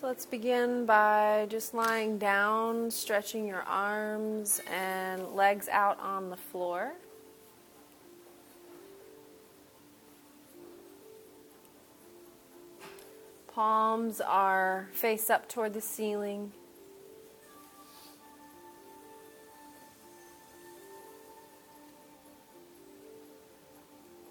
So 0.00 0.06
let's 0.06 0.26
begin 0.26 0.86
by 0.86 1.48
just 1.48 1.74
lying 1.74 2.18
down, 2.18 2.88
stretching 2.88 3.48
your 3.48 3.62
arms 3.62 4.62
and 4.72 5.34
legs 5.34 5.68
out 5.68 5.98
on 5.98 6.30
the 6.30 6.36
floor. 6.36 6.92
Palms 13.52 14.20
are 14.20 14.88
face 14.92 15.30
up 15.30 15.48
toward 15.48 15.74
the 15.74 15.80
ceiling. 15.80 16.52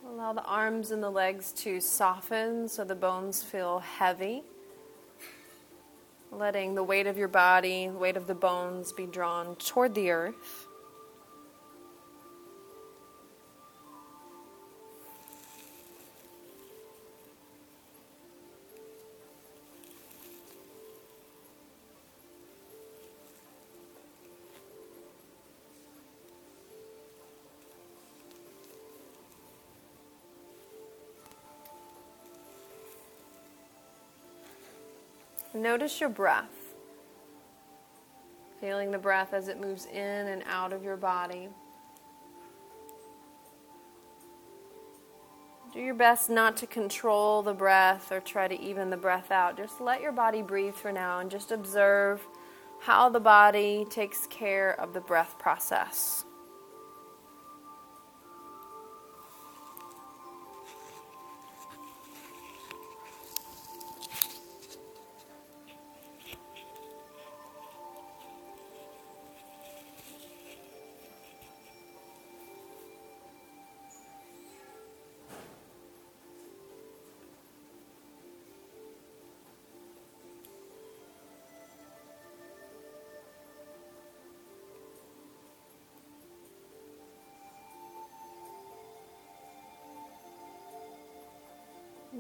Allow 0.07 0.31
the 0.31 0.45
arms 0.45 0.91
and 0.91 1.03
the 1.03 1.09
legs 1.09 1.51
to 1.57 1.81
soften 1.81 2.69
so 2.69 2.85
the 2.85 2.95
bones 2.95 3.43
feel 3.43 3.79
heavy. 3.79 4.43
Letting 6.31 6.75
the 6.75 6.83
weight 6.83 7.07
of 7.07 7.17
your 7.17 7.29
body, 7.29 7.87
the 7.87 7.97
weight 7.97 8.17
of 8.17 8.27
the 8.27 8.35
bones 8.35 8.91
be 8.91 9.05
drawn 9.05 9.55
toward 9.55 9.95
the 9.95 10.11
earth. 10.11 10.66
Notice 35.57 35.99
your 35.99 36.09
breath. 36.09 36.75
Feeling 38.61 38.91
the 38.91 38.97
breath 38.99 39.33
as 39.33 39.47
it 39.47 39.59
moves 39.59 39.87
in 39.87 40.27
and 40.27 40.43
out 40.45 40.71
of 40.71 40.83
your 40.83 40.97
body. 40.97 41.49
Do 45.73 45.79
your 45.79 45.95
best 45.95 46.29
not 46.29 46.57
to 46.57 46.67
control 46.67 47.41
the 47.41 47.53
breath 47.53 48.11
or 48.11 48.19
try 48.19 48.47
to 48.47 48.59
even 48.59 48.91
the 48.91 48.97
breath 48.97 49.31
out. 49.31 49.57
Just 49.57 49.81
let 49.81 49.99
your 49.99 50.11
body 50.11 50.43
breathe 50.43 50.75
for 50.75 50.91
now 50.91 51.19
and 51.19 51.29
just 51.29 51.51
observe 51.51 52.21
how 52.81 53.09
the 53.09 53.19
body 53.19 53.85
takes 53.89 54.27
care 54.27 54.79
of 54.79 54.93
the 54.93 55.01
breath 55.01 55.39
process. 55.39 56.23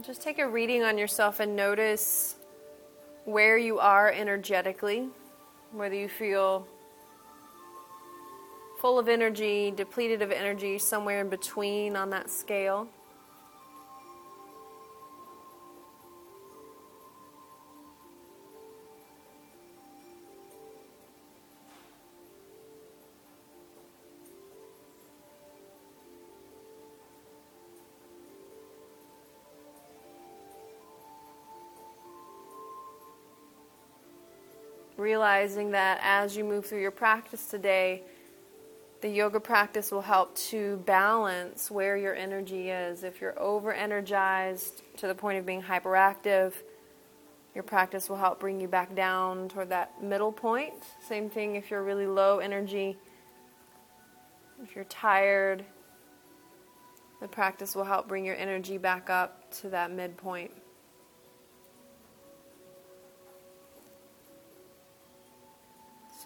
Just 0.07 0.21
take 0.21 0.39
a 0.39 0.47
reading 0.47 0.83
on 0.83 0.97
yourself 0.97 1.41
and 1.41 1.53
notice 1.53 2.37
where 3.25 3.57
you 3.57 3.77
are 3.79 4.09
energetically, 4.09 5.09
whether 5.73 5.95
you 5.95 6.07
feel 6.07 6.65
full 8.79 8.97
of 8.97 9.09
energy, 9.09 9.69
depleted 9.69 10.21
of 10.21 10.31
energy, 10.31 10.77
somewhere 10.77 11.19
in 11.19 11.27
between 11.27 11.97
on 11.97 12.09
that 12.11 12.29
scale. 12.29 12.87
Realizing 35.07 35.71
that 35.71 36.01
as 36.03 36.35
you 36.35 36.43
move 36.43 36.65
through 36.65 36.81
your 36.81 36.91
practice 36.91 37.47
today, 37.47 38.03
the 38.99 39.07
yoga 39.07 39.39
practice 39.39 39.89
will 39.89 40.01
help 40.01 40.35
to 40.35 40.83
balance 40.85 41.71
where 41.71 41.95
your 41.95 42.13
energy 42.13 42.69
is. 42.69 43.05
If 43.05 43.21
you're 43.21 43.39
over 43.39 43.71
energized 43.71 44.81
to 44.97 45.07
the 45.07 45.15
point 45.15 45.37
of 45.37 45.45
being 45.45 45.63
hyperactive, 45.63 46.51
your 47.55 47.63
practice 47.63 48.09
will 48.09 48.17
help 48.17 48.41
bring 48.41 48.59
you 48.59 48.67
back 48.67 48.95
down 48.95 49.47
toward 49.47 49.69
that 49.69 50.03
middle 50.03 50.33
point. 50.33 50.73
Same 51.07 51.29
thing 51.29 51.55
if 51.55 51.71
you're 51.71 51.83
really 51.83 52.05
low 52.05 52.39
energy. 52.39 52.97
If 54.61 54.75
you're 54.75 54.91
tired, 55.07 55.63
the 57.21 57.29
practice 57.29 57.77
will 57.77 57.85
help 57.85 58.09
bring 58.09 58.25
your 58.25 58.35
energy 58.35 58.77
back 58.77 59.09
up 59.09 59.49
to 59.61 59.69
that 59.69 59.89
midpoint. 59.89 60.51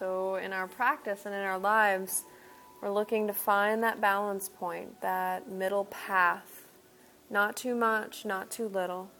So, 0.01 0.37
in 0.37 0.51
our 0.51 0.65
practice 0.65 1.27
and 1.27 1.35
in 1.35 1.41
our 1.41 1.59
lives, 1.59 2.23
we're 2.81 2.89
looking 2.91 3.27
to 3.27 3.33
find 3.33 3.83
that 3.83 4.01
balance 4.01 4.49
point, 4.49 4.99
that 5.01 5.47
middle 5.47 5.85
path. 5.85 6.65
Not 7.29 7.55
too 7.55 7.75
much, 7.75 8.25
not 8.25 8.49
too 8.49 8.67
little. 8.67 9.11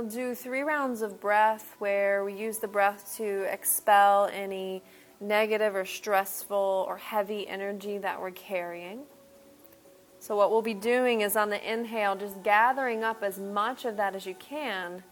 We'll 0.00 0.08
do 0.08 0.34
three 0.34 0.62
rounds 0.62 1.02
of 1.02 1.20
breath 1.20 1.76
where 1.78 2.24
we 2.24 2.32
use 2.32 2.56
the 2.56 2.66
breath 2.66 3.14
to 3.18 3.42
expel 3.52 4.30
any 4.32 4.82
negative 5.20 5.76
or 5.76 5.84
stressful 5.84 6.86
or 6.88 6.96
heavy 6.96 7.46
energy 7.46 7.98
that 7.98 8.18
we're 8.18 8.30
carrying. 8.30 9.00
So, 10.18 10.34
what 10.36 10.50
we'll 10.50 10.62
be 10.62 10.72
doing 10.72 11.20
is 11.20 11.36
on 11.36 11.50
the 11.50 11.70
inhale, 11.70 12.16
just 12.16 12.42
gathering 12.42 13.04
up 13.04 13.22
as 13.22 13.38
much 13.38 13.84
of 13.84 13.98
that 13.98 14.14
as 14.14 14.24
you 14.24 14.34
can. 14.34 15.02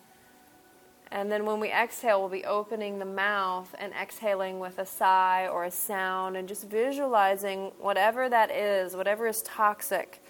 And 1.12 1.30
then 1.30 1.44
when 1.44 1.60
we 1.60 1.70
exhale, 1.70 2.20
we'll 2.20 2.30
be 2.30 2.46
opening 2.46 2.98
the 2.98 3.04
mouth 3.04 3.74
and 3.78 3.92
exhaling 3.92 4.58
with 4.58 4.78
a 4.78 4.86
sigh 4.86 5.48
or 5.48 5.64
a 5.64 5.70
sound 5.70 6.34
and 6.34 6.48
just 6.48 6.66
visualizing 6.66 7.72
whatever 7.78 8.30
that 8.30 8.50
is, 8.50 8.96
whatever 8.96 9.26
is 9.26 9.42
toxic, 9.42 10.22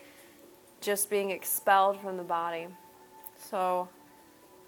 just 0.80 1.10
being 1.10 1.30
expelled 1.30 2.00
from 2.00 2.16
the 2.16 2.25
body. 2.25 2.66
So, 3.50 3.88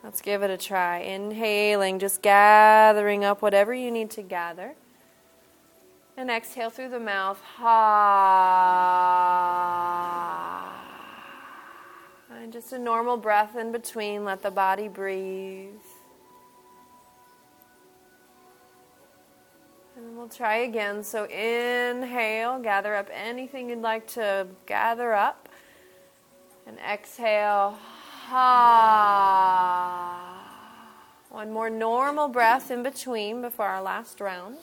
Let's 0.03 0.23
give 0.23 0.43
it 0.43 0.51
a 0.51 0.57
try. 0.57 1.01
Inhaling, 1.01 1.99
just 1.99 2.23
gathering 2.23 3.23
up 3.25 3.43
whatever 3.43 3.75
you 3.75 3.91
need 3.91 4.11
to 4.13 4.23
gather. 4.23 4.75
And 6.17 6.31
exhale 6.31 6.71
through 6.71 6.89
the 6.89 7.01
mouth. 7.01 7.39
Ha. 7.57 8.01
And 12.33 12.51
just 12.53 12.73
a 12.73 12.79
normal 12.79 13.19
breath 13.19 13.57
in 13.57 13.73
between. 13.73 14.25
Let 14.25 14.43
the 14.43 14.51
body 14.51 14.89
breathe. 14.89 15.75
And 19.97 20.17
we'll 20.17 20.29
try 20.29 20.57
again. 20.59 21.05
So 21.05 21.25
inhale, 21.25 22.59
gather 22.59 22.95
up 22.95 23.09
anything 23.13 23.69
you'd 23.69 23.83
like 23.83 24.07
to 24.09 24.47
gather 24.65 25.13
up. 25.13 25.51
And 26.67 26.79
exhale. 26.79 27.79
Ha. 28.31 30.15
One 31.31 31.51
more 31.51 31.69
normal 31.69 32.29
breath 32.29 32.71
in 32.71 32.85
between 32.85 33.43
before 33.43 33.67
our 33.67 33.83
last 33.83 34.21
round. 34.21 34.59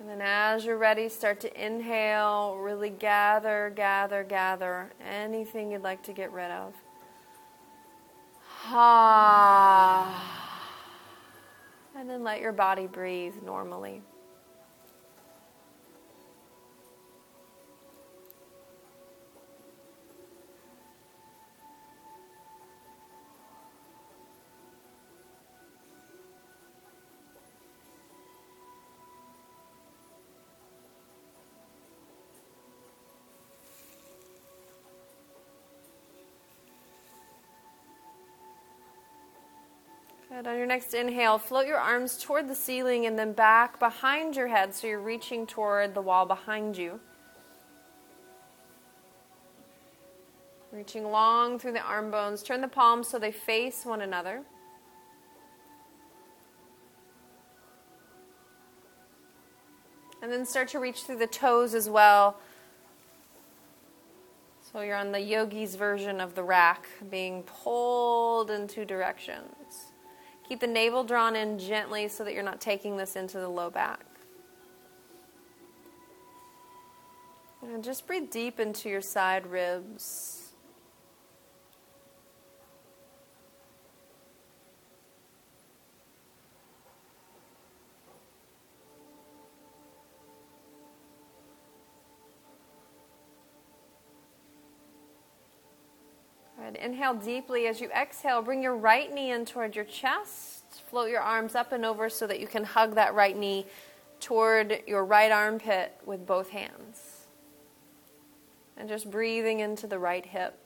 And 0.00 0.08
then 0.08 0.22
as 0.22 0.64
you're 0.64 0.78
ready, 0.78 1.10
start 1.10 1.40
to 1.40 1.62
inhale, 1.62 2.56
really 2.56 2.88
gather, 2.88 3.70
gather, 3.76 4.24
gather 4.24 4.94
anything 5.06 5.70
you'd 5.70 5.82
like 5.82 6.02
to 6.04 6.14
get 6.14 6.32
rid 6.32 6.50
of. 6.50 6.72
Ha. 8.40 10.40
and 11.94 12.08
then 12.08 12.24
let 12.24 12.40
your 12.40 12.52
body 12.52 12.86
breathe 12.86 13.34
normally. 13.44 14.00
Good. 40.34 40.48
On 40.48 40.56
your 40.56 40.66
next 40.66 40.94
inhale, 40.94 41.38
float 41.38 41.64
your 41.64 41.78
arms 41.78 42.18
toward 42.20 42.48
the 42.48 42.56
ceiling 42.56 43.06
and 43.06 43.16
then 43.16 43.34
back 43.34 43.78
behind 43.78 44.34
your 44.34 44.48
head 44.48 44.74
so 44.74 44.88
you're 44.88 44.98
reaching 44.98 45.46
toward 45.46 45.94
the 45.94 46.00
wall 46.00 46.26
behind 46.26 46.76
you. 46.76 46.98
Reaching 50.72 51.04
long 51.04 51.56
through 51.60 51.74
the 51.74 51.82
arm 51.82 52.10
bones. 52.10 52.42
Turn 52.42 52.60
the 52.60 52.66
palms 52.66 53.06
so 53.06 53.16
they 53.20 53.30
face 53.30 53.84
one 53.84 54.00
another. 54.00 54.42
And 60.20 60.32
then 60.32 60.44
start 60.44 60.66
to 60.70 60.80
reach 60.80 61.02
through 61.02 61.18
the 61.18 61.28
toes 61.28 61.74
as 61.74 61.88
well. 61.88 62.38
So 64.72 64.80
you're 64.80 64.96
on 64.96 65.12
the 65.12 65.20
yogi's 65.20 65.76
version 65.76 66.20
of 66.20 66.34
the 66.34 66.42
rack, 66.42 66.88
being 67.08 67.44
pulled 67.44 68.50
in 68.50 68.66
two 68.66 68.84
directions. 68.84 69.92
Keep 70.48 70.60
the 70.60 70.66
navel 70.66 71.04
drawn 71.04 71.34
in 71.36 71.58
gently 71.58 72.08
so 72.08 72.24
that 72.24 72.34
you're 72.34 72.42
not 72.42 72.60
taking 72.60 72.96
this 72.96 73.16
into 73.16 73.38
the 73.38 73.48
low 73.48 73.70
back. 73.70 74.04
And 77.62 77.82
just 77.82 78.06
breathe 78.06 78.30
deep 78.30 78.60
into 78.60 78.90
your 78.90 79.00
side 79.00 79.46
ribs. 79.46 80.43
Inhale 96.76 97.14
deeply 97.14 97.66
as 97.66 97.80
you 97.80 97.88
exhale. 97.90 98.42
Bring 98.42 98.62
your 98.62 98.76
right 98.76 99.12
knee 99.12 99.30
in 99.30 99.44
toward 99.44 99.76
your 99.76 99.84
chest. 99.84 100.82
Float 100.88 101.10
your 101.10 101.20
arms 101.20 101.54
up 101.54 101.72
and 101.72 101.84
over 101.84 102.08
so 102.08 102.26
that 102.26 102.40
you 102.40 102.46
can 102.46 102.64
hug 102.64 102.94
that 102.94 103.14
right 103.14 103.36
knee 103.36 103.66
toward 104.20 104.82
your 104.86 105.04
right 105.04 105.30
armpit 105.30 105.96
with 106.04 106.26
both 106.26 106.50
hands. 106.50 107.26
And 108.76 108.88
just 108.88 109.10
breathing 109.10 109.60
into 109.60 109.86
the 109.86 109.98
right 109.98 110.24
hip. 110.24 110.58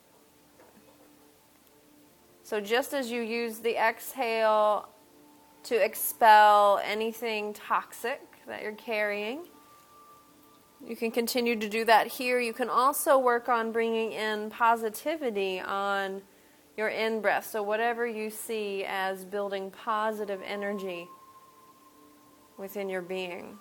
So, 2.43 2.61
just 2.61 2.95
as 2.95 3.11
you 3.11 3.21
use 3.21 3.59
the 3.59 3.77
exhale 3.77 4.89
to 5.65 5.77
expel 5.77 6.81
anything 6.83 7.53
toxic 7.53 8.23
that 8.47 8.63
you're 8.63 8.73
carrying, 8.73 9.41
you 10.87 10.97
can 10.97 11.11
continue 11.11 11.57
to 11.57 11.69
do 11.69 11.85
that 11.85 12.07
here. 12.07 12.41
You 12.41 12.53
can 12.53 12.69
also 12.69 13.19
work 13.19 13.49
on 13.49 13.73
bringing 13.73 14.13
in 14.13 14.51
positivity 14.51 15.61
on 15.61 16.23
your 16.77 16.89
in 16.89 17.21
breath. 17.21 17.47
So, 17.47 17.63
whatever 17.63 18.07
you 18.07 18.31
see 18.31 18.85
as 18.87 19.25
building 19.25 19.71
positive 19.71 20.41
energy 20.47 21.09
within 22.57 22.89
your 22.89 23.03
being, 23.03 23.59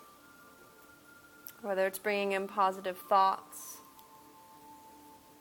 whether 1.62 1.86
it's 1.86 1.98
bringing 1.98 2.32
in 2.32 2.46
positive 2.46 2.96
thoughts, 3.08 3.78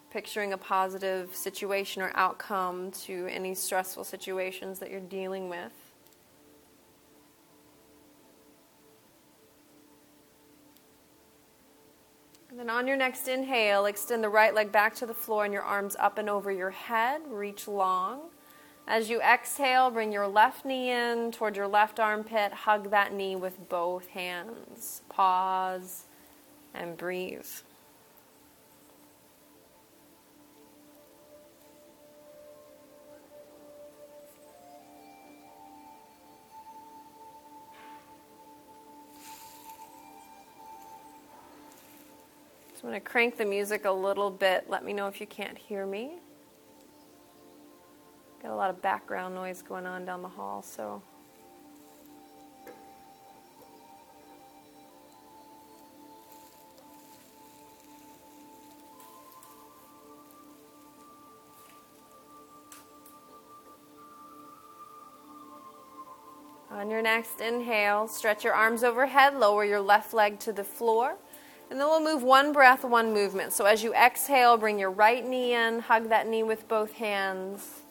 picturing 0.09 0.53
a 0.53 0.57
positive 0.57 1.35
situation 1.35 2.01
or 2.01 2.11
outcome 2.15 2.89
to 2.91 3.27
any 3.27 3.53
stressful 3.53 4.03
situations 4.03 4.79
that 4.79 4.89
you're 4.89 4.99
dealing 4.99 5.47
with. 5.47 5.86
Then 12.57 12.71
on 12.71 12.87
your 12.87 12.97
next 12.97 13.27
inhale, 13.27 13.85
extend 13.85 14.23
the 14.23 14.29
right 14.29 14.51
leg 14.51 14.71
back 14.71 14.95
to 14.95 15.05
the 15.05 15.13
floor 15.13 15.45
and 15.45 15.53
your 15.53 15.61
arms 15.61 15.95
up 15.99 16.17
and 16.17 16.27
over 16.27 16.51
your 16.51 16.71
head. 16.71 17.21
Reach 17.27 17.67
long. 17.67 18.31
As 18.87 19.11
you 19.11 19.21
exhale, 19.21 19.91
bring 19.91 20.11
your 20.11 20.27
left 20.27 20.65
knee 20.65 20.89
in 20.89 21.31
toward 21.31 21.55
your 21.55 21.67
left 21.67 21.99
armpit. 21.99 22.51
Hug 22.51 22.89
that 22.89 23.13
knee 23.13 23.35
with 23.35 23.69
both 23.69 24.07
hands. 24.07 25.03
Pause 25.07 26.05
and 26.73 26.97
breathe. 26.97 27.45
So 42.77 42.83
I'm 42.83 42.91
going 42.91 43.01
to 43.01 43.09
crank 43.09 43.37
the 43.37 43.45
music 43.45 43.85
a 43.85 43.91
little 43.91 44.29
bit. 44.29 44.69
Let 44.69 44.85
me 44.85 44.93
know 44.93 45.07
if 45.07 45.19
you 45.19 45.25
can't 45.25 45.57
hear 45.57 45.87
me. 45.87 46.19
Got 48.43 48.51
a 48.51 48.55
lot 48.55 48.69
of 48.69 48.83
background 48.83 49.33
noise 49.33 49.63
going 49.63 49.87
on 49.87 50.05
down 50.05 50.21
the 50.21 50.27
hall, 50.27 50.61
so. 50.61 51.01
On 66.69 66.91
your 66.91 67.01
next 67.01 67.41
inhale, 67.41 68.07
stretch 68.07 68.43
your 68.43 68.53
arms 68.53 68.83
overhead, 68.83 69.33
lower 69.33 69.65
your 69.65 69.81
left 69.81 70.13
leg 70.13 70.39
to 70.41 70.53
the 70.53 70.63
floor. 70.63 71.17
And 71.69 71.79
then 71.79 71.87
we'll 71.87 72.03
move 72.03 72.23
one 72.23 72.53
breath, 72.53 72.83
one 72.83 73.13
movement. 73.13 73.53
So 73.53 73.65
as 73.65 73.83
you 73.83 73.93
exhale, 73.93 74.57
bring 74.57 74.79
your 74.79 74.91
right 74.91 75.25
knee 75.25 75.53
in, 75.53 75.79
hug 75.79 76.09
that 76.09 76.27
knee 76.27 76.43
with 76.43 76.67
both 76.67 76.93
hands. 76.93 77.81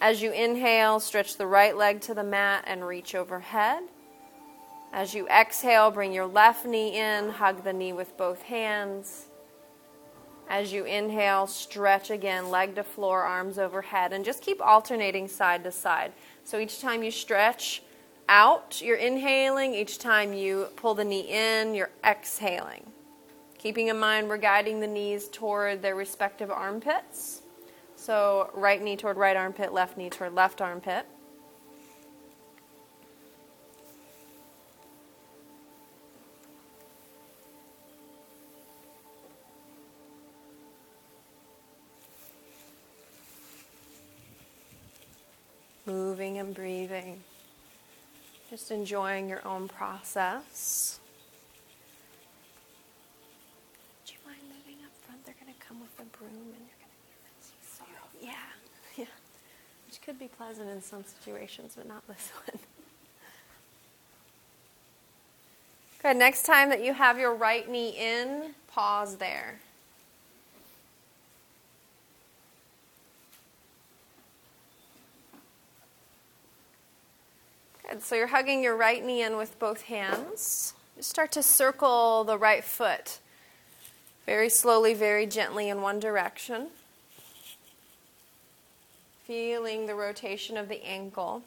As 0.00 0.22
you 0.22 0.32
inhale, 0.32 1.00
stretch 1.00 1.36
the 1.36 1.46
right 1.46 1.76
leg 1.76 2.00
to 2.02 2.14
the 2.14 2.24
mat 2.24 2.64
and 2.66 2.86
reach 2.86 3.14
overhead. 3.14 3.82
As 4.92 5.14
you 5.14 5.28
exhale, 5.28 5.90
bring 5.90 6.12
your 6.12 6.26
left 6.26 6.66
knee 6.66 6.98
in, 6.98 7.30
hug 7.30 7.64
the 7.64 7.72
knee 7.72 7.92
with 7.92 8.16
both 8.16 8.42
hands. 8.42 9.26
As 10.48 10.72
you 10.72 10.84
inhale, 10.84 11.46
stretch 11.46 12.10
again, 12.10 12.50
leg 12.50 12.74
to 12.74 12.82
floor, 12.82 13.22
arms 13.22 13.56
overhead, 13.56 14.12
and 14.12 14.24
just 14.24 14.42
keep 14.42 14.60
alternating 14.60 15.28
side 15.28 15.62
to 15.62 15.70
side. 15.70 16.12
So 16.42 16.58
each 16.58 16.80
time 16.80 17.04
you 17.04 17.12
stretch, 17.12 17.82
out, 18.30 18.80
you're 18.80 18.96
inhaling. 18.96 19.74
Each 19.74 19.98
time 19.98 20.32
you 20.32 20.68
pull 20.76 20.94
the 20.94 21.04
knee 21.04 21.26
in, 21.28 21.74
you're 21.74 21.90
exhaling. 22.04 22.86
Keeping 23.58 23.88
in 23.88 23.98
mind, 23.98 24.28
we're 24.28 24.38
guiding 24.38 24.80
the 24.80 24.86
knees 24.86 25.28
toward 25.28 25.82
their 25.82 25.96
respective 25.96 26.50
armpits. 26.50 27.42
So, 27.96 28.50
right 28.54 28.80
knee 28.80 28.96
toward 28.96 29.18
right 29.18 29.36
armpit, 29.36 29.74
left 29.74 29.98
knee 29.98 30.08
toward 30.08 30.34
left 30.34 30.62
armpit. 30.62 31.04
Moving 45.84 46.38
and 46.38 46.54
breathing. 46.54 47.20
Just 48.50 48.72
enjoying 48.72 49.28
your 49.28 49.46
own 49.46 49.68
process. 49.68 50.98
Do 54.04 54.12
you 54.12 54.18
mind 54.26 54.40
moving 54.48 54.84
up 54.84 54.90
front? 55.06 55.24
They're 55.24 55.36
going 55.40 55.54
to 55.54 55.60
come 55.64 55.80
with 55.80 55.90
a 56.00 56.18
broom 56.18 56.32
and 56.32 56.66
you're 56.66 56.80
going 56.80 56.90
to 56.90 56.98
be 56.98 57.54
so 57.62 57.84
yeah, 58.20 58.32
yeah. 58.96 59.04
Which 59.86 60.02
could 60.02 60.18
be 60.18 60.26
pleasant 60.26 60.68
in 60.68 60.82
some 60.82 61.04
situations, 61.04 61.74
but 61.76 61.86
not 61.86 62.04
this 62.08 62.32
one. 62.44 62.58
Good. 66.02 66.16
Next 66.16 66.44
time 66.44 66.70
that 66.70 66.82
you 66.82 66.92
have 66.92 67.20
your 67.20 67.34
right 67.34 67.70
knee 67.70 67.90
in, 67.96 68.54
pause 68.66 69.18
there. 69.18 69.60
So 77.98 78.14
you're 78.14 78.28
hugging 78.28 78.62
your 78.62 78.76
right 78.76 79.04
knee 79.04 79.22
in 79.22 79.36
with 79.36 79.58
both 79.58 79.82
hands. 79.82 80.74
Just 80.96 81.10
start 81.10 81.32
to 81.32 81.42
circle 81.42 82.24
the 82.24 82.38
right 82.38 82.62
foot 82.62 83.18
very 84.26 84.48
slowly, 84.48 84.94
very 84.94 85.26
gently 85.26 85.68
in 85.68 85.82
one 85.82 85.98
direction. 85.98 86.68
Feeling 89.24 89.86
the 89.86 89.94
rotation 89.94 90.56
of 90.56 90.68
the 90.68 90.84
ankle. 90.84 91.42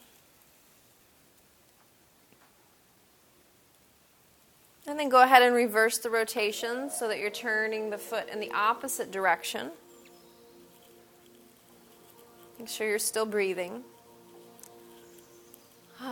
And 4.86 5.00
then 5.00 5.08
go 5.08 5.24
ahead 5.24 5.42
and 5.42 5.56
reverse 5.56 5.98
the 5.98 6.10
rotation 6.10 6.90
so 6.90 7.08
that 7.08 7.20
you're 7.20 7.30
turning 7.30 7.90
the 7.90 7.98
foot 7.98 8.28
in 8.28 8.42
the 8.42 8.52
opposite 8.52 9.12
direction. 9.12 9.72
Make 12.60 12.68
sure 12.68 12.88
you're 12.88 13.00
still 13.00 13.26
breathing. 13.26 13.84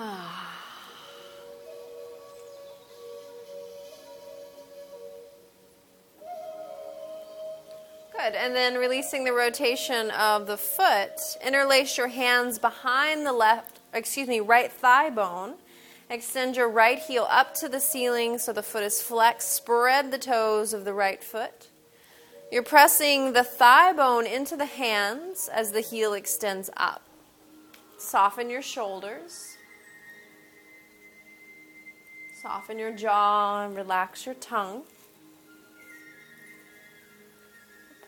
Good. 8.14 8.36
And 8.36 8.56
then 8.56 8.76
releasing 8.76 9.26
the 9.26 9.34
rotation 9.34 10.12
of 10.12 10.48
the 10.48 10.56
foot, 10.56 11.20
interlace 11.46 11.98
your 11.98 12.08
hands 12.08 12.58
behind 12.58 13.26
the 13.26 13.34
left, 13.34 13.80
excuse 13.94 14.30
me, 14.30 14.40
right 14.40 14.72
thigh 14.72 15.10
bone. 15.10 15.56
Extend 16.10 16.56
your 16.56 16.70
right 16.70 17.00
heel 17.00 17.28
up 17.30 17.54
to 17.56 17.68
the 17.68 17.82
ceiling 17.82 18.38
so 18.38 18.54
the 18.54 18.64
foot 18.64 18.84
is 18.84 19.02
flexed. 19.02 19.50
Spread 19.50 20.12
the 20.12 20.18
toes 20.18 20.74
of 20.74 20.86
the 20.86 20.94
right 20.94 21.22
foot. 21.22 21.68
You're 22.50 22.64
pressing 22.64 23.34
the 23.34 23.44
thigh 23.44 23.92
bone 23.92 24.26
into 24.26 24.56
the 24.56 24.66
hands 24.66 25.50
as 25.52 25.72
the 25.72 25.82
heel 25.82 26.14
extends 26.14 26.70
up. 26.78 27.02
Soften 27.98 28.50
your 28.50 28.62
shoulders. 28.62 29.58
Soften 32.42 32.80
your 32.80 32.92
jaw 32.92 33.66
and 33.66 33.76
relax 33.76 34.26
your 34.26 34.34
tongue. 34.34 34.82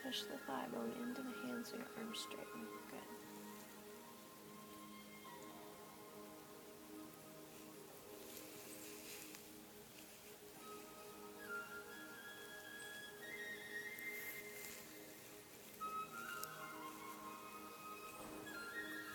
Push 0.04 0.22
the 0.22 0.36
thigh 0.44 0.64
bone 0.72 0.90
into 1.00 1.22
the 1.22 1.46
hands 1.46 1.70
so 1.70 1.76
your 1.76 1.86
arms 1.96 2.18
straighten. 2.18 2.66
Good. 2.90 2.98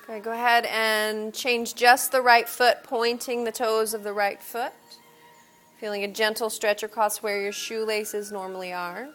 Okay, 0.09 0.19
go 0.21 0.31
ahead 0.31 0.65
and 0.67 1.33
change 1.33 1.75
just 1.75 2.13
the 2.13 2.21
right 2.21 2.47
foot, 2.47 2.83
pointing 2.83 3.43
the 3.43 3.51
toes 3.51 3.93
of 3.93 4.05
the 4.05 4.13
right 4.13 4.41
foot. 4.41 4.71
Feeling 5.79 6.03
a 6.03 6.07
gentle 6.09 6.49
stretch 6.49 6.83
across 6.83 7.23
where 7.23 7.41
your 7.41 7.53
shoelaces 7.53 8.33
normally 8.33 8.73
are. 8.73 9.07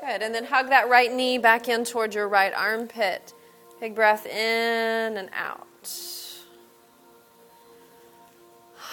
Good. 0.00 0.22
And 0.22 0.34
then 0.34 0.44
hug 0.44 0.68
that 0.70 0.88
right 0.88 1.12
knee 1.12 1.38
back 1.38 1.68
in 1.68 1.84
towards 1.84 2.16
your 2.16 2.26
right 2.26 2.52
armpit. 2.52 3.32
Big 3.80 3.94
breath 3.94 4.26
in 4.26 5.16
and 5.16 5.30
out. 5.32 5.68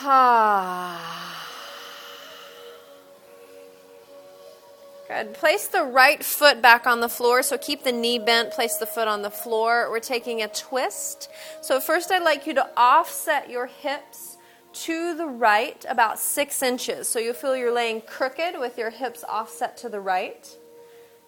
Ah. 0.01 1.49
Good. 5.10 5.34
Place 5.34 5.66
the 5.66 5.86
right 5.86 6.24
foot 6.24 6.62
back 6.62 6.86
on 6.86 7.00
the 7.00 7.10
floor. 7.10 7.42
So 7.42 7.58
keep 7.58 7.84
the 7.84 7.92
knee 7.92 8.20
bent, 8.20 8.51
place 8.51 8.78
the 8.78 8.86
foot 8.86 9.08
on 9.08 9.24
the 9.24 9.32
floor. 9.32 9.89
We're 9.89 10.00
taking 10.00 10.44
a 10.44 10.48
twist. 10.48 11.30
So, 11.62 11.80
first, 11.80 12.12
I'd 12.12 12.22
like 12.22 12.46
you 12.46 12.54
to 12.54 12.70
offset 12.78 13.50
your 13.50 13.66
hips 13.66 14.38
to 14.72 15.16
the 15.16 15.25
right 15.25 15.84
about 15.89 16.20
six 16.20 16.62
inches. 16.62 17.10
So, 17.10 17.18
you'll 17.18 17.34
feel 17.34 17.58
you're 17.58 17.74
laying 17.74 18.01
crooked 18.01 18.60
with 18.60 18.78
your 18.78 18.92
hips 18.92 19.24
offset 19.28 19.78
to 19.78 19.89
the 19.89 20.00
right. 20.00 20.56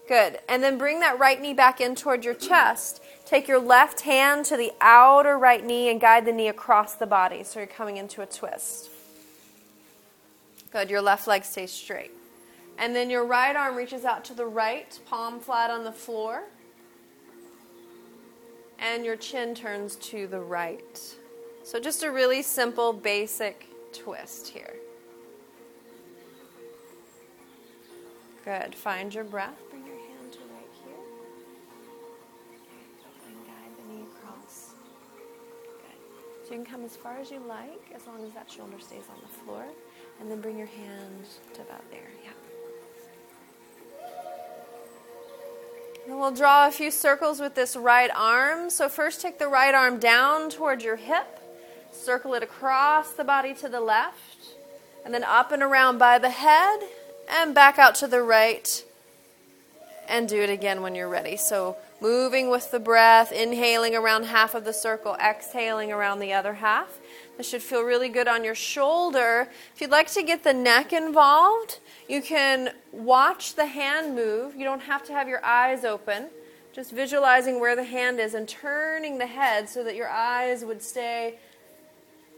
Good. 0.07 0.37
And 0.47 0.61
then 0.61 0.77
bring 0.77 0.99
that 0.99 1.17
right 1.17 1.41
knee 1.41 1.55
back 1.55 1.81
in 1.81 1.95
toward 1.95 2.23
your 2.23 2.35
chest. 2.35 3.01
Take 3.25 3.47
your 3.47 3.59
left 3.59 4.01
hand 4.01 4.45
to 4.45 4.57
the 4.57 4.71
outer 4.79 5.39
right 5.39 5.65
knee 5.65 5.89
and 5.89 5.99
guide 5.99 6.25
the 6.25 6.31
knee 6.31 6.49
across 6.49 6.93
the 6.93 7.07
body. 7.07 7.43
So, 7.43 7.59
you're 7.59 7.65
coming 7.65 7.97
into 7.97 8.21
a 8.21 8.27
twist. 8.27 8.91
Good. 10.71 10.91
Your 10.91 11.01
left 11.01 11.25
leg 11.25 11.43
stays 11.43 11.71
straight. 11.71 12.11
And 12.81 12.95
then 12.95 13.11
your 13.11 13.23
right 13.23 13.55
arm 13.55 13.75
reaches 13.75 14.05
out 14.05 14.25
to 14.25 14.33
the 14.33 14.47
right, 14.47 14.99
palm 15.05 15.39
flat 15.39 15.69
on 15.69 15.83
the 15.83 15.91
floor. 15.91 16.45
And 18.79 19.05
your 19.05 19.15
chin 19.15 19.53
turns 19.53 19.97
to 19.97 20.25
the 20.25 20.39
right. 20.39 20.99
So 21.63 21.79
just 21.79 22.01
a 22.01 22.11
really 22.11 22.41
simple, 22.41 22.91
basic 22.91 23.67
twist 23.93 24.47
here. 24.47 24.73
Good. 28.43 28.73
Find 28.73 29.13
your 29.13 29.25
breath. 29.25 29.53
Bring 29.69 29.85
your 29.85 29.95
hand 29.95 30.31
to 30.31 30.39
right 30.39 30.73
here. 30.83 30.97
And 33.27 33.45
guide 33.45 33.77
the 33.77 33.93
knee 33.93 34.05
across. 34.17 34.71
Good. 35.77 36.47
So 36.47 36.55
you 36.55 36.63
can 36.63 36.65
come 36.65 36.83
as 36.83 36.95
far 36.95 37.19
as 37.19 37.29
you 37.29 37.39
like, 37.47 37.91
as 37.93 38.07
long 38.07 38.25
as 38.25 38.33
that 38.33 38.49
shoulder 38.49 38.79
stays 38.79 39.03
on 39.11 39.21
the 39.21 39.27
floor. 39.45 39.65
And 40.19 40.31
then 40.31 40.41
bring 40.41 40.57
your 40.57 40.65
hand 40.65 41.27
to 41.53 41.61
about 41.61 41.87
there. 41.91 42.09
Yeah. 42.23 42.31
And 46.07 46.19
we'll 46.19 46.31
draw 46.31 46.67
a 46.67 46.71
few 46.71 46.89
circles 46.89 47.39
with 47.39 47.53
this 47.53 47.75
right 47.75 48.09
arm. 48.15 48.69
So, 48.69 48.89
first, 48.89 49.21
take 49.21 49.37
the 49.37 49.47
right 49.47 49.73
arm 49.73 49.99
down 49.99 50.49
towards 50.49 50.83
your 50.83 50.95
hip, 50.95 51.39
circle 51.91 52.33
it 52.33 52.41
across 52.41 53.13
the 53.13 53.23
body 53.23 53.53
to 53.55 53.69
the 53.69 53.81
left, 53.81 54.55
and 55.05 55.13
then 55.13 55.23
up 55.23 55.51
and 55.51 55.61
around 55.61 55.99
by 55.99 56.17
the 56.17 56.31
head, 56.31 56.79
and 57.29 57.53
back 57.53 57.77
out 57.77 57.95
to 57.95 58.07
the 58.07 58.23
right. 58.23 58.83
And 60.07 60.27
do 60.27 60.41
it 60.41 60.49
again 60.49 60.81
when 60.81 60.95
you're 60.95 61.07
ready. 61.07 61.37
So, 61.37 61.77
moving 62.01 62.49
with 62.49 62.71
the 62.71 62.79
breath, 62.79 63.31
inhaling 63.31 63.95
around 63.95 64.25
half 64.25 64.55
of 64.55 64.65
the 64.65 64.73
circle, 64.73 65.15
exhaling 65.23 65.91
around 65.91 66.19
the 66.19 66.33
other 66.33 66.55
half. 66.55 66.99
This 67.37 67.47
should 67.47 67.61
feel 67.61 67.83
really 67.83 68.09
good 68.09 68.27
on 68.27 68.43
your 68.43 68.55
shoulder. 68.55 69.47
If 69.75 69.81
you'd 69.81 69.91
like 69.91 70.11
to 70.13 70.23
get 70.23 70.43
the 70.43 70.53
neck 70.53 70.91
involved, 70.91 71.79
you 72.11 72.21
can 72.21 72.73
watch 72.91 73.55
the 73.55 73.65
hand 73.67 74.13
move. 74.15 74.53
You 74.57 74.65
don't 74.65 74.81
have 74.81 75.01
to 75.05 75.13
have 75.13 75.29
your 75.29 75.41
eyes 75.45 75.85
open. 75.85 76.27
Just 76.73 76.91
visualizing 76.91 77.61
where 77.61 77.73
the 77.73 77.85
hand 77.85 78.19
is 78.19 78.33
and 78.33 78.49
turning 78.49 79.17
the 79.17 79.27
head 79.27 79.69
so 79.69 79.81
that 79.85 79.95
your 79.95 80.09
eyes 80.09 80.65
would 80.65 80.83
stay 80.83 81.39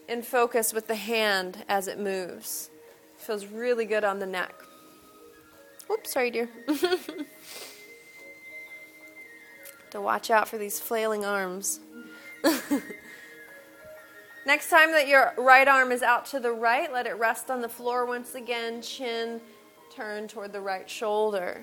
in 0.08 0.22
focus 0.22 0.74
with 0.74 0.86
the 0.86 0.94
hand 0.94 1.66
as 1.68 1.88
it 1.88 1.98
moves. 1.98 2.70
Feels 3.18 3.48
really 3.48 3.86
good 3.86 4.04
on 4.04 4.20
the 4.20 4.28
neck. 4.28 4.54
Oops, 5.92 6.12
sorry, 6.12 6.30
dear. 6.30 6.50
to 9.90 10.00
watch 10.00 10.30
out 10.30 10.48
for 10.48 10.60
these 10.60 10.80
flailing 10.80 11.26
arms. 11.26 11.80
Next 14.46 14.70
time 14.70 14.92
that 14.92 15.08
your 15.08 15.34
right 15.36 15.68
arm 15.68 15.92
is 15.92 16.04
out 16.04 16.28
to 16.28 16.40
the 16.40 16.52
right, 16.52 16.94
let 16.94 17.08
it 17.08 17.18
rest 17.18 17.50
on 17.50 17.62
the 17.62 17.70
floor 17.70 18.06
once 18.06 18.36
again, 18.36 18.80
chin 18.84 19.42
turned 19.96 20.30
toward 20.30 20.52
the 20.54 20.62
right 20.62 20.90
shoulder. 20.90 21.62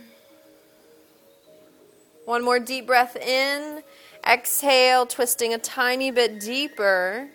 One 2.27 2.45
more 2.45 2.61
deep 2.61 2.87
breath 2.87 3.17
in. 3.17 3.83
Exhale, 4.27 5.07
twisting 5.07 5.53
a 5.53 5.59
tiny 5.59 6.11
bit 6.11 6.39
deeper. 6.39 7.29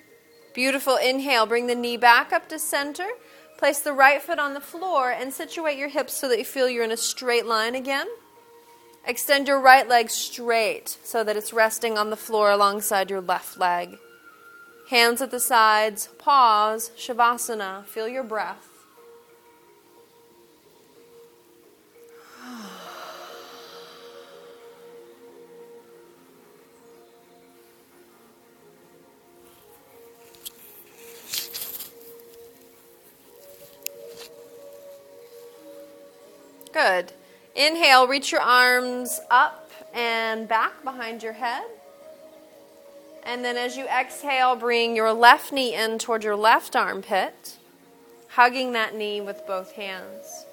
Beautiful 0.54 0.96
inhale. 0.96 1.46
Bring 1.46 1.68
the 1.68 1.75
knee 1.75 1.98
back 1.98 2.32
up 2.32 2.48
to 2.50 2.60
center. 2.60 3.08
Place 3.58 3.80
the 3.80 3.94
right 3.94 4.22
foot 4.22 4.40
on 4.40 4.54
the 4.54 4.62
floor 4.62 5.12
and 5.12 5.34
situate 5.34 5.78
your 5.78 5.90
hips 5.90 6.14
so 6.14 6.30
that 6.30 6.38
you 6.38 6.46
feel 6.46 6.70
you're 6.70 6.84
in 6.84 6.92
a 6.92 6.98
straight 6.98 7.46
line 7.46 7.75
again. 7.75 8.08
Extend 9.06 9.48
your 9.48 9.60
right 9.60 9.88
leg 9.88 10.10
straight 10.10 10.98
so 11.04 11.24
that 11.24 11.38
it's 11.38 11.54
resting 11.54 11.98
on 11.98 12.10
the 12.10 12.16
floor 12.16 12.52
alongside 12.52 13.10
your 13.10 13.22
left 13.22 13.58
leg. 13.58 13.98
Hands 14.90 15.22
at 15.22 15.32
the 15.32 15.40
sides, 15.40 16.08
pause, 16.18 16.92
Shavasana. 16.98 17.86
Feel 17.86 18.08
your 18.08 18.24
breath. 18.24 18.75
Good. 36.75 37.14
Inhale, 37.56 38.06
reach 38.06 38.34
your 38.34 38.42
arms 38.42 39.22
up 39.32 39.72
and 39.94 40.46
back 40.46 40.84
behind 40.84 41.24
your 41.24 41.32
head. 41.32 41.64
And 43.24 43.46
then 43.46 43.56
as 43.56 43.78
you 43.78 43.86
exhale, 43.86 44.58
bring 44.58 44.94
your 44.94 45.14
left 45.14 45.54
knee 45.54 45.74
in 45.74 45.98
toward 46.00 46.24
your 46.24 46.36
left 46.36 46.75
armpit, 46.75 47.58
hugging 48.28 48.74
that 48.74 48.94
knee 48.94 49.22
with 49.22 49.48
both 49.48 49.72
hands. 49.72 50.45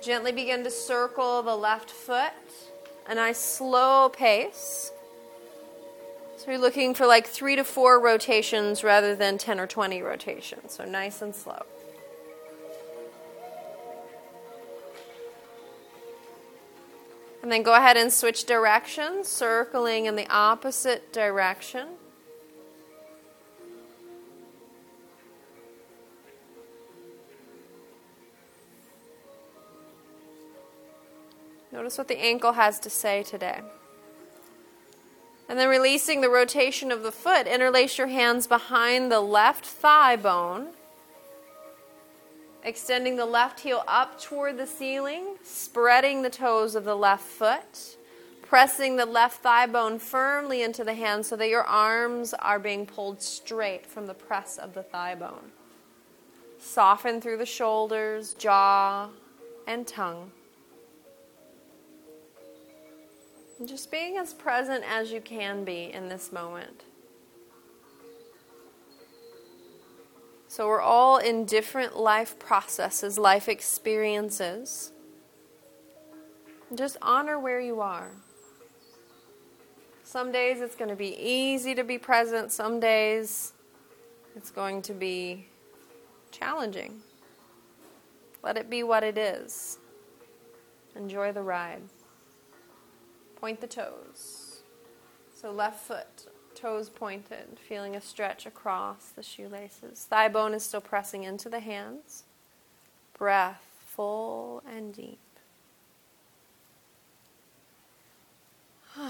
Gently 0.00 0.32
begin 0.32 0.62
to 0.64 0.70
circle 0.70 1.42
the 1.42 1.56
left 1.56 1.90
foot, 1.90 2.32
a 3.06 3.14
nice 3.14 3.38
slow 3.38 4.08
pace. 4.08 4.92
So 6.36 6.50
you're 6.50 6.60
looking 6.60 6.94
for 6.94 7.06
like 7.06 7.26
three 7.26 7.56
to 7.56 7.64
four 7.64 8.00
rotations 8.00 8.84
rather 8.84 9.16
than 9.16 9.38
10 9.38 9.58
or 9.58 9.66
20 9.66 10.02
rotations. 10.02 10.72
So 10.74 10.84
nice 10.84 11.22
and 11.22 11.34
slow. 11.34 11.64
And 17.42 17.50
then 17.50 17.62
go 17.62 17.74
ahead 17.74 17.96
and 17.96 18.12
switch 18.12 18.44
directions, 18.44 19.28
circling 19.28 20.06
in 20.06 20.16
the 20.16 20.26
opposite 20.28 21.12
direction. 21.12 21.86
Notice 31.76 31.98
what 31.98 32.08
the 32.08 32.18
ankle 32.18 32.52
has 32.52 32.80
to 32.80 32.88
say 32.88 33.22
today. 33.22 33.60
And 35.46 35.58
then 35.58 35.68
releasing 35.68 36.22
the 36.22 36.30
rotation 36.30 36.90
of 36.90 37.02
the 37.02 37.12
foot, 37.12 37.46
interlace 37.46 37.98
your 37.98 38.06
hands 38.06 38.46
behind 38.46 39.12
the 39.12 39.20
left 39.20 39.66
thigh 39.66 40.16
bone, 40.16 40.68
extending 42.64 43.16
the 43.16 43.26
left 43.26 43.60
heel 43.60 43.84
up 43.86 44.18
toward 44.18 44.56
the 44.56 44.66
ceiling, 44.66 45.36
spreading 45.44 46.22
the 46.22 46.30
toes 46.30 46.76
of 46.76 46.84
the 46.84 46.96
left 46.96 47.24
foot, 47.24 47.98
pressing 48.40 48.96
the 48.96 49.04
left 49.04 49.42
thigh 49.42 49.66
bone 49.66 49.98
firmly 49.98 50.62
into 50.62 50.82
the 50.82 50.94
hand 50.94 51.26
so 51.26 51.36
that 51.36 51.50
your 51.50 51.64
arms 51.64 52.32
are 52.32 52.58
being 52.58 52.86
pulled 52.86 53.20
straight 53.20 53.84
from 53.84 54.06
the 54.06 54.14
press 54.14 54.56
of 54.56 54.72
the 54.72 54.82
thigh 54.82 55.14
bone. 55.14 55.52
Soften 56.58 57.20
through 57.20 57.36
the 57.36 57.44
shoulders, 57.44 58.32
jaw, 58.32 59.10
and 59.66 59.86
tongue. 59.86 60.30
Just 63.64 63.90
being 63.90 64.18
as 64.18 64.34
present 64.34 64.84
as 64.86 65.10
you 65.10 65.20
can 65.20 65.64
be 65.64 65.90
in 65.92 66.08
this 66.08 66.30
moment. 66.30 66.84
So, 70.48 70.68
we're 70.68 70.80
all 70.80 71.18
in 71.18 71.44
different 71.44 71.96
life 71.96 72.38
processes, 72.38 73.18
life 73.18 73.48
experiences. 73.48 74.92
Just 76.74 76.96
honor 77.00 77.38
where 77.38 77.60
you 77.60 77.80
are. 77.80 78.10
Some 80.02 80.32
days 80.32 80.60
it's 80.60 80.76
going 80.76 80.88
to 80.88 80.96
be 80.96 81.16
easy 81.18 81.74
to 81.74 81.84
be 81.84 81.98
present, 81.98 82.52
some 82.52 82.78
days 82.78 83.52
it's 84.36 84.50
going 84.50 84.82
to 84.82 84.92
be 84.92 85.46
challenging. 86.30 87.00
Let 88.42 88.56
it 88.56 88.70
be 88.70 88.82
what 88.82 89.02
it 89.02 89.18
is. 89.18 89.78
Enjoy 90.94 91.32
the 91.32 91.42
ride. 91.42 91.82
Point 93.36 93.60
the 93.60 93.66
toes. 93.66 94.62
So 95.34 95.50
left 95.50 95.86
foot, 95.86 96.26
toes 96.54 96.88
pointed, 96.88 97.58
feeling 97.68 97.94
a 97.94 98.00
stretch 98.00 98.46
across 98.46 99.10
the 99.10 99.22
shoelaces. 99.22 100.04
Thigh 100.04 100.28
bone 100.28 100.54
is 100.54 100.64
still 100.64 100.80
pressing 100.80 101.24
into 101.24 101.48
the 101.48 101.60
hands. 101.60 102.24
Breath 103.16 103.62
full 103.86 104.62
and 104.68 104.94
deep. 104.94 105.18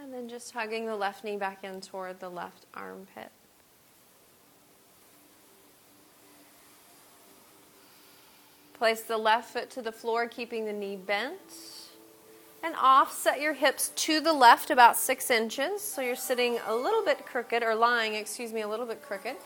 And 0.00 0.14
then 0.14 0.28
just 0.28 0.52
hugging 0.52 0.86
the 0.86 0.96
left 0.96 1.22
knee 1.22 1.36
back 1.36 1.64
in 1.64 1.82
toward 1.82 2.20
the 2.20 2.30
left 2.30 2.64
armpit. 2.72 3.30
Place 8.78 9.02
the 9.02 9.18
left 9.18 9.52
foot 9.52 9.70
to 9.70 9.82
the 9.82 9.92
floor, 9.92 10.28
keeping 10.28 10.64
the 10.64 10.72
knee 10.72 10.96
bent. 10.96 11.40
And 12.62 12.74
offset 12.80 13.40
your 13.40 13.54
hips 13.54 13.90
to 13.94 14.20
the 14.20 14.32
left 14.32 14.70
about 14.70 14.96
six 14.96 15.30
inches. 15.30 15.80
So 15.80 16.00
you're 16.00 16.16
sitting 16.16 16.58
a 16.66 16.74
little 16.74 17.04
bit 17.04 17.26
crooked, 17.26 17.62
or 17.62 17.74
lying, 17.74 18.14
excuse 18.14 18.52
me, 18.52 18.62
a 18.62 18.68
little 18.68 18.86
bit 18.86 19.02
crooked. 19.02 19.36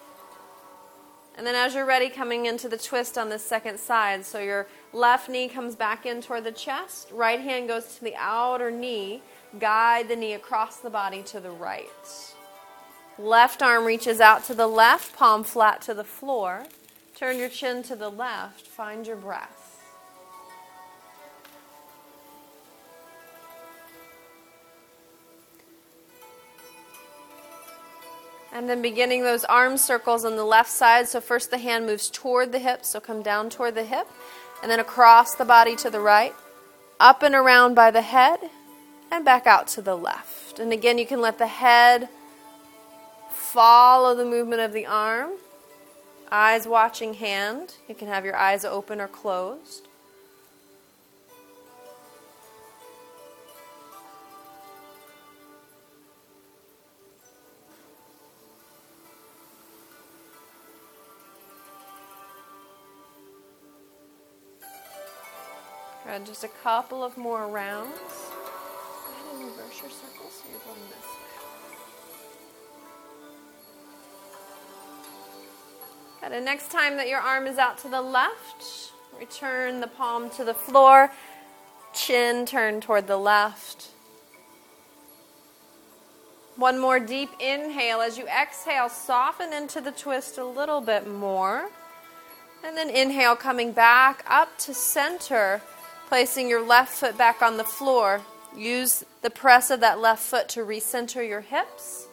And 1.36 1.46
then 1.46 1.54
as 1.54 1.74
you're 1.74 1.86
ready, 1.86 2.10
coming 2.10 2.46
into 2.46 2.68
the 2.68 2.76
twist 2.76 3.16
on 3.16 3.30
the 3.30 3.38
second 3.38 3.78
side. 3.78 4.24
So 4.24 4.38
your 4.38 4.66
left 4.92 5.28
knee 5.28 5.48
comes 5.48 5.74
back 5.74 6.04
in 6.04 6.20
toward 6.20 6.44
the 6.44 6.52
chest, 6.52 7.08
right 7.10 7.40
hand 7.40 7.68
goes 7.68 7.96
to 7.96 8.04
the 8.04 8.14
outer 8.16 8.70
knee. 8.70 9.22
Guide 9.58 10.08
the 10.08 10.16
knee 10.16 10.32
across 10.32 10.78
the 10.78 10.88
body 10.88 11.22
to 11.24 11.38
the 11.38 11.50
right. 11.50 12.34
Left 13.18 13.60
arm 13.60 13.84
reaches 13.84 14.18
out 14.18 14.44
to 14.44 14.54
the 14.54 14.66
left, 14.66 15.14
palm 15.14 15.44
flat 15.44 15.82
to 15.82 15.92
the 15.92 16.04
floor. 16.04 16.64
Turn 17.22 17.38
your 17.38 17.50
chin 17.50 17.84
to 17.84 17.94
the 17.94 18.08
left. 18.08 18.66
Find 18.66 19.06
your 19.06 19.14
breath. 19.14 19.80
And 28.52 28.68
then 28.68 28.82
beginning 28.82 29.22
those 29.22 29.44
arm 29.44 29.76
circles 29.76 30.24
on 30.24 30.34
the 30.34 30.42
left 30.42 30.68
side. 30.68 31.06
So, 31.06 31.20
first 31.20 31.52
the 31.52 31.58
hand 31.58 31.86
moves 31.86 32.10
toward 32.10 32.50
the 32.50 32.58
hip, 32.58 32.84
so 32.84 32.98
come 32.98 33.22
down 33.22 33.50
toward 33.50 33.76
the 33.76 33.84
hip, 33.84 34.08
and 34.60 34.68
then 34.68 34.80
across 34.80 35.36
the 35.36 35.44
body 35.44 35.76
to 35.76 35.90
the 35.90 36.00
right, 36.00 36.34
up 36.98 37.22
and 37.22 37.36
around 37.36 37.76
by 37.76 37.92
the 37.92 38.02
head, 38.02 38.40
and 39.12 39.24
back 39.24 39.46
out 39.46 39.68
to 39.68 39.80
the 39.80 39.94
left. 39.94 40.58
And 40.58 40.72
again, 40.72 40.98
you 40.98 41.06
can 41.06 41.20
let 41.20 41.38
the 41.38 41.46
head 41.46 42.08
follow 43.30 44.16
the 44.16 44.24
movement 44.24 44.60
of 44.60 44.72
the 44.72 44.86
arm. 44.86 45.30
Eyes 46.34 46.66
watching 46.66 47.12
hand. 47.12 47.74
You 47.86 47.94
can 47.94 48.08
have 48.08 48.24
your 48.24 48.34
eyes 48.34 48.64
open 48.64 49.02
or 49.02 49.06
closed. 49.06 49.86
And 66.08 66.24
just 66.24 66.44
a 66.44 66.48
couple 66.48 67.04
of 67.04 67.18
more 67.18 67.46
rounds. 67.46 67.92
Go 67.92 69.12
ahead 69.12 69.36
and 69.36 69.44
reverse 69.44 69.82
your 69.82 69.90
circle 69.90 70.30
so 70.30 70.48
you're 70.50 70.60
going 70.60 70.80
this 70.88 71.04
way. 71.04 71.21
And 76.22 76.32
the 76.32 76.40
next 76.40 76.70
time 76.70 76.96
that 76.98 77.08
your 77.08 77.20
arm 77.20 77.46
is 77.46 77.58
out 77.58 77.78
to 77.78 77.88
the 77.88 78.00
left, 78.00 78.92
return 79.18 79.80
the 79.80 79.88
palm 79.88 80.30
to 80.30 80.44
the 80.44 80.54
floor, 80.54 81.10
chin 81.92 82.46
turned 82.46 82.82
toward 82.82 83.08
the 83.08 83.16
left. 83.16 83.88
One 86.56 86.78
more 86.78 87.00
deep 87.00 87.30
inhale. 87.40 88.00
As 88.00 88.18
you 88.18 88.26
exhale, 88.26 88.88
soften 88.88 89.52
into 89.52 89.80
the 89.80 89.90
twist 89.90 90.38
a 90.38 90.44
little 90.44 90.80
bit 90.80 91.08
more. 91.08 91.70
And 92.62 92.76
then 92.76 92.88
inhale, 92.88 93.34
coming 93.34 93.72
back 93.72 94.24
up 94.28 94.56
to 94.58 94.74
center, 94.74 95.60
placing 96.08 96.48
your 96.48 96.64
left 96.64 96.92
foot 96.92 97.18
back 97.18 97.42
on 97.42 97.56
the 97.56 97.64
floor. 97.64 98.20
Use 98.56 99.04
the 99.22 99.30
press 99.30 99.70
of 99.70 99.80
that 99.80 99.98
left 99.98 100.22
foot 100.22 100.48
to 100.50 100.60
recenter 100.60 101.26
your 101.26 101.40
hips. 101.40 102.06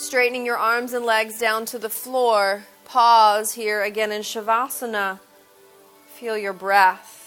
Straightening 0.00 0.46
your 0.46 0.56
arms 0.56 0.94
and 0.94 1.04
legs 1.04 1.38
down 1.38 1.66
to 1.66 1.78
the 1.78 1.90
floor. 1.90 2.64
Pause 2.86 3.52
here 3.52 3.82
again 3.82 4.10
in 4.10 4.22
Shavasana. 4.22 5.20
Feel 6.14 6.38
your 6.38 6.54
breath. 6.54 7.19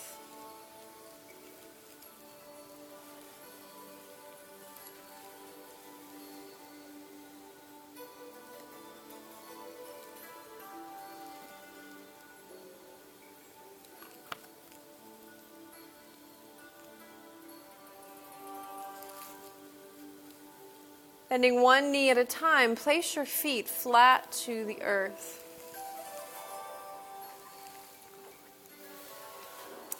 Bending 21.34 21.64
one 21.64 21.92
knee 21.92 22.12
at 22.12 22.18
a 22.20 22.26
time, 22.26 22.76
place 22.76 23.16
your 23.16 23.26
feet 23.26 23.68
flat 23.68 24.32
to 24.44 24.66
the 24.66 24.80
earth. 24.84 25.44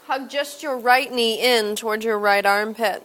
Hug 0.06 0.30
just 0.30 0.62
your 0.62 0.78
right 0.78 1.12
knee 1.12 1.42
in 1.42 1.76
towards 1.76 2.06
your 2.06 2.20
right 2.20 2.46
armpit. 2.46 3.04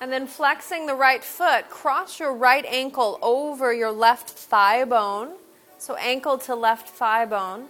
And 0.00 0.10
then 0.10 0.26
flexing 0.26 0.86
the 0.86 0.94
right 0.94 1.22
foot, 1.22 1.68
cross 1.68 2.18
your 2.18 2.32
right 2.32 2.64
ankle 2.64 3.18
over 3.20 3.70
your 3.70 3.92
left 3.92 4.30
thigh 4.30 4.86
bone. 4.86 5.32
So 5.76 5.94
ankle 5.96 6.38
to 6.38 6.54
left 6.54 6.88
thigh 6.88 7.26
bone. 7.26 7.68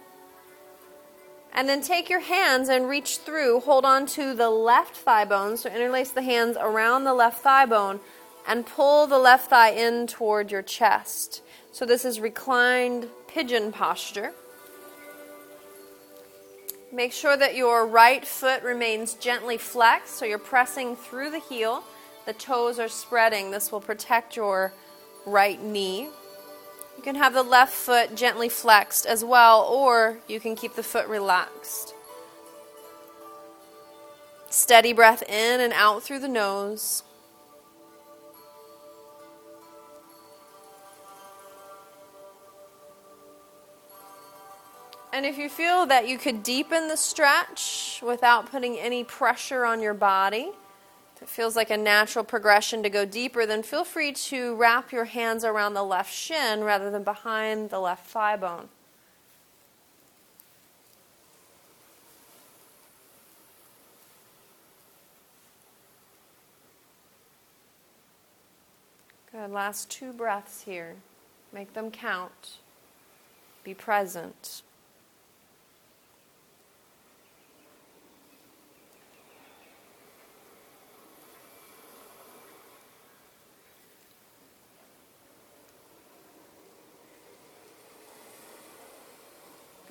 And 1.55 1.69
then 1.69 1.81
take 1.81 2.09
your 2.09 2.19
hands 2.19 2.67
and 2.67 2.89
reach 2.89 3.19
through. 3.19 3.61
Hold 3.61 3.85
on 3.85 4.05
to 4.07 4.33
the 4.35 4.49
left 4.49 4.97
thigh 4.97 5.23
bone. 5.23 5.55
So 5.55 5.69
interlace 5.69 6.11
the 6.11 6.21
hands 6.21 6.57
around 6.59 7.05
the 7.05 7.13
left 7.13 7.41
thigh 7.41 7.65
bone 7.65 8.01
and 8.45 8.65
pull 8.65 9.07
the 9.07 9.17
left 9.17 9.49
thigh 9.49 9.69
in 9.69 10.05
toward 10.05 10.51
your 10.51 10.61
chest. 10.61 11.41
So 11.71 11.85
this 11.85 12.03
is 12.03 12.19
reclined 12.19 13.07
pigeon 13.27 13.71
posture. 13.71 14.33
Make 16.91 17.13
sure 17.13 17.35
that 17.35 17.55
your 17.55 17.87
right 17.87 18.25
foot 18.25 18.61
remains 18.61 19.13
gently 19.15 19.57
flexed, 19.57 20.15
so 20.15 20.25
you're 20.25 20.37
pressing 20.37 20.95
through 20.95 21.31
the 21.31 21.39
heel. 21.39 21.83
The 22.25 22.33
toes 22.33 22.79
are 22.79 22.87
spreading. 22.87 23.51
This 23.51 23.71
will 23.71 23.81
protect 23.81 24.35
your 24.35 24.73
right 25.25 25.61
knee. 25.61 26.09
You 26.97 27.03
can 27.03 27.15
have 27.15 27.33
the 27.33 27.43
left 27.43 27.73
foot 27.73 28.15
gently 28.15 28.49
flexed 28.49 29.05
as 29.05 29.23
well, 29.23 29.61
or 29.63 30.19
you 30.27 30.39
can 30.39 30.55
keep 30.55 30.75
the 30.75 30.83
foot 30.83 31.07
relaxed. 31.07 31.93
Steady 34.49 34.93
breath 34.93 35.21
in 35.23 35.59
and 35.59 35.73
out 35.73 36.03
through 36.03 36.19
the 36.19 36.27
nose. 36.27 37.03
And 45.15 45.25
if 45.25 45.37
you 45.37 45.47
feel 45.47 45.85
that 45.85 46.09
you 46.09 46.17
could 46.17 46.43
deepen 46.43 46.89
the 46.89 46.97
stretch 46.97 48.01
without 48.05 48.51
putting 48.51 48.77
any 48.77 49.05
pressure 49.05 49.63
on 49.63 49.81
your 49.81 49.93
body, 49.93 50.51
if 51.15 51.21
it 51.21 51.29
feels 51.29 51.55
like 51.55 51.69
a 51.69 51.77
natural 51.77 52.25
progression 52.25 52.83
to 52.83 52.89
go 52.89 53.05
deeper, 53.05 53.45
then 53.45 53.63
feel 53.63 53.85
free 53.85 54.11
to 54.11 54.55
wrap 54.55 54.91
your 54.91 55.05
hands 55.05 55.45
around 55.45 55.73
the 55.73 55.83
left 55.83 56.13
shin 56.13 56.63
rather 56.63 56.91
than 56.91 57.03
behind 57.03 57.69
the 57.69 57.79
left 57.79 58.07
thigh 58.07 58.35
bone. 58.35 58.67
Good. 69.31 69.51
Last 69.51 69.89
two 69.89 70.13
breaths 70.13 70.63
here. 70.63 70.95
Make 71.51 71.73
them 71.73 71.91
count. 71.91 72.57
Be 73.63 73.73
present. 73.73 74.61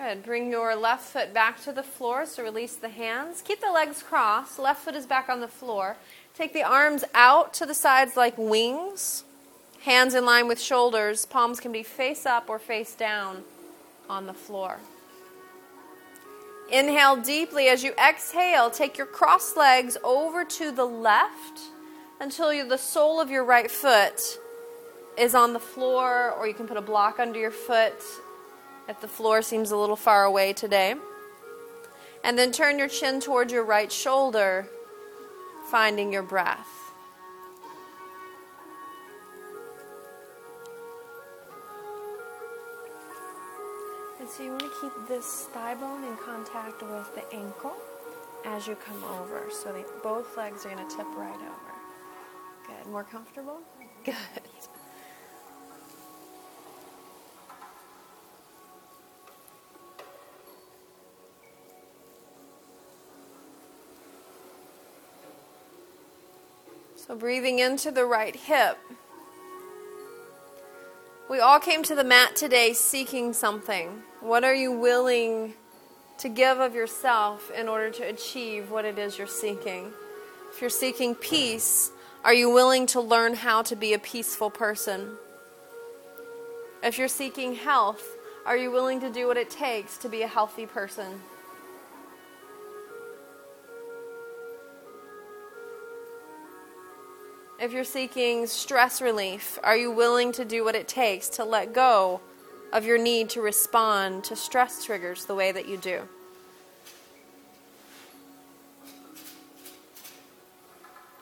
Good. 0.04 0.22
Bring 0.22 0.50
your 0.50 0.76
left 0.76 1.04
foot 1.04 1.32
back 1.32 1.62
to 1.62 1.72
the 1.72 1.82
floor, 1.82 2.26
so 2.26 2.42
release 2.42 2.76
the 2.76 2.90
hands. 2.90 3.40
Keep 3.40 3.62
the 3.62 3.72
legs 3.72 4.02
crossed. 4.02 4.58
Left 4.58 4.84
foot 4.84 4.94
is 4.94 5.06
back 5.06 5.30
on 5.30 5.40
the 5.40 5.48
floor. 5.48 5.96
Take 6.34 6.52
the 6.52 6.62
arms 6.62 7.04
out 7.14 7.54
to 7.54 7.64
the 7.64 7.72
sides 7.72 8.14
like 8.14 8.36
wings. 8.36 9.24
Hands 9.84 10.12
in 10.12 10.26
line 10.26 10.46
with 10.46 10.60
shoulders. 10.60 11.24
Palms 11.24 11.58
can 11.58 11.72
be 11.72 11.82
face 11.82 12.26
up 12.26 12.50
or 12.50 12.58
face 12.58 12.94
down 12.94 13.44
on 14.06 14.26
the 14.26 14.34
floor. 14.34 14.76
Inhale 16.70 17.16
deeply. 17.16 17.68
As 17.68 17.82
you 17.82 17.92
exhale, 17.92 18.68
take 18.68 18.98
your 18.98 19.06
crossed 19.06 19.56
legs 19.56 19.96
over 20.04 20.44
to 20.44 20.70
the 20.70 20.84
left 20.84 21.60
until 22.20 22.52
you, 22.52 22.68
the 22.68 22.76
sole 22.76 23.22
of 23.22 23.30
your 23.30 23.44
right 23.44 23.70
foot 23.70 24.20
is 25.16 25.34
on 25.34 25.54
the 25.54 25.60
floor, 25.60 26.30
or 26.32 26.46
you 26.46 26.52
can 26.52 26.68
put 26.68 26.76
a 26.76 26.82
block 26.82 27.18
under 27.18 27.38
your 27.38 27.50
foot 27.50 28.02
if 28.88 29.00
the 29.00 29.08
floor 29.08 29.42
seems 29.42 29.70
a 29.70 29.76
little 29.76 29.96
far 29.96 30.24
away 30.24 30.52
today. 30.52 30.94
And 32.22 32.38
then 32.38 32.52
turn 32.52 32.78
your 32.78 32.88
chin 32.88 33.20
towards 33.20 33.52
your 33.52 33.64
right 33.64 33.92
shoulder, 33.92 34.66
finding 35.70 36.12
your 36.12 36.22
breath. 36.22 36.68
And 44.20 44.28
so 44.28 44.42
you 44.42 44.50
want 44.50 44.62
to 44.62 44.70
keep 44.80 44.92
this 45.06 45.48
thigh 45.52 45.74
bone 45.74 46.02
in 46.04 46.16
contact 46.16 46.82
with 46.82 47.14
the 47.14 47.30
ankle 47.34 47.74
as 48.46 48.66
you 48.66 48.74
come 48.76 49.04
over. 49.04 49.42
So 49.50 49.70
they, 49.72 49.84
both 50.02 50.36
legs 50.36 50.64
are 50.64 50.70
going 50.70 50.88
to 50.88 50.96
tip 50.96 51.06
right 51.14 51.36
over. 51.36 51.74
Good. 52.66 52.90
More 52.90 53.04
comfortable? 53.04 53.60
Good. 54.04 54.14
So, 67.06 67.14
breathing 67.14 67.58
into 67.58 67.90
the 67.90 68.06
right 68.06 68.34
hip. 68.34 68.78
We 71.28 71.38
all 71.38 71.60
came 71.60 71.82
to 71.82 71.94
the 71.94 72.02
mat 72.02 72.34
today 72.34 72.72
seeking 72.72 73.34
something. 73.34 74.02
What 74.20 74.42
are 74.42 74.54
you 74.54 74.72
willing 74.72 75.52
to 76.16 76.30
give 76.30 76.60
of 76.60 76.74
yourself 76.74 77.50
in 77.50 77.68
order 77.68 77.90
to 77.90 78.04
achieve 78.04 78.70
what 78.70 78.86
it 78.86 78.98
is 78.98 79.18
you're 79.18 79.26
seeking? 79.26 79.92
If 80.50 80.62
you're 80.62 80.70
seeking 80.70 81.14
peace, 81.14 81.90
are 82.24 82.32
you 82.32 82.48
willing 82.48 82.86
to 82.86 83.02
learn 83.02 83.34
how 83.34 83.60
to 83.64 83.76
be 83.76 83.92
a 83.92 83.98
peaceful 83.98 84.48
person? 84.48 85.18
If 86.82 86.96
you're 86.96 87.08
seeking 87.08 87.54
health, 87.54 88.16
are 88.46 88.56
you 88.56 88.70
willing 88.70 89.00
to 89.00 89.10
do 89.10 89.26
what 89.26 89.36
it 89.36 89.50
takes 89.50 89.98
to 89.98 90.08
be 90.08 90.22
a 90.22 90.26
healthy 90.26 90.64
person? 90.64 91.20
If 97.64 97.72
you're 97.72 97.82
seeking 97.82 98.46
stress 98.46 99.00
relief, 99.00 99.58
are 99.64 99.74
you 99.74 99.90
willing 99.90 100.32
to 100.32 100.44
do 100.44 100.64
what 100.64 100.74
it 100.74 100.86
takes 100.86 101.30
to 101.30 101.46
let 101.46 101.72
go 101.72 102.20
of 102.74 102.84
your 102.84 102.98
need 102.98 103.30
to 103.30 103.40
respond 103.40 104.22
to 104.24 104.36
stress 104.36 104.84
triggers 104.84 105.24
the 105.24 105.34
way 105.34 105.50
that 105.50 105.66
you 105.66 105.78
do? 105.78 106.02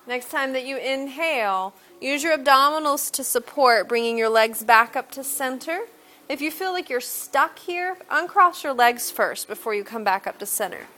Next 0.05 0.33
time 0.33 0.53
that 0.55 0.67
you 0.67 0.79
inhale, 0.79 1.75
use 2.01 2.25
your 2.25 2.37
abdominals 2.37 3.13
to 3.13 3.23
support, 3.23 3.89
bringing 3.89 4.19
your 4.19 4.29
legs 4.29 4.65
back 4.65 4.97
up 4.97 5.13
to 5.13 5.23
center. 5.23 5.83
If 6.29 6.41
you 6.41 6.51
feel 6.51 6.73
like 6.73 6.91
you're 6.91 7.01
stuck 7.01 7.61
here, 7.61 7.99
uncross 8.11 8.65
your 8.65 8.73
legs 8.73 9.13
first 9.13 9.47
before 9.47 9.77
you 9.77 9.85
come 9.85 10.03
back 10.03 10.27
up 10.27 10.41
to 10.41 10.47
center. 10.47 10.89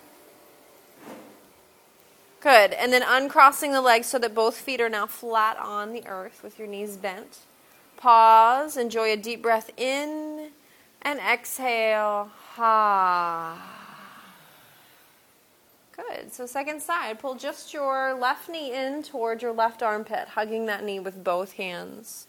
Good. 2.45 2.75
And 2.75 2.93
then 2.93 3.03
uncrossing 3.03 3.73
the 3.73 3.81
legs 3.81 4.07
so 4.07 4.19
that 4.19 4.35
both 4.35 4.59
feet 4.59 4.79
are 4.79 4.91
now 4.91 5.07
flat 5.07 5.57
on 5.57 5.95
the 5.95 6.07
earth 6.07 6.43
with 6.45 6.59
your 6.59 6.69
knees 6.69 6.99
bent. 6.99 7.39
Pause. 7.97 8.77
Enjoy 8.77 9.11
a 9.13 9.17
deep 9.17 9.41
breath 9.41 9.71
in 9.79 10.51
and 11.01 11.19
exhale. 11.21 12.31
Ha. 12.57 13.59
Good. 15.97 16.35
So, 16.35 16.45
second 16.45 16.83
side, 16.83 17.19
pull 17.19 17.35
just 17.35 17.73
your 17.73 18.13
left 18.13 18.51
knee 18.51 18.75
in 18.75 19.03
towards 19.03 19.43
your 19.43 19.53
left 19.53 19.83
armpit, 19.83 20.29
hugging 20.29 20.67
that 20.67 20.85
knee 20.85 21.01
with 21.01 21.25
both 21.25 21.55
hands. 21.55 22.27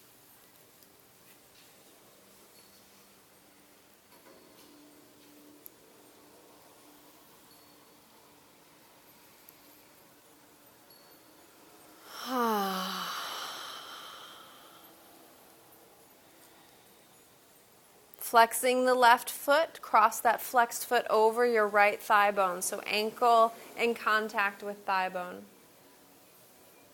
Flexing 18.17 18.85
the 18.85 18.95
left 18.95 19.29
foot, 19.29 19.81
cross 19.81 20.19
that 20.21 20.41
flexed 20.41 20.87
foot 20.87 21.05
over 21.09 21.45
your 21.45 21.67
right 21.67 22.01
thigh 22.01 22.31
bone. 22.31 22.63
So 22.63 22.81
ankle 22.87 23.53
in 23.77 23.93
contact 23.93 24.63
with 24.63 24.77
thigh 24.85 25.09
bone. 25.09 25.43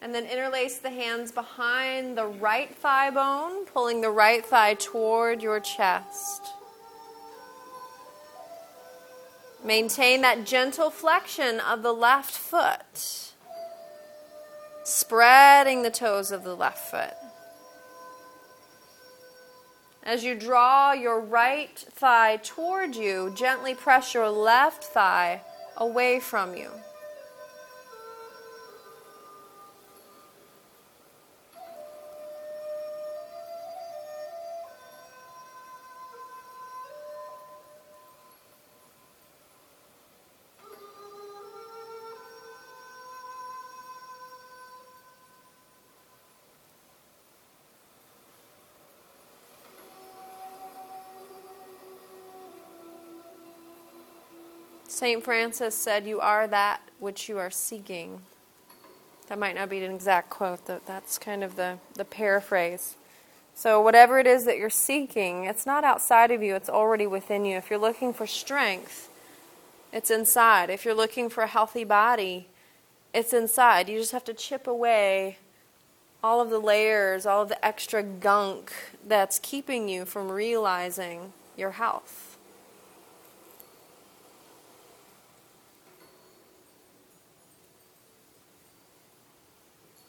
And 0.01 0.13
then 0.13 0.25
interlace 0.25 0.79
the 0.79 0.89
hands 0.89 1.31
behind 1.31 2.17
the 2.17 2.27
right 2.27 2.75
thigh 2.75 3.11
bone, 3.11 3.65
pulling 3.65 4.01
the 4.01 4.09
right 4.09 4.45
thigh 4.45 4.73
toward 4.73 5.41
your 5.41 5.61
chest. 5.61 6.41
Maintain 9.63 10.21
that 10.21 10.45
gentle 10.45 10.89
flexion 10.89 11.59
of 11.59 11.83
the 11.83 11.93
left 11.93 12.31
foot, 12.31 13.30
spreading 14.83 15.83
the 15.83 15.91
toes 15.91 16.31
of 16.31 16.43
the 16.43 16.55
left 16.55 16.89
foot. 16.89 17.13
As 20.03 20.23
you 20.23 20.33
draw 20.33 20.93
your 20.93 21.19
right 21.19 21.77
thigh 21.77 22.37
toward 22.37 22.95
you, 22.95 23.31
gently 23.35 23.75
press 23.75 24.13
your 24.13 24.29
left 24.29 24.83
thigh 24.83 25.41
away 25.77 26.19
from 26.19 26.55
you. 26.55 26.71
St. 55.01 55.23
Francis 55.23 55.73
said, 55.73 56.05
You 56.05 56.19
are 56.19 56.45
that 56.45 56.79
which 56.99 57.27
you 57.27 57.39
are 57.39 57.49
seeking. 57.49 58.21
That 59.29 59.39
might 59.39 59.55
not 59.55 59.67
be 59.67 59.83
an 59.83 59.91
exact 59.91 60.29
quote, 60.29 60.59
but 60.67 60.85
that's 60.85 61.17
kind 61.17 61.43
of 61.43 61.55
the, 61.55 61.79
the 61.95 62.05
paraphrase. 62.05 62.97
So, 63.55 63.81
whatever 63.81 64.19
it 64.19 64.27
is 64.27 64.45
that 64.45 64.59
you're 64.59 64.69
seeking, 64.69 65.45
it's 65.45 65.65
not 65.65 65.83
outside 65.83 66.29
of 66.29 66.43
you, 66.43 66.53
it's 66.53 66.69
already 66.69 67.07
within 67.07 67.45
you. 67.45 67.57
If 67.57 67.71
you're 67.71 67.79
looking 67.79 68.13
for 68.13 68.27
strength, 68.27 69.09
it's 69.91 70.11
inside. 70.11 70.69
If 70.69 70.85
you're 70.85 70.93
looking 70.93 71.29
for 71.31 71.41
a 71.43 71.47
healthy 71.47 71.83
body, 71.83 72.45
it's 73.11 73.33
inside. 73.33 73.89
You 73.89 73.97
just 73.97 74.11
have 74.11 74.25
to 74.25 74.35
chip 74.35 74.67
away 74.67 75.39
all 76.23 76.41
of 76.41 76.51
the 76.51 76.59
layers, 76.59 77.25
all 77.25 77.41
of 77.41 77.49
the 77.49 77.65
extra 77.65 78.03
gunk 78.03 78.71
that's 79.07 79.39
keeping 79.39 79.89
you 79.89 80.05
from 80.05 80.29
realizing 80.29 81.33
your 81.57 81.71
health. 81.71 82.30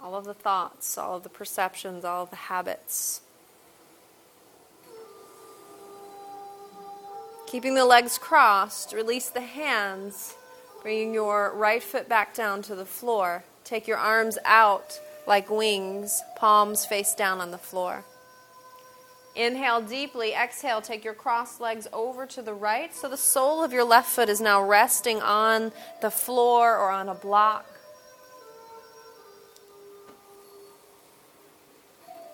All 0.02 0.14
of 0.14 0.24
the 0.24 0.34
thoughts, 0.34 0.98
all 0.98 1.16
of 1.16 1.22
the 1.22 1.28
perceptions, 1.28 2.04
all 2.04 2.24
of 2.24 2.30
the 2.30 2.36
habits. 2.36 3.20
Keeping 7.46 7.74
the 7.74 7.84
legs 7.84 8.18
crossed, 8.18 8.92
release 8.92 9.28
the 9.28 9.42
hands, 9.42 10.34
bringing 10.82 11.14
your 11.14 11.52
right 11.54 11.82
foot 11.82 12.08
back 12.08 12.34
down 12.34 12.62
to 12.62 12.74
the 12.74 12.86
floor. 12.86 13.44
Take 13.62 13.86
your 13.86 13.98
arms 13.98 14.38
out 14.44 14.98
like 15.26 15.50
wings, 15.50 16.22
palms 16.36 16.84
face 16.84 17.14
down 17.14 17.40
on 17.40 17.50
the 17.50 17.58
floor. 17.58 18.04
Inhale 19.36 19.80
deeply, 19.80 20.32
exhale, 20.32 20.82
take 20.82 21.04
your 21.04 21.14
crossed 21.14 21.60
legs 21.60 21.86
over 21.92 22.26
to 22.26 22.42
the 22.42 22.52
right. 22.52 22.94
So 22.94 23.08
the 23.08 23.16
sole 23.16 23.62
of 23.62 23.72
your 23.72 23.84
left 23.84 24.10
foot 24.10 24.28
is 24.28 24.40
now 24.40 24.62
resting 24.62 25.22
on 25.22 25.72
the 26.00 26.10
floor 26.10 26.76
or 26.76 26.90
on 26.90 27.08
a 27.08 27.14
block. 27.14 27.66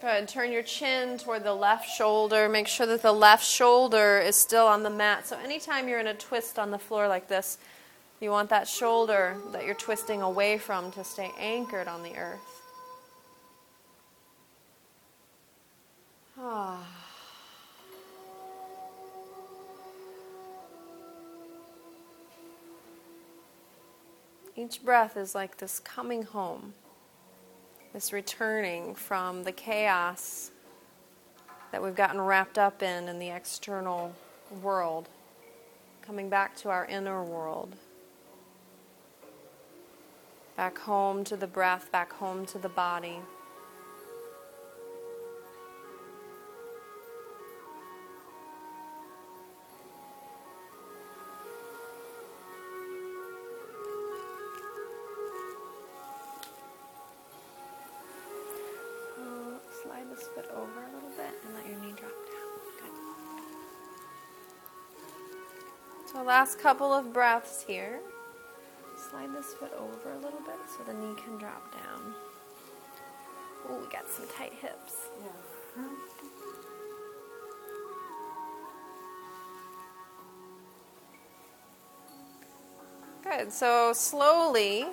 Good. 0.01 0.29
Turn 0.29 0.53
your 0.53 0.63
chin 0.63 1.19
toward 1.19 1.43
the 1.43 1.55
left 1.55 1.91
shoulder. 1.91 2.49
Make 2.49 2.69
sure 2.69 2.87
that 2.87 3.03
the 3.03 3.13
left 3.13 3.45
shoulder 3.45 4.21
is 4.21 4.37
still 4.37 4.69
on 4.69 4.85
the 4.85 4.91
mat. 4.91 5.27
So, 5.27 5.37
anytime 5.39 5.89
you're 5.89 5.99
in 5.99 6.07
a 6.07 6.15
twist 6.15 6.57
on 6.57 6.71
the 6.71 6.79
floor 6.79 7.09
like 7.09 7.27
this, 7.27 7.59
you 8.21 8.31
want 8.31 8.49
that 8.51 8.69
shoulder 8.69 9.37
that 9.51 9.65
you're 9.65 9.75
twisting 9.75 10.23
away 10.23 10.57
from 10.57 10.93
to 10.93 11.03
stay 11.03 11.33
anchored 11.37 11.89
on 11.89 12.05
the 12.05 12.17
earth. 12.17 12.39
Ah. 16.39 16.87
Each 24.55 24.81
breath 24.85 25.17
is 25.17 25.35
like 25.35 25.57
this 25.57 25.81
coming 25.81 26.23
home 26.23 26.75
this 27.99 28.13
returning 28.13 28.95
from 28.95 29.43
the 29.43 29.51
chaos 29.51 30.53
that 31.73 31.83
we've 31.83 31.97
gotten 31.97 32.21
wrapped 32.21 32.57
up 32.57 32.81
in 32.81 33.09
in 33.09 33.19
the 33.19 33.29
external 33.29 34.15
world, 34.63 35.09
coming 36.01 36.29
back 36.29 36.55
to 36.57 36.69
our 36.69 36.87
inner 36.87 37.25
world, 37.25 37.75
back 40.57 40.79
home 40.79 41.25
to 41.25 41.37
the 41.37 41.49
breath, 41.49 41.91
back 41.91 42.13
home 42.13 42.47
to 42.47 42.57
the 42.57 42.69
body. 42.69 43.19
Last 66.39 66.61
couple 66.61 66.93
of 66.93 67.13
breaths 67.13 67.65
here. 67.67 67.99
Slide 69.11 69.35
this 69.35 69.55
foot 69.55 69.73
over 69.77 70.13
a 70.13 70.19
little 70.19 70.39
bit 70.47 70.55
so 70.69 70.85
the 70.85 70.95
knee 70.95 71.17
can 71.25 71.37
drop 71.37 71.73
down. 71.73 72.15
Oh, 73.69 73.81
we 73.81 73.91
got 73.91 74.09
some 74.09 74.25
tight 74.37 74.53
hips. 74.53 75.09
Yeah. 75.21 75.83
Good. 83.25 83.53
So 83.53 83.93
slowly 83.93 84.87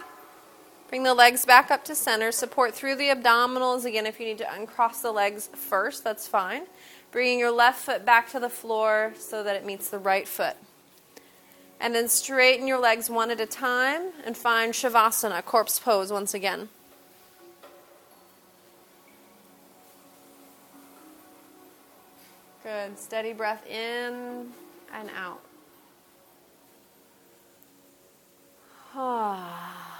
bring 0.90 1.04
the 1.04 1.14
legs 1.14 1.46
back 1.46 1.70
up 1.70 1.86
to 1.86 1.94
center. 1.94 2.32
Support 2.32 2.74
through 2.74 2.96
the 2.96 3.10
abdominals. 3.10 3.86
Again, 3.86 4.08
if 4.08 4.20
you 4.20 4.26
need 4.26 4.40
to 4.40 4.52
uncross 4.52 5.04
the 5.04 5.12
legs 5.12 5.48
first, 5.54 6.04
that's 6.04 6.28
fine. 6.28 6.64
Bringing 7.12 7.38
your 7.38 7.52
left 7.52 7.86
foot 7.86 8.04
back 8.04 8.32
to 8.32 8.40
the 8.40 8.50
floor 8.50 9.14
so 9.20 9.44
that 9.44 9.56
it 9.56 9.64
meets 9.64 9.90
the 9.90 10.00
right 10.00 10.28
foot. 10.28 10.56
And 11.80 11.94
then 11.94 12.08
straighten 12.08 12.68
your 12.68 12.80
legs 12.80 13.10
one 13.10 13.32
at 13.32 13.40
a 13.40 13.46
time 13.46 14.12
and 14.26 14.36
find 14.36 14.74
Shavasana, 14.74 15.44
corpse 15.46 15.78
pose 15.80 16.12
once 16.12 16.34
again. 16.34 16.70
Good. 22.64 22.98
Steady 22.98 23.34
breath 23.34 23.66
in 23.68 24.52
and 24.94 25.10
out. 25.16 25.42
Ah. 28.98 29.95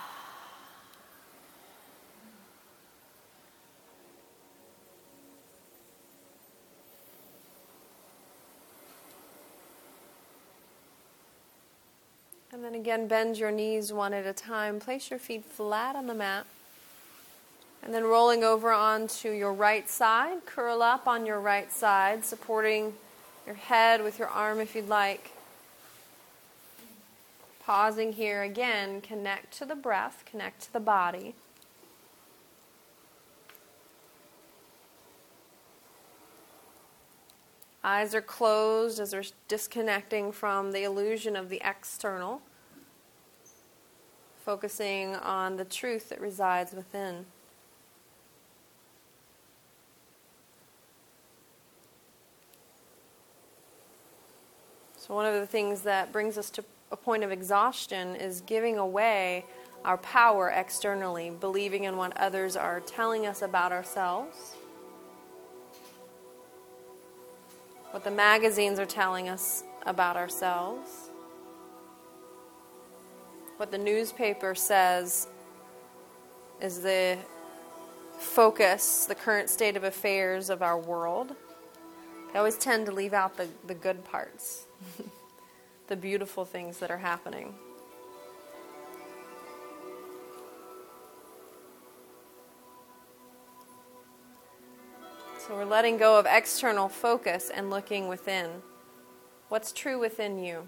And 12.56 12.64
then 12.64 12.74
again, 12.74 13.10
bend 13.10 13.38
your 13.38 13.52
knees 13.52 13.92
one 13.92 14.14
at 14.14 14.26
a 14.26 14.32
time. 14.32 14.80
Place 14.80 15.10
your 15.10 15.20
feet 15.20 15.44
flat 15.44 15.98
on 15.98 16.08
the 16.08 16.14
mat. 16.14 16.46
And 17.84 17.94
then 17.94 18.06
rolling 18.06 18.46
over 18.46 18.72
onto 18.72 19.30
your 19.30 19.52
right 19.52 19.90
side, 19.90 20.46
curl 20.46 20.82
up 20.82 21.06
on 21.06 21.26
your 21.26 21.42
right 21.42 21.70
side, 21.70 22.24
supporting 22.24 22.94
your 23.46 23.56
head 23.56 24.02
with 24.02 24.18
your 24.18 24.30
arm 24.30 24.62
if 24.62 24.74
you'd 24.74 24.88
like. 24.88 25.32
Pausing 27.66 28.14
here 28.14 28.42
again, 28.42 29.02
connect 29.02 29.58
to 29.58 29.66
the 29.66 29.76
breath, 29.76 30.24
connect 30.26 30.62
to 30.62 30.72
the 30.72 30.80
body. 30.80 31.36
Eyes 37.86 38.16
are 38.16 38.22
closed 38.22 39.00
as 39.00 39.14
we're 39.14 39.22
disconnecting 39.48 40.32
from 40.32 40.72
the 40.72 40.82
illusion 40.82 41.36
of 41.36 41.50
the 41.50 41.62
external, 41.64 42.42
focusing 44.44 45.16
on 45.18 45.58
the 45.58 45.66
truth 45.66 46.10
that 46.10 46.20
resides 46.20 46.74
within. 46.74 47.28
So, 54.98 55.14
one 55.14 55.28
of 55.28 55.36
the 55.36 55.46
things 55.46 55.82
that 55.82 56.12
brings 56.12 56.40
us 56.40 56.50
to 56.50 56.66
a 56.92 56.98
point 56.98 57.24
of 57.24 57.32
exhaustion 57.32 58.16
is 58.16 58.42
giving 58.42 58.80
away 58.80 59.46
our 59.84 60.00
power 60.00 60.50
externally, 60.50 61.30
believing 61.30 61.84
in 61.84 61.98
what 61.98 62.18
others 62.18 62.56
are 62.56 62.80
telling 62.80 63.28
us 63.28 63.44
about 63.44 63.72
ourselves 63.72 64.56
what 67.96 68.04
the 68.04 68.12
magazines 68.12 68.78
are 68.78 68.86
telling 68.86 69.30
us 69.30 69.64
about 69.86 70.18
ourselves, 70.18 71.10
what 73.56 73.72
the 73.72 73.78
newspaper 73.78 74.54
says 74.54 75.30
is 76.60 76.82
the 76.82 77.18
focus, 78.20 79.06
the 79.06 79.16
current 79.16 79.50
state 79.50 79.78
of 79.78 79.86
affairs 79.86 80.50
of 80.50 80.62
our 80.62 80.78
world. 80.78 81.38
They 82.34 82.38
always 82.38 82.58
tend 82.58 82.86
to 82.88 82.92
leave 82.92 83.14
out 83.14 83.38
the, 83.38 83.48
the 83.66 83.76
good 83.76 84.04
parts, 84.04 84.66
the 85.88 85.96
beautiful 85.96 86.44
things 86.44 86.80
that 86.80 86.92
are 86.92 86.98
happening. 86.98 87.56
So 95.46 95.54
we're 95.54 95.66
letting 95.66 95.98
go 95.98 96.18
of 96.18 96.26
external 96.28 96.90
focus 96.90 97.52
and 97.54 97.70
looking 97.70 98.08
within. 98.08 98.50
What's 99.50 99.72
true 99.72 100.00
within 100.00 100.44
you? 100.44 100.68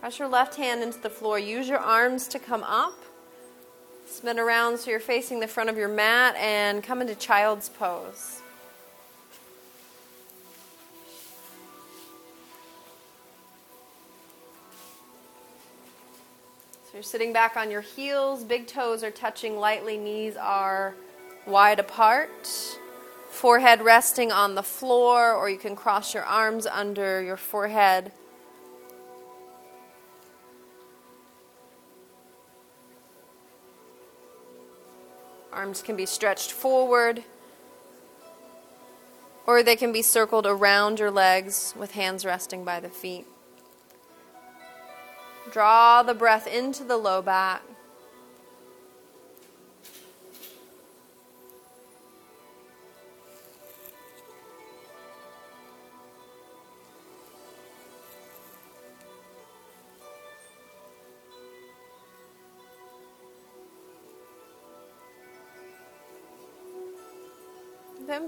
Press 0.00 0.18
your 0.18 0.28
left 0.28 0.56
hand 0.56 0.82
into 0.82 1.00
the 1.00 1.08
floor. 1.08 1.38
Use 1.38 1.66
your 1.66 1.78
arms 1.78 2.28
to 2.28 2.38
come 2.38 2.62
up. 2.62 2.92
Spin 4.04 4.38
around 4.38 4.76
so 4.76 4.90
you're 4.90 5.00
facing 5.00 5.40
the 5.40 5.48
front 5.48 5.70
of 5.70 5.78
your 5.78 5.88
mat 5.88 6.36
and 6.36 6.82
come 6.82 7.00
into 7.00 7.14
child's 7.14 7.70
pose. 7.70 8.42
You're 16.96 17.02
sitting 17.02 17.34
back 17.34 17.58
on 17.58 17.70
your 17.70 17.82
heels, 17.82 18.42
big 18.42 18.66
toes 18.66 19.04
are 19.04 19.10
touching 19.10 19.58
lightly, 19.58 19.98
knees 19.98 20.34
are 20.34 20.94
wide 21.46 21.78
apart. 21.78 22.48
Forehead 23.28 23.82
resting 23.82 24.32
on 24.32 24.54
the 24.54 24.62
floor, 24.62 25.34
or 25.34 25.50
you 25.50 25.58
can 25.58 25.76
cross 25.76 26.14
your 26.14 26.22
arms 26.22 26.66
under 26.66 27.20
your 27.20 27.36
forehead. 27.36 28.12
Arms 35.52 35.82
can 35.82 35.96
be 35.96 36.06
stretched 36.06 36.50
forward, 36.50 37.22
or 39.46 39.62
they 39.62 39.76
can 39.76 39.92
be 39.92 40.00
circled 40.00 40.46
around 40.46 40.98
your 40.98 41.10
legs 41.10 41.74
with 41.76 41.90
hands 41.90 42.24
resting 42.24 42.64
by 42.64 42.80
the 42.80 42.88
feet. 42.88 43.26
Draw 45.50 46.02
the 46.02 46.14
breath 46.14 46.46
into 46.46 46.82
the 46.84 46.96
low 46.96 47.22
back. 47.22 47.62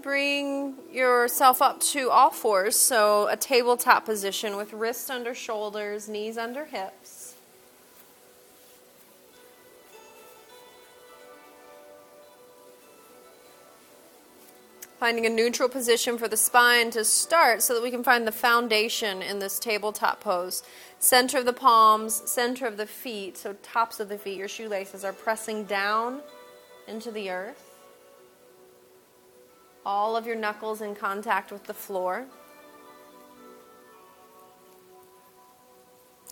Bring 0.02 0.74
yourself 0.92 1.60
up 1.60 1.80
to 1.80 2.10
all 2.10 2.30
fours, 2.30 2.76
so 2.78 3.26
a 3.28 3.36
tabletop 3.36 4.04
position 4.04 4.56
with 4.56 4.72
wrists 4.72 5.10
under 5.10 5.34
shoulders, 5.34 6.08
knees 6.08 6.38
under 6.38 6.66
hips. 6.66 7.34
Finding 15.00 15.26
a 15.26 15.30
neutral 15.30 15.68
position 15.68 16.18
for 16.18 16.28
the 16.28 16.36
spine 16.36 16.90
to 16.90 17.04
start 17.04 17.62
so 17.62 17.74
that 17.74 17.82
we 17.82 17.90
can 17.90 18.02
find 18.04 18.26
the 18.26 18.32
foundation 18.32 19.22
in 19.22 19.38
this 19.38 19.58
tabletop 19.58 20.20
pose. 20.20 20.62
Center 20.98 21.38
of 21.38 21.44
the 21.44 21.52
palms, 21.52 22.22
center 22.30 22.66
of 22.66 22.76
the 22.76 22.86
feet, 22.86 23.36
so 23.36 23.54
tops 23.62 24.00
of 24.00 24.08
the 24.08 24.18
feet, 24.18 24.38
your 24.38 24.48
shoelaces 24.48 25.04
are 25.04 25.12
pressing 25.12 25.64
down 25.64 26.20
into 26.86 27.10
the 27.10 27.30
earth 27.30 27.67
all 29.84 30.16
of 30.16 30.26
your 30.26 30.36
knuckles 30.36 30.80
in 30.80 30.94
contact 30.94 31.50
with 31.50 31.64
the 31.64 31.74
floor. 31.74 32.26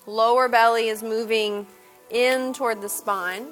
Lower 0.06 0.48
belly 0.48 0.88
is 0.88 1.02
moving 1.02 1.66
in 2.11 2.52
toward 2.52 2.80
the 2.80 2.88
spine. 2.88 3.48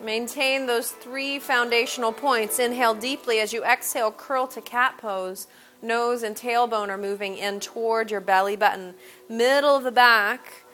Maintain 0.00 0.66
those 0.66 0.90
three 0.90 1.38
foundational 1.38 2.12
points. 2.12 2.58
Inhale 2.58 2.94
deeply 2.94 3.40
as 3.40 3.54
you 3.54 3.64
exhale, 3.64 4.12
curl 4.12 4.46
to 4.48 4.60
cat 4.60 4.98
pose. 4.98 5.46
Nose 5.80 6.22
and 6.22 6.36
tailbone 6.36 6.88
are 6.88 6.98
moving 6.98 7.38
in 7.38 7.60
toward 7.60 8.10
your 8.10 8.20
belly 8.20 8.56
button. 8.56 8.94
Middle 9.28 9.76
of 9.76 9.82
the 9.82 9.92
back, 9.92 10.64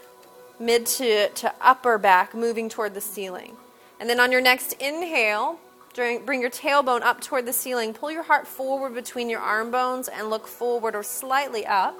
mid 0.59 0.87
to, 0.87 1.28
to 1.28 1.54
upper 1.61 1.96
back, 1.96 2.35
moving 2.35 2.68
toward 2.68 2.94
the 2.94 3.00
ceiling. 3.00 3.56
And 4.00 4.08
then 4.08 4.18
on 4.18 4.32
your 4.32 4.40
next 4.40 4.72
inhale, 4.80 5.60
bring 5.94 6.40
your 6.40 6.50
tailbone 6.50 7.02
up 7.02 7.20
toward 7.20 7.44
the 7.44 7.52
ceiling. 7.52 7.92
Pull 7.92 8.10
your 8.10 8.22
heart 8.22 8.46
forward 8.46 8.94
between 8.94 9.28
your 9.28 9.40
arm 9.40 9.70
bones 9.70 10.08
and 10.08 10.30
look 10.30 10.48
forward 10.48 10.94
or 10.94 11.02
slightly 11.02 11.66
up. 11.66 11.96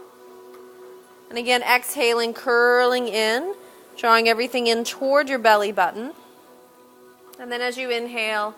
And 1.28 1.38
again, 1.38 1.62
exhaling, 1.62 2.32
curling 2.32 3.06
in, 3.06 3.54
drawing 3.96 4.28
everything 4.28 4.66
in 4.66 4.82
toward 4.82 5.28
your 5.28 5.38
belly 5.38 5.72
button. 5.72 6.12
And 7.38 7.52
then 7.52 7.60
as 7.60 7.76
you 7.76 7.90
inhale, 7.90 8.54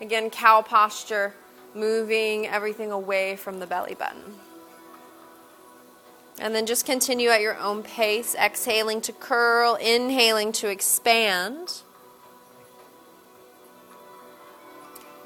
again, 0.00 0.30
cow 0.30 0.62
posture, 0.62 1.34
moving 1.74 2.46
everything 2.46 2.92
away 2.92 3.34
from 3.36 3.58
the 3.58 3.66
belly 3.66 3.94
button. 3.94 4.36
And 6.38 6.54
then 6.54 6.66
just 6.66 6.86
continue 6.86 7.28
at 7.28 7.40
your 7.40 7.58
own 7.58 7.82
pace, 7.82 8.34
exhaling 8.34 9.00
to 9.02 9.12
curl, 9.12 9.74
inhaling 9.74 10.52
to 10.52 10.68
expand. 10.68 11.82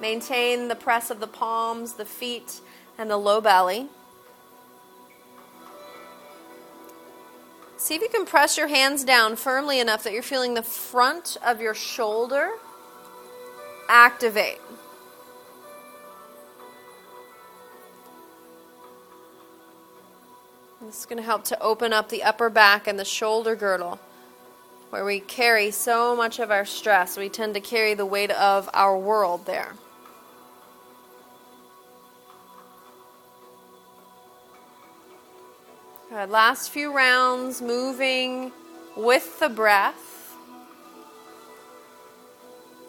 Maintain 0.00 0.68
the 0.68 0.74
press 0.74 1.11
of 1.11 1.20
the 1.20 1.26
palms, 1.26 1.94
the 1.94 2.04
feet, 2.04 2.61
and 2.96 3.11
the 3.11 3.16
low 3.16 3.40
belly. 3.40 3.88
See 7.76 7.94
if 7.94 8.02
you 8.02 8.08
can 8.08 8.26
press 8.26 8.58
your 8.58 8.68
hands 8.68 9.04
down 9.04 9.37
firmly 9.37 9.80
enough 9.80 10.02
that 10.02 10.12
you're 10.12 10.22
feeling 10.22 10.54
the 10.54 10.62
front 10.62 11.37
of 11.44 11.61
your 11.61 11.74
shoulder 11.74 12.50
activate. 13.88 14.58
This 20.82 21.00
is 21.00 21.06
going 21.06 21.18
to 21.18 21.22
help 21.22 21.44
to 21.44 21.62
open 21.62 21.92
up 21.92 22.08
the 22.08 22.22
upper 22.22 22.50
back 22.50 22.87
and 22.87 22.98
the 22.98 23.04
shoulder 23.04 23.54
girdle 23.54 23.98
where 24.90 25.04
we 25.04 25.20
carry 25.20 25.70
so 25.70 26.16
much 26.16 26.38
of 26.38 26.50
our 26.50 26.64
stress. 26.64 27.16
We 27.16 27.28
tend 27.28 27.54
to 27.54 27.61
carry 27.61 27.94
the 27.94 28.06
weight 28.06 28.30
of 28.30 28.70
our 28.72 28.96
world 28.96 29.44
there. 29.44 29.74
Good. 36.18 36.31
Last 36.31 36.70
few 36.70 36.92
rounds, 36.92 37.62
moving 37.62 38.50
with 38.96 39.38
the 39.38 39.48
breath. 39.48 40.35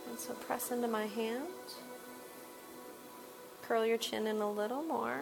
And 0.10 0.18
so 0.18 0.34
press 0.34 0.72
into 0.72 0.88
my 0.88 1.06
hand. 1.06 1.46
Curl 3.62 3.86
your 3.86 4.00
chin 4.00 4.26
in 4.26 4.38
a 4.38 4.52
little 4.52 4.82
more. 4.82 5.22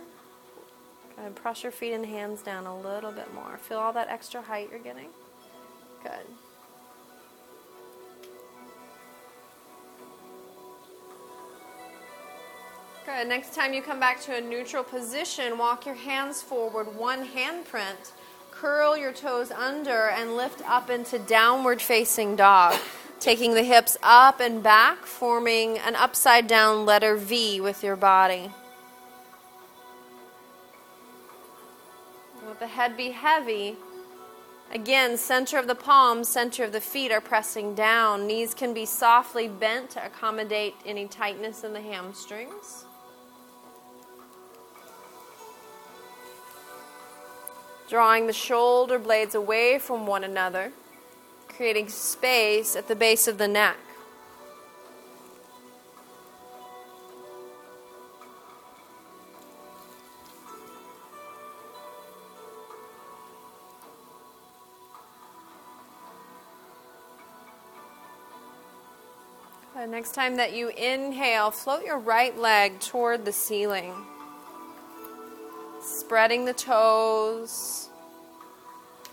Good. 1.18 1.36
Press 1.36 1.64
your 1.64 1.74
feet 1.74 1.92
and 1.92 2.06
hands 2.06 2.42
down 2.42 2.66
a 2.66 2.80
little 2.80 3.12
bit 3.12 3.34
more. 3.34 3.58
Feel 3.58 3.80
all 3.80 3.92
that 3.92 4.08
extra 4.08 4.42
height 4.42 4.70
you're 4.72 4.80
getting? 4.80 5.10
Good. 6.02 6.28
Good. 13.08 13.30
Next 13.30 13.56
time 13.56 13.74
you 13.74 13.82
come 13.82 14.02
back 14.02 14.20
to 14.24 14.36
a 14.36 14.42
neutral 14.42 14.84
position, 14.84 15.58
walk 15.58 15.86
your 15.86 15.96
hands 15.96 16.42
forward, 16.42 16.94
one 16.94 17.26
handprint. 17.26 18.12
Curl 18.52 18.98
your 18.98 19.14
toes 19.14 19.50
under 19.50 20.10
and 20.10 20.36
lift 20.36 20.62
up 20.70 20.90
into 20.90 21.18
downward 21.18 21.82
facing 21.82 22.36
dog. 22.36 22.78
Taking 23.22 23.54
the 23.54 23.64
hips 23.64 23.96
up 24.04 24.42
and 24.42 24.62
back, 24.62 25.06
forming 25.06 25.78
an 25.78 25.96
upside 25.96 26.48
down 26.48 26.86
letter 26.86 27.16
V 27.16 27.62
with 27.62 27.82
your 27.82 27.96
body. 27.96 28.52
Let 32.46 32.60
the 32.60 32.68
head 32.68 32.98
be 32.98 33.12
heavy. 33.12 33.78
Again, 34.74 35.16
center 35.16 35.58
of 35.58 35.68
the 35.68 35.76
palms, 35.76 36.28
center 36.28 36.66
of 36.66 36.74
the 36.74 36.82
feet 36.82 37.14
are 37.14 37.22
pressing 37.22 37.74
down. 37.74 38.28
Knees 38.28 38.54
can 38.54 38.74
be 38.74 38.86
softly 38.86 39.48
bent 39.48 39.92
to 39.92 40.06
accommodate 40.06 40.76
any 40.86 41.08
tightness 41.08 41.64
in 41.64 41.72
the 41.72 41.80
hamstrings. 41.80 42.84
Drawing 47.90 48.28
the 48.28 48.34
shoulder 48.34 49.00
blades 49.00 49.36
away 49.36 49.80
from 49.80 50.06
one 50.06 50.24
another, 50.24 50.72
creating 51.48 51.90
space 51.90 52.76
at 52.76 52.88
the 52.88 52.96
base 52.96 53.28
of 53.28 53.38
the 53.38 53.48
neck. 53.48 53.78
next 69.90 70.14
time 70.14 70.36
that 70.36 70.54
you 70.54 70.68
inhale, 70.70 71.50
float 71.50 71.84
your 71.86 71.98
right 71.98 72.38
leg 72.38 72.80
toward 72.80 73.24
the 73.26 73.32
ceiling 73.32 73.94
spreading 75.88 76.46
the 76.46 76.54
toes. 76.54 77.90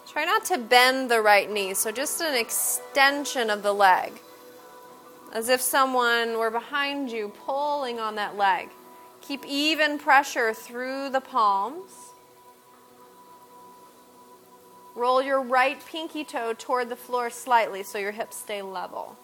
Try 0.07 0.25
not 0.25 0.45
to 0.47 0.59
bend 0.59 1.11
the 1.11 1.21
right 1.21 1.51
knee, 1.51 1.75
so 1.75 1.91
just 1.91 2.21
an 2.21 2.35
extension 2.35 3.51
of 3.51 3.63
the 3.63 3.73
leg. 3.73 4.13
As 5.33 5.49
if 5.49 5.61
someone 5.61 6.39
were 6.39 6.51
behind 6.51 7.11
you 7.11 7.33
pulling 7.45 7.99
on 7.99 8.15
that 8.17 8.37
leg. 8.37 8.69
Keep 9.21 9.45
even 9.47 9.99
pressure 9.99 10.53
through 10.53 11.11
the 11.11 11.21
palms. 11.21 11.91
Roll 14.95 15.23
your 15.23 15.41
right 15.41 15.85
pinky 15.87 16.23
toe 16.23 16.55
toward 16.57 16.89
the 16.89 16.97
floor 16.97 17.31
slightly 17.31 17.83
so 17.83 17.99
your 17.99 18.13
hips 18.13 18.37
stay 18.37 18.63
level. 18.63 19.17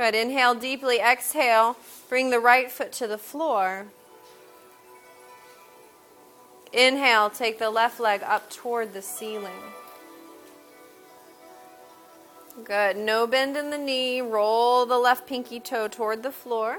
Good. 0.00 0.14
Inhale 0.14 0.54
deeply. 0.54 0.98
Exhale. 0.98 1.76
Bring 2.08 2.30
the 2.30 2.40
right 2.40 2.70
foot 2.70 2.90
to 2.92 3.06
the 3.06 3.18
floor. 3.18 3.84
Inhale, 6.72 7.28
take 7.28 7.58
the 7.58 7.68
left 7.68 8.00
leg 8.00 8.22
up 8.22 8.48
toward 8.50 8.94
the 8.94 9.02
ceiling. 9.02 9.60
Good. 12.64 12.96
No 12.96 13.26
bend 13.26 13.58
in 13.58 13.68
the 13.68 13.76
knee. 13.76 14.22
Roll 14.22 14.86
the 14.86 14.96
left 14.96 15.26
pinky 15.26 15.60
toe 15.60 15.86
toward 15.86 16.22
the 16.22 16.32
floor 16.32 16.78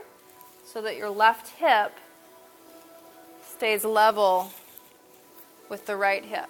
so 0.66 0.82
that 0.82 0.98
your 0.98 1.12
left 1.12 1.60
hip 1.60 1.96
stays 3.48 3.86
level 3.86 4.52
with 5.70 5.86
the 5.86 5.96
right 5.96 6.26
hip. 6.26 6.50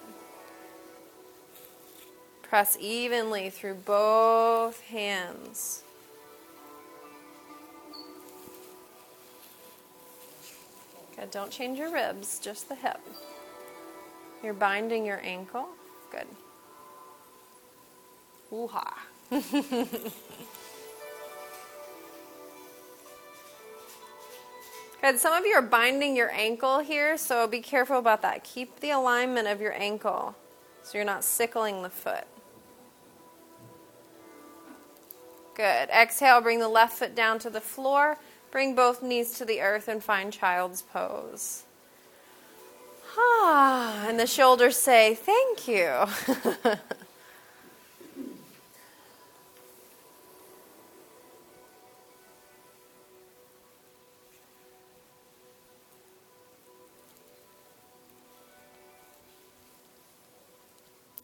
Press 2.40 2.78
evenly 2.80 3.50
through 3.50 3.74
both 3.74 4.80
hands. 4.84 5.82
Good. 11.22 11.30
Don't 11.30 11.52
change 11.52 11.78
your 11.78 11.92
ribs, 11.92 12.40
just 12.40 12.68
the 12.68 12.74
hip. 12.74 12.98
You're 14.42 14.54
binding 14.54 15.06
your 15.06 15.20
ankle. 15.22 15.68
Good. 16.10 16.26
Ooh 18.52 18.66
ha. 18.66 19.06
Good. 25.00 25.20
Some 25.20 25.32
of 25.32 25.46
you 25.46 25.54
are 25.54 25.62
binding 25.62 26.16
your 26.16 26.32
ankle 26.32 26.80
here, 26.80 27.16
so 27.16 27.46
be 27.46 27.60
careful 27.60 27.98
about 27.98 28.22
that. 28.22 28.42
Keep 28.42 28.80
the 28.80 28.90
alignment 28.90 29.46
of 29.46 29.60
your 29.60 29.74
ankle 29.74 30.34
so 30.82 30.98
you're 30.98 31.04
not 31.04 31.22
sickling 31.22 31.82
the 31.82 31.90
foot. 31.90 32.24
Good. 35.54 35.88
Exhale, 35.90 36.40
bring 36.40 36.58
the 36.58 36.68
left 36.68 36.98
foot 36.98 37.14
down 37.14 37.38
to 37.40 37.50
the 37.50 37.60
floor. 37.60 38.18
Bring 38.52 38.74
both 38.74 39.02
knees 39.02 39.36
to 39.38 39.44
the 39.46 39.60
earth 39.62 39.88
and 39.88 40.04
find 40.04 40.30
child's 40.30 40.82
pose. 40.82 41.64
Ah, 43.18 44.06
and 44.06 44.20
the 44.20 44.26
shoulders 44.26 44.76
say, 44.76 45.14
Thank 45.14 45.66
you. 45.66 46.04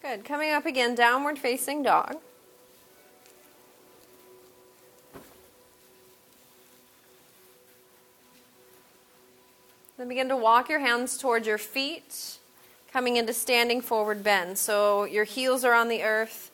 Good. 0.01 0.25
Coming 0.25 0.53
up 0.53 0.65
again, 0.65 0.95
downward 0.95 1.39
facing 1.39 1.83
dog. 1.83 2.17
Then 9.99 10.07
begin 10.07 10.29
to 10.29 10.37
walk 10.37 10.69
your 10.69 10.79
hands 10.79 11.19
towards 11.19 11.45
your 11.45 11.59
feet, 11.59 12.39
coming 12.93 13.17
into 13.17 13.33
standing 13.33 13.81
forward 13.81 14.23
bend. 14.23 14.57
So 14.57 15.03
your 15.03 15.25
heels 15.25 15.65
are 15.65 15.75
on 15.75 15.89
the 15.89 16.05
earth 16.05 16.53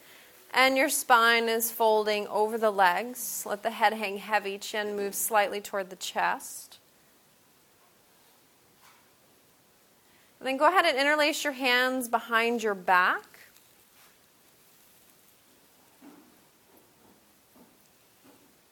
and 0.55 0.78
your 0.78 0.88
spine 0.88 1.51
is 1.51 1.70
folding 1.70 2.26
over 2.28 2.57
the 2.57 2.70
legs. 2.70 3.45
Let 3.45 3.62
the 3.62 3.70
head 3.70 3.92
hang 3.92 4.16
heavy, 4.16 4.57
chin 4.57 4.97
move 4.97 5.14
slightly 5.14 5.61
toward 5.61 5.90
the 5.90 5.97
chest. 5.97 6.78
And 10.40 10.49
then 10.49 10.57
go 10.57 10.66
ahead 10.66 10.86
and 10.86 10.97
interlace 10.97 11.45
your 11.45 11.53
hands 11.53 12.09
behind 12.09 12.62
your 12.62 12.74
back. 12.74 13.34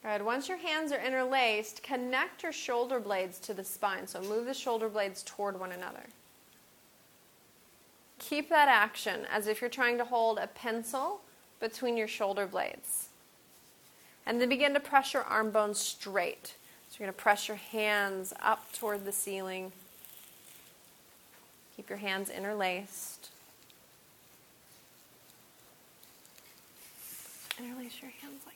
Good. 0.02 0.22
Once 0.22 0.48
your 0.48 0.58
hands 0.58 0.90
are 0.90 1.00
interlaced, 1.00 1.82
connect 1.82 2.42
your 2.42 2.52
shoulder 2.52 2.98
blades 2.98 3.38
to 3.40 3.54
the 3.54 3.62
spine. 3.62 4.08
So 4.08 4.20
move 4.20 4.46
the 4.46 4.54
shoulder 4.54 4.88
blades 4.88 5.22
toward 5.22 5.58
one 5.60 5.70
another. 5.70 6.04
Keep 8.18 8.48
that 8.48 8.68
action 8.68 9.20
as 9.30 9.46
if 9.46 9.60
you're 9.60 9.70
trying 9.70 9.98
to 9.98 10.04
hold 10.04 10.38
a 10.38 10.48
pencil 10.48 11.20
between 11.60 11.96
your 11.96 12.08
shoulder 12.08 12.46
blades. 12.46 13.08
And 14.26 14.40
then 14.40 14.48
begin 14.48 14.74
to 14.74 14.80
press 14.80 15.12
your 15.12 15.22
arm 15.22 15.50
bones 15.50 15.78
straight. 15.78 16.54
So 16.88 16.96
you're 16.98 17.06
going 17.06 17.14
to 17.14 17.22
press 17.22 17.48
your 17.48 17.56
hands 17.56 18.32
up 18.40 18.72
toward 18.72 19.04
the 19.04 19.12
ceiling. 19.12 19.72
Keep 21.76 21.88
your 21.88 21.98
hands 21.98 22.28
interlaced. 22.28 23.30
Interlace 27.58 28.02
your 28.02 28.10
hands 28.20 28.42
like 28.46 28.51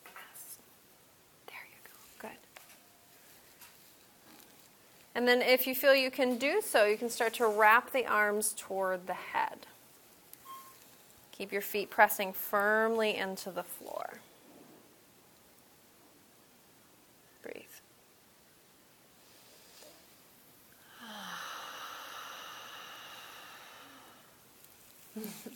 And 5.16 5.26
then, 5.26 5.40
if 5.40 5.66
you 5.66 5.74
feel 5.74 5.94
you 5.94 6.10
can 6.10 6.36
do 6.36 6.60
so, 6.60 6.84
you 6.84 6.98
can 6.98 7.08
start 7.08 7.32
to 7.34 7.46
wrap 7.46 7.90
the 7.90 8.04
arms 8.04 8.54
toward 8.54 9.06
the 9.06 9.14
head. 9.14 9.60
Keep 11.32 11.52
your 11.52 11.62
feet 11.62 11.88
pressing 11.88 12.34
firmly 12.34 13.16
into 13.16 13.50
the 13.50 13.62
floor. 13.62 14.18
Breathe. 17.42 17.64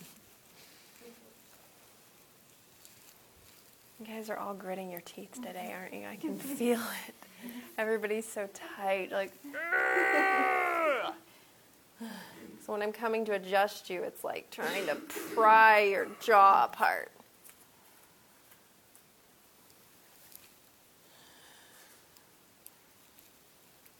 you 4.01 4.07
guys 4.15 4.29
are 4.29 4.37
all 4.37 4.53
gritting 4.53 4.89
your 4.89 5.01
teeth 5.01 5.33
today, 5.35 5.73
aren't 5.77 5.93
you? 5.93 6.07
I 6.09 6.15
can 6.15 6.35
feel 6.35 6.79
it. 7.07 7.15
Everybody's 7.77 8.25
so 8.27 8.49
tight, 8.77 9.11
like. 9.11 9.31
so 12.65 12.73
when 12.73 12.81
I'm 12.81 12.91
coming 12.91 13.25
to 13.25 13.33
adjust 13.33 13.89
you, 13.89 14.01
it's 14.01 14.23
like 14.23 14.49
trying 14.49 14.87
to 14.87 14.95
pry 15.35 15.81
your 15.81 16.07
jaw 16.19 16.65
apart. 16.65 17.11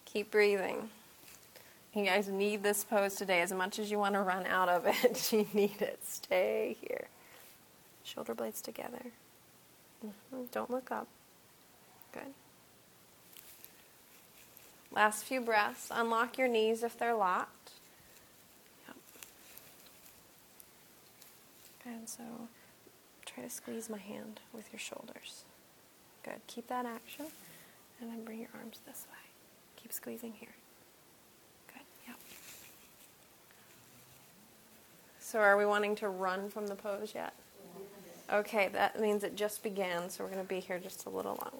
Keep 0.05 0.31
breathing. 0.31 0.89
You 1.93 2.05
guys 2.05 2.27
need 2.27 2.63
this 2.63 2.83
pose 2.83 3.15
today 3.15 3.41
as 3.41 3.53
much 3.53 3.77
as 3.77 3.91
you 3.91 3.99
want 3.99 4.15
to 4.15 4.21
run 4.21 4.45
out 4.47 4.67
of 4.67 4.87
it. 4.87 5.31
you 5.33 5.45
need 5.53 5.81
it. 5.81 5.99
Stay 6.03 6.75
here. 6.81 7.07
Shoulder 8.03 8.33
blades 8.33 8.61
together. 8.61 9.11
Mm-hmm. 10.05 10.43
Don't 10.51 10.69
look 10.69 10.91
up. 10.91 11.07
Good. 12.13 12.33
Last 14.91 15.23
few 15.23 15.39
breaths. 15.41 15.89
Unlock 15.91 16.37
your 16.37 16.47
knees 16.47 16.83
if 16.83 16.97
they're 16.97 17.15
locked. 17.15 17.71
Yep. 18.87 18.97
And 21.85 22.09
so 22.09 22.23
try 23.25 23.43
to 23.43 23.49
squeeze 23.49 23.89
my 23.89 23.99
hand 23.99 24.39
with 24.53 24.65
your 24.71 24.79
shoulders. 24.79 25.43
Good. 26.23 26.41
Keep 26.47 26.67
that 26.67 26.85
action. 26.85 27.27
And 27.99 28.11
then 28.11 28.23
bring 28.23 28.39
your 28.39 28.49
arms 28.59 28.79
this 28.85 29.05
way. 29.11 29.17
Keep 29.81 29.93
squeezing 29.93 30.33
here. 30.33 30.55
Good. 31.67 31.83
Yep. 32.07 32.17
So 35.19 35.39
are 35.39 35.55
we 35.55 35.65
wanting 35.65 35.95
to 35.97 36.09
run 36.09 36.49
from 36.49 36.67
the 36.67 36.75
pose 36.75 37.13
yet? 37.13 37.33
Okay, 38.31 38.69
that 38.69 38.99
means 38.99 39.25
it 39.25 39.35
just 39.35 39.61
began, 39.61 40.09
so 40.09 40.23
we're 40.23 40.29
going 40.29 40.41
to 40.41 40.47
be 40.47 40.61
here 40.61 40.79
just 40.79 41.05
a 41.05 41.09
little 41.09 41.37
longer. 41.43 41.59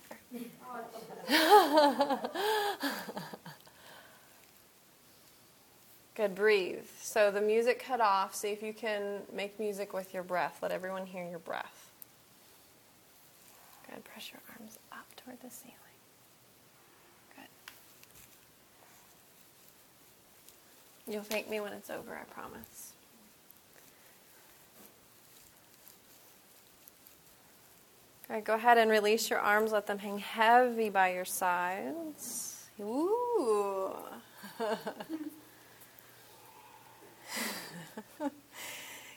Good, 6.16 6.34
breathe. 6.34 6.86
So 7.02 7.30
the 7.30 7.42
music 7.42 7.84
cut 7.84 8.00
off. 8.00 8.34
See 8.34 8.50
if 8.50 8.64
you 8.64 8.72
can 8.74 9.20
make 9.34 9.60
music 9.60 9.94
with 9.94 10.14
your 10.14 10.24
breath. 10.24 10.60
Let 10.62 10.72
everyone 10.72 11.06
hear 11.06 11.28
your 11.28 11.40
breath. 11.40 11.90
Good, 13.90 14.04
press 14.06 14.32
your 14.32 14.40
arms 14.58 14.80
up 14.94 15.08
toward 15.18 15.42
the 15.42 15.50
ceiling. 15.50 15.76
Good. 17.36 17.50
You'll 21.14 21.24
thank 21.24 21.50
me 21.50 21.60
when 21.60 21.74
it's 21.74 21.90
over, 21.90 22.16
I 22.16 22.24
promise. 22.34 22.94
All 28.32 28.36
right, 28.36 28.46
go 28.46 28.54
ahead 28.54 28.78
and 28.78 28.90
release 28.90 29.30
your 29.30 29.40
arms. 29.40 29.74
Let 29.74 29.88
them 29.88 29.98
hang 29.98 30.20
heavy 30.20 30.90
by 30.90 31.12
your 31.12 31.26
sides. 31.26 32.70
Ooh. 32.80 33.92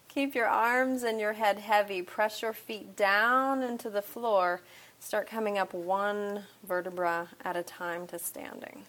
Keep 0.08 0.34
your 0.34 0.48
arms 0.48 1.04
and 1.04 1.20
your 1.20 1.34
head 1.34 1.60
heavy. 1.60 2.02
Press 2.02 2.42
your 2.42 2.52
feet 2.52 2.96
down 2.96 3.62
into 3.62 3.88
the 3.88 4.02
floor. 4.02 4.62
Start 4.98 5.28
coming 5.28 5.58
up 5.58 5.72
one 5.72 6.42
vertebra 6.66 7.28
at 7.44 7.56
a 7.56 7.62
time 7.62 8.08
to 8.08 8.18
standing. 8.18 8.82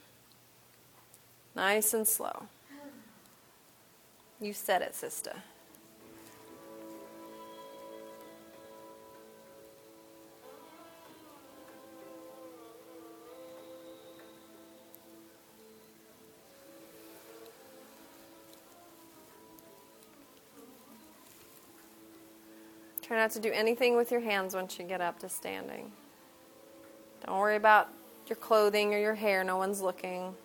Nice 1.56 1.94
and 1.94 2.08
slow. 2.08 2.48
You 4.42 4.54
said 4.54 4.82
it, 4.82 4.96
sister. 4.96 5.34
Try 23.16 23.22
not 23.22 23.32
to 23.32 23.40
do 23.40 23.52
anything 23.54 23.96
with 23.96 24.12
your 24.12 24.20
hands 24.20 24.54
once 24.54 24.78
you 24.78 24.84
get 24.84 25.00
up 25.00 25.20
to 25.20 25.30
standing. 25.30 25.90
Don't 27.26 27.40
worry 27.40 27.56
about 27.56 27.88
your 28.28 28.36
clothing 28.36 28.94
or 28.94 28.98
your 28.98 29.16
hair, 29.16 29.42
no 29.42 29.56
one's 29.56 29.80
looking. 29.80 30.36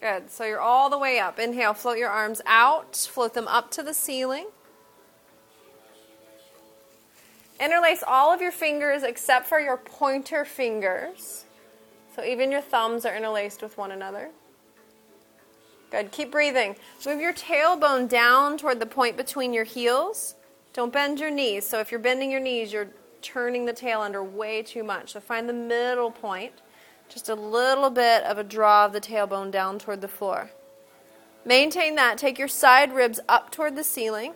Good. 0.00 0.30
So 0.30 0.44
you're 0.44 0.62
all 0.62 0.88
the 0.88 0.96
way 0.96 1.18
up. 1.18 1.38
Inhale, 1.38 1.74
float 1.74 1.98
your 1.98 2.08
arms 2.08 2.40
out, 2.46 2.96
float 2.96 3.34
them 3.34 3.48
up 3.48 3.70
to 3.72 3.82
the 3.82 3.92
ceiling. 3.92 4.46
Interlace 7.60 8.02
all 8.06 8.32
of 8.32 8.40
your 8.40 8.50
fingers 8.50 9.02
except 9.02 9.44
for 9.46 9.60
your 9.60 9.76
pointer 9.76 10.46
fingers. 10.46 11.44
So 12.16 12.24
even 12.24 12.50
your 12.50 12.62
thumbs 12.62 13.04
are 13.04 13.14
interlaced 13.14 13.60
with 13.60 13.76
one 13.76 13.90
another. 13.90 14.30
Good. 15.94 16.10
Keep 16.10 16.32
breathing. 16.32 16.74
Move 17.06 17.20
your 17.20 17.32
tailbone 17.32 18.08
down 18.08 18.58
toward 18.58 18.80
the 18.80 18.86
point 18.86 19.16
between 19.16 19.52
your 19.52 19.62
heels. 19.62 20.34
Don't 20.72 20.92
bend 20.92 21.20
your 21.20 21.30
knees. 21.30 21.68
So 21.68 21.78
if 21.78 21.92
you're 21.92 22.00
bending 22.00 22.32
your 22.32 22.40
knees, 22.40 22.72
you're 22.72 22.88
turning 23.22 23.64
the 23.64 23.72
tail 23.72 24.00
under 24.00 24.20
way 24.20 24.64
too 24.64 24.82
much. 24.82 25.12
So 25.12 25.20
find 25.20 25.48
the 25.48 25.52
middle 25.52 26.10
point. 26.10 26.52
Just 27.08 27.28
a 27.28 27.36
little 27.36 27.90
bit 27.90 28.24
of 28.24 28.38
a 28.38 28.42
draw 28.42 28.86
of 28.86 28.92
the 28.92 29.00
tailbone 29.00 29.52
down 29.52 29.78
toward 29.78 30.00
the 30.00 30.08
floor. 30.08 30.50
Maintain 31.44 31.94
that. 31.94 32.18
Take 32.18 32.40
your 32.40 32.48
side 32.48 32.92
ribs 32.92 33.20
up 33.28 33.52
toward 33.52 33.76
the 33.76 33.84
ceiling. 33.84 34.34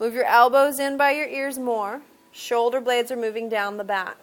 Move 0.00 0.14
your 0.14 0.24
elbows 0.24 0.80
in 0.80 0.96
by 0.96 1.10
your 1.10 1.28
ears 1.28 1.58
more. 1.58 2.00
Shoulder 2.32 2.80
blades 2.80 3.12
are 3.12 3.16
moving 3.16 3.50
down 3.50 3.76
the 3.76 3.84
back. 3.84 4.16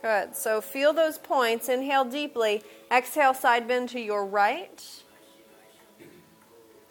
Good. 0.00 0.36
So 0.36 0.60
feel 0.60 0.92
those 0.92 1.18
points. 1.18 1.68
Inhale 1.68 2.04
deeply. 2.04 2.62
Exhale, 2.90 3.34
side 3.34 3.66
bend 3.66 3.88
to 3.90 4.00
your 4.00 4.24
right. 4.24 4.84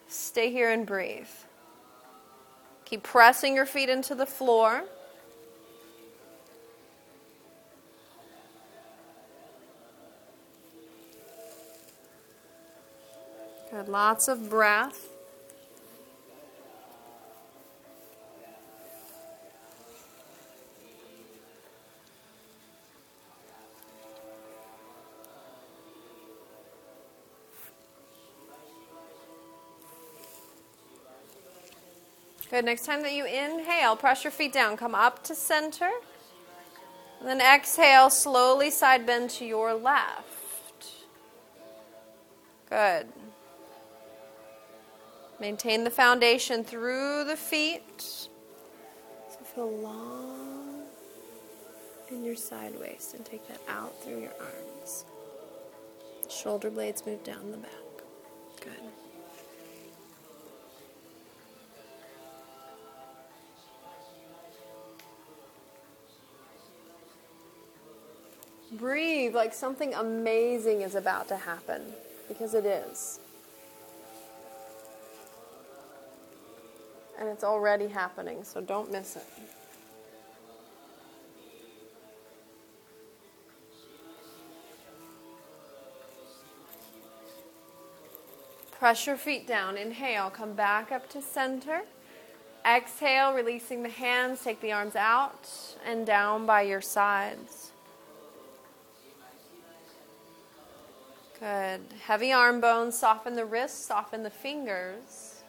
Stay 0.08 0.50
here 0.50 0.70
and 0.70 0.86
breathe. 0.86 1.28
Keep 2.84 3.02
pressing 3.02 3.54
your 3.54 3.66
feet 3.66 3.88
into 3.88 4.14
the 4.14 4.26
floor. 4.26 4.84
Good. 13.70 13.88
Lots 13.88 14.28
of 14.28 14.48
breath. 14.48 15.07
Good. 32.50 32.64
Next 32.64 32.86
time 32.86 33.02
that 33.02 33.12
you 33.12 33.26
inhale, 33.26 33.94
press 33.96 34.24
your 34.24 34.30
feet 34.30 34.52
down. 34.52 34.76
Come 34.76 34.94
up 34.94 35.22
to 35.24 35.34
center. 35.34 35.90
And 37.20 37.28
then 37.28 37.40
exhale, 37.40 38.10
slowly 38.10 38.70
side 38.70 39.04
bend 39.04 39.30
to 39.30 39.44
your 39.44 39.74
left. 39.74 40.86
Good. 42.70 43.08
Maintain 45.40 45.84
the 45.84 45.90
foundation 45.90 46.64
through 46.64 47.24
the 47.24 47.36
feet. 47.36 48.00
So 48.00 48.28
feel 49.54 49.70
long 49.70 50.82
in 52.10 52.24
your 52.24 52.36
side 52.36 52.78
waist 52.78 53.14
and 53.14 53.24
take 53.24 53.46
that 53.48 53.60
out 53.68 53.92
through 54.02 54.20
your 54.20 54.34
arms. 54.40 55.04
Shoulder 56.28 56.70
blades 56.70 57.04
move 57.06 57.22
down 57.24 57.50
the 57.50 57.58
back. 57.58 57.70
Good. 58.60 58.72
Breathe 68.72 69.34
like 69.34 69.54
something 69.54 69.94
amazing 69.94 70.82
is 70.82 70.94
about 70.94 71.28
to 71.28 71.36
happen 71.36 71.82
because 72.28 72.54
it 72.54 72.66
is. 72.66 73.18
And 77.18 77.28
it's 77.28 77.42
already 77.42 77.88
happening, 77.88 78.44
so 78.44 78.60
don't 78.60 78.92
miss 78.92 79.16
it. 79.16 79.24
Press 88.78 89.06
your 89.06 89.16
feet 89.16 89.46
down. 89.46 89.76
Inhale, 89.76 90.30
come 90.30 90.52
back 90.52 90.92
up 90.92 91.10
to 91.10 91.20
center. 91.20 91.82
Exhale, 92.64 93.32
releasing 93.32 93.82
the 93.82 93.88
hands, 93.88 94.44
take 94.44 94.60
the 94.60 94.70
arms 94.70 94.94
out 94.94 95.48
and 95.84 96.06
down 96.06 96.46
by 96.46 96.62
your 96.62 96.80
sides. 96.80 97.72
Good. 101.40 101.80
Heavy 102.04 102.32
arm 102.32 102.60
bones, 102.60 102.98
soften 102.98 103.34
the 103.34 103.44
wrists, 103.44 103.86
soften 103.86 104.24
the 104.24 104.30
fingers. 104.30 105.42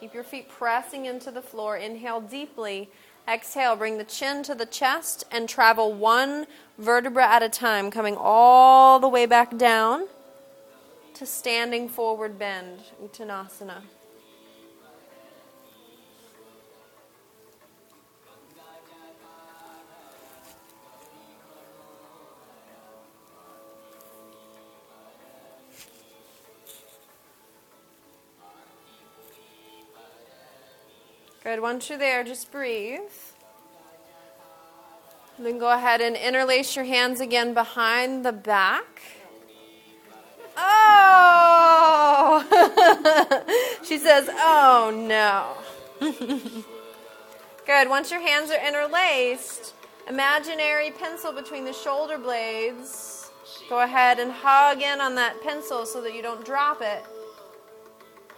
Keep 0.00 0.14
your 0.14 0.24
feet 0.24 0.48
pressing 0.48 1.04
into 1.04 1.30
the 1.30 1.42
floor. 1.42 1.76
Inhale 1.76 2.22
deeply. 2.22 2.88
Exhale, 3.28 3.76
bring 3.76 3.98
the 3.98 4.04
chin 4.04 4.42
to 4.44 4.54
the 4.54 4.64
chest 4.64 5.24
and 5.30 5.48
travel 5.48 5.92
one 5.92 6.46
vertebra 6.78 7.26
at 7.26 7.42
a 7.42 7.48
time, 7.48 7.90
coming 7.90 8.16
all 8.16 9.00
the 9.00 9.08
way 9.08 9.26
back 9.26 9.56
down 9.58 10.06
to 11.14 11.26
standing 11.26 11.88
forward 11.88 12.38
bend, 12.38 12.78
Uttanasana. 13.02 13.82
Good. 31.46 31.60
Once 31.60 31.88
you're 31.88 31.96
there, 31.96 32.24
just 32.24 32.50
breathe. 32.50 32.98
Then 35.38 35.58
go 35.60 35.70
ahead 35.70 36.00
and 36.00 36.16
interlace 36.16 36.74
your 36.74 36.84
hands 36.84 37.20
again 37.20 37.54
behind 37.54 38.24
the 38.24 38.32
back. 38.32 39.00
Oh! 40.56 42.42
she 43.84 43.96
says, 43.96 44.28
oh 44.28 44.90
no. 44.92 45.52
Good. 47.64 47.88
Once 47.90 48.10
your 48.10 48.18
hands 48.18 48.50
are 48.50 48.58
interlaced, 48.66 49.72
imaginary 50.08 50.90
pencil 50.90 51.32
between 51.32 51.64
the 51.64 51.72
shoulder 51.72 52.18
blades. 52.18 53.30
Go 53.68 53.82
ahead 53.82 54.18
and 54.18 54.32
hug 54.32 54.82
in 54.82 55.00
on 55.00 55.14
that 55.14 55.40
pencil 55.44 55.86
so 55.86 56.00
that 56.02 56.12
you 56.12 56.22
don't 56.22 56.44
drop 56.44 56.82
it. 56.82 57.04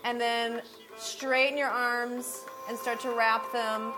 And 0.04 0.20
then 0.20 0.60
straighten 0.98 1.56
your 1.56 1.70
arms 1.70 2.44
and 2.68 2.78
start 2.78 3.00
to 3.00 3.10
wrap 3.10 3.50
them 3.52 3.92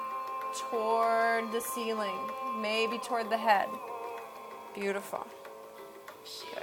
toward 0.54 1.50
the 1.52 1.60
ceiling, 1.60 2.16
maybe 2.60 2.98
toward 2.98 3.28
the 3.30 3.36
head. 3.36 3.68
Beautiful. 4.74 5.26
Good. 6.54 6.62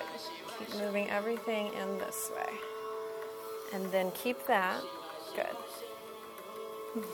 Keep 0.60 0.80
moving 0.80 1.10
everything 1.10 1.68
in 1.74 1.98
this 2.00 2.32
way. 2.36 2.54
And 3.74 3.92
then 3.92 4.12
keep 4.12 4.46
that. 4.48 4.82
Good. 5.36 7.04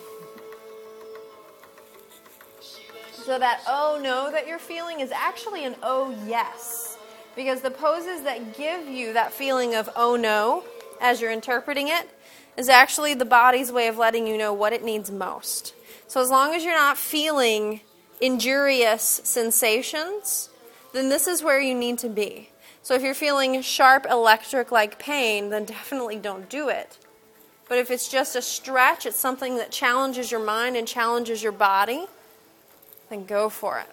So 3.26 3.40
that 3.40 3.62
oh 3.68 4.02
no 4.04 4.30
that 4.34 4.48
you're 4.48 4.60
feeling 4.60 5.00
is 5.00 5.10
actually 5.12 5.64
an 5.64 5.78
oh 5.82 6.14
yes. 6.28 6.98
Because 7.38 7.62
the 7.62 7.72
poses 7.72 8.22
that 8.24 8.58
give 8.58 8.86
you 8.86 9.14
that 9.14 9.32
feeling 9.32 9.76
of 9.76 9.90
oh 9.96 10.18
no 10.18 10.66
as 11.00 11.22
you're 11.22 11.32
interpreting 11.32 11.88
it 11.88 12.10
is 12.58 12.70
actually 12.70 13.14
the 13.14 13.26
body's 13.26 13.72
way 13.72 13.88
of 13.88 13.98
letting 13.98 14.28
you 14.28 14.38
know 14.38 14.54
what 14.54 14.74
it 14.74 14.84
needs 14.84 15.10
most. 15.12 15.74
So 16.08 16.22
as 16.22 16.30
long 16.30 16.54
as 16.54 16.64
you're 16.64 16.76
not 16.76 16.98
feeling 16.98 17.82
injurious 18.22 19.22
sensations, 19.24 20.50
then 20.94 21.10
this 21.10 21.28
is 21.28 21.44
where 21.44 21.60
you 21.60 21.74
need 21.74 21.98
to 22.00 22.10
be. 22.10 22.50
So 22.84 22.94
if 22.94 23.02
you're 23.02 23.14
feeling 23.14 23.62
sharp 23.62 24.06
electric 24.10 24.72
like 24.72 25.00
pain, 25.00 25.50
then 25.50 25.66
definitely 25.66 26.18
don't 26.18 26.50
do 26.50 26.70
it. 26.70 26.98
But 27.70 27.78
if 27.78 27.90
it's 27.90 28.10
just 28.10 28.36
a 28.36 28.42
stretch, 28.42 29.06
it's 29.06 29.18
something 29.18 29.58
that 29.58 29.72
challenges 29.72 30.30
your 30.30 30.44
mind 30.44 30.76
and 30.76 30.88
challenges 30.88 31.42
your 31.42 31.54
body, 31.54 32.06
then 33.10 33.26
go 33.26 33.50
for 33.50 33.80
it. 33.80 33.90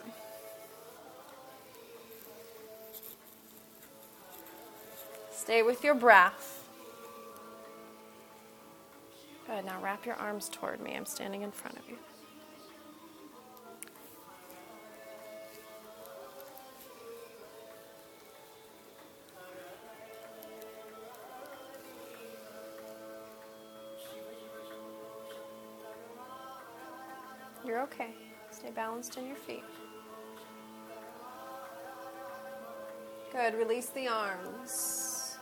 Stay 5.32 5.62
with 5.62 5.82
your 5.82 5.94
breath. 5.94 6.59
Good. 9.51 9.64
Now 9.64 9.80
wrap 9.82 10.07
your 10.07 10.14
arms 10.14 10.48
toward 10.48 10.80
me. 10.80 10.94
I'm 10.94 11.05
standing 11.05 11.42
in 11.42 11.51
front 11.51 11.76
of 11.76 11.82
you. 11.88 11.96
You're 27.66 27.82
okay. 27.82 28.14
Stay 28.53 28.70
balanced 28.70 29.16
in 29.16 29.26
your 29.26 29.36
feet. 29.36 29.64
Good. 33.32 33.55
Release 33.55 33.88
the 33.88 34.07
arms. 34.07 35.38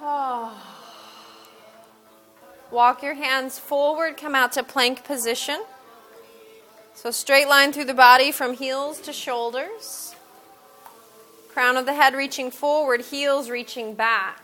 Oh. 0.00 0.93
Walk 2.70 3.02
your 3.02 3.14
hands 3.14 3.58
forward, 3.58 4.16
come 4.16 4.34
out 4.34 4.52
to 4.52 4.62
plank 4.62 5.04
position. 5.04 5.62
So, 6.94 7.10
straight 7.10 7.48
line 7.48 7.72
through 7.72 7.86
the 7.86 7.94
body 7.94 8.32
from 8.32 8.54
heels 8.54 9.00
to 9.02 9.12
shoulders. 9.12 10.14
Crown 11.48 11.76
of 11.76 11.86
the 11.86 11.94
head 11.94 12.14
reaching 12.14 12.50
forward, 12.50 13.00
heels 13.00 13.50
reaching 13.50 13.94
back. 13.94 14.42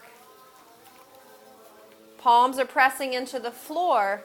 Palms 2.19 2.59
are 2.59 2.67
pressing 2.67 3.15
into 3.15 3.39
the 3.39 3.51
floor. 3.51 4.23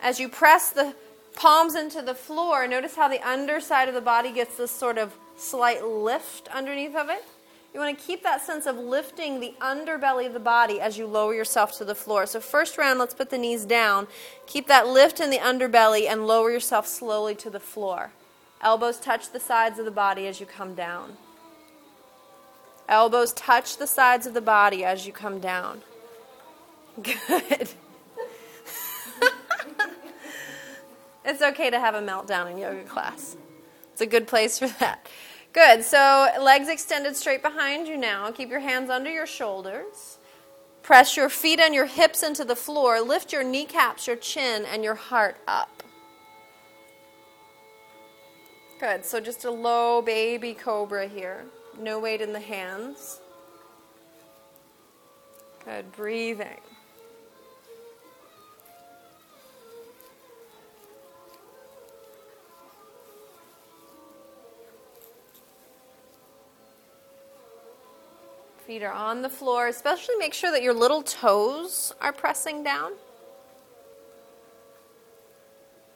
As 0.00 0.18
you 0.18 0.28
press 0.28 0.70
the 0.70 0.94
palms 1.36 1.74
into 1.74 2.00
the 2.00 2.14
floor, 2.14 2.66
notice 2.66 2.96
how 2.96 3.08
the 3.08 3.26
underside 3.26 3.88
of 3.88 3.94
the 3.94 4.00
body 4.00 4.32
gets 4.32 4.56
this 4.56 4.70
sort 4.70 4.98
of 4.98 5.12
slight 5.36 5.84
lift 5.84 6.48
underneath 6.48 6.96
of 6.96 7.10
it. 7.10 7.24
You 7.72 7.78
want 7.78 7.96
to 7.96 8.04
keep 8.04 8.24
that 8.24 8.42
sense 8.42 8.66
of 8.66 8.76
lifting 8.76 9.38
the 9.38 9.54
underbelly 9.60 10.26
of 10.26 10.32
the 10.32 10.40
body 10.40 10.80
as 10.80 10.98
you 10.98 11.06
lower 11.06 11.32
yourself 11.34 11.76
to 11.78 11.84
the 11.84 11.94
floor. 11.94 12.26
So, 12.26 12.40
first 12.40 12.76
round, 12.76 12.98
let's 12.98 13.14
put 13.14 13.30
the 13.30 13.38
knees 13.38 13.64
down. 13.64 14.08
Keep 14.46 14.66
that 14.66 14.88
lift 14.88 15.20
in 15.20 15.30
the 15.30 15.38
underbelly 15.38 16.08
and 16.08 16.26
lower 16.26 16.50
yourself 16.50 16.88
slowly 16.88 17.36
to 17.36 17.48
the 17.48 17.60
floor. 17.60 18.10
Elbows 18.60 18.98
touch 18.98 19.30
the 19.30 19.38
sides 19.38 19.78
of 19.78 19.84
the 19.84 19.92
body 19.92 20.26
as 20.26 20.40
you 20.40 20.46
come 20.46 20.74
down. 20.74 21.16
Elbows 22.88 23.32
touch 23.34 23.76
the 23.76 23.86
sides 23.86 24.26
of 24.26 24.34
the 24.34 24.40
body 24.40 24.84
as 24.84 25.06
you 25.06 25.12
come 25.12 25.38
down. 25.38 25.82
Good. 27.02 27.16
it's 31.24 31.40
okay 31.40 31.70
to 31.70 31.78
have 31.78 31.94
a 31.94 32.02
meltdown 32.02 32.50
in 32.50 32.58
yoga 32.58 32.82
class. 32.82 33.36
It's 33.92 34.00
a 34.00 34.06
good 34.06 34.26
place 34.26 34.58
for 34.58 34.66
that. 34.80 35.06
Good. 35.52 35.84
So 35.84 36.28
legs 36.40 36.68
extended 36.68 37.16
straight 37.16 37.42
behind 37.42 37.88
you 37.88 37.96
now. 37.96 38.30
Keep 38.30 38.50
your 38.50 38.60
hands 38.60 38.88
under 38.88 39.10
your 39.10 39.26
shoulders. 39.26 40.18
Press 40.82 41.16
your 41.16 41.28
feet 41.28 41.60
and 41.60 41.74
your 41.74 41.86
hips 41.86 42.22
into 42.22 42.44
the 42.44 42.56
floor. 42.56 43.00
Lift 43.00 43.32
your 43.32 43.42
kneecaps, 43.42 44.06
your 44.06 44.16
chin, 44.16 44.64
and 44.64 44.84
your 44.84 44.94
heart 44.94 45.36
up. 45.46 45.82
Good. 48.78 49.04
So 49.04 49.20
just 49.20 49.44
a 49.44 49.50
low 49.50 50.00
baby 50.00 50.54
cobra 50.54 51.06
here. 51.06 51.44
No 51.78 51.98
weight 51.98 52.20
in 52.20 52.32
the 52.32 52.40
hands. 52.40 53.20
Good. 55.64 55.92
Breathing. 55.92 56.60
Feet 68.70 68.84
are 68.84 68.92
on 68.92 69.22
the 69.22 69.28
floor. 69.28 69.66
Especially 69.66 70.14
make 70.16 70.32
sure 70.32 70.52
that 70.52 70.62
your 70.62 70.72
little 70.72 71.02
toes 71.02 71.92
are 72.00 72.12
pressing 72.12 72.62
down. 72.62 72.92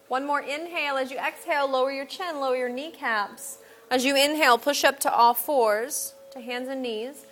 One 0.09 0.27
more 0.27 0.41
inhale. 0.41 0.97
As 0.97 1.12
you 1.12 1.16
exhale, 1.16 1.70
lower 1.70 1.93
your 1.93 2.05
chin, 2.05 2.41
lower 2.41 2.57
your 2.57 2.68
kneecaps. 2.68 3.59
As 3.93 4.05
you 4.05 4.16
inhale, 4.16 4.59
push 4.59 4.83
up 4.83 4.99
to 5.01 5.14
all 5.14 5.35
fours, 5.35 6.14
to 6.33 6.41
hands 6.41 6.68
and 6.68 6.83
knees. 6.83 7.27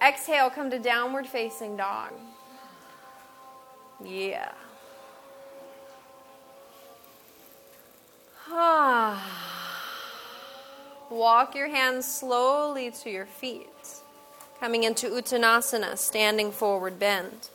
Exhale, 0.00 0.50
come 0.50 0.70
to 0.70 0.78
downward 0.78 1.26
facing 1.26 1.76
dog. 1.76 2.12
Yeah. 4.04 4.52
Ah. 8.48 9.44
Walk 11.10 11.56
your 11.56 11.68
hands 11.68 12.06
slowly 12.06 12.92
to 12.92 13.10
your 13.10 13.26
feet. 13.26 13.66
Coming 14.60 14.82
into 14.82 15.06
Uttanasana, 15.08 15.96
standing 15.96 16.50
forward 16.50 16.98
bend. 16.98 17.48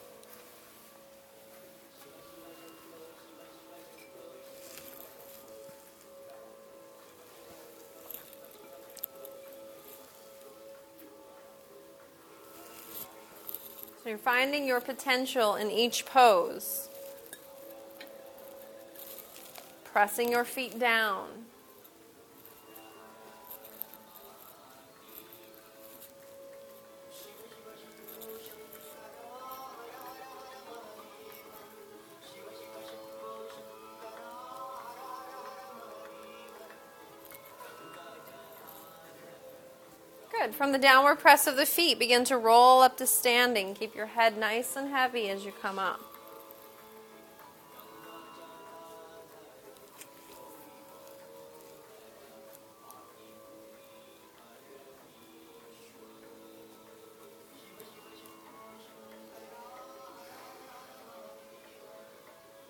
So 14.02 14.10
you're 14.10 14.18
finding 14.18 14.66
your 14.66 14.80
potential 14.80 15.56
in 15.56 15.70
each 15.72 16.06
pose. 16.06 16.88
Pressing 19.86 20.32
your 20.32 20.46
feet 20.46 20.80
down. 20.80 21.28
From 40.58 40.72
the 40.72 40.78
downward 40.78 41.18
press 41.18 41.48
of 41.48 41.58
the 41.58 41.66
feet, 41.66 42.00
begin 42.00 42.24
to 42.26 42.38
roll 42.38 42.82
up 42.82 42.96
to 42.98 43.08
standing. 43.08 43.74
Keep 43.74 43.96
your 43.96 44.06
head 44.06 44.38
nice 44.38 44.76
and 44.76 44.90
heavy 44.90 45.30
as 45.30 45.44
you 45.44 45.52
come 45.52 45.80
up. 45.80 46.00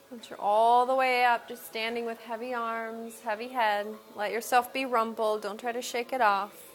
Once 0.10 0.30
you're 0.30 0.40
all 0.40 0.86
the 0.86 0.96
way 0.96 1.26
up, 1.26 1.48
just 1.48 1.66
standing 1.66 2.06
with 2.06 2.20
heavy 2.22 2.54
arms, 2.54 3.20
heavy 3.24 3.50
head. 3.50 3.88
Let 4.16 4.32
yourself 4.32 4.72
be 4.72 4.86
rumpled. 4.86 5.42
Don't 5.42 5.60
try 5.60 5.74
to 5.74 5.82
shake 5.82 6.14
it 6.14 6.22
off. 6.22 6.73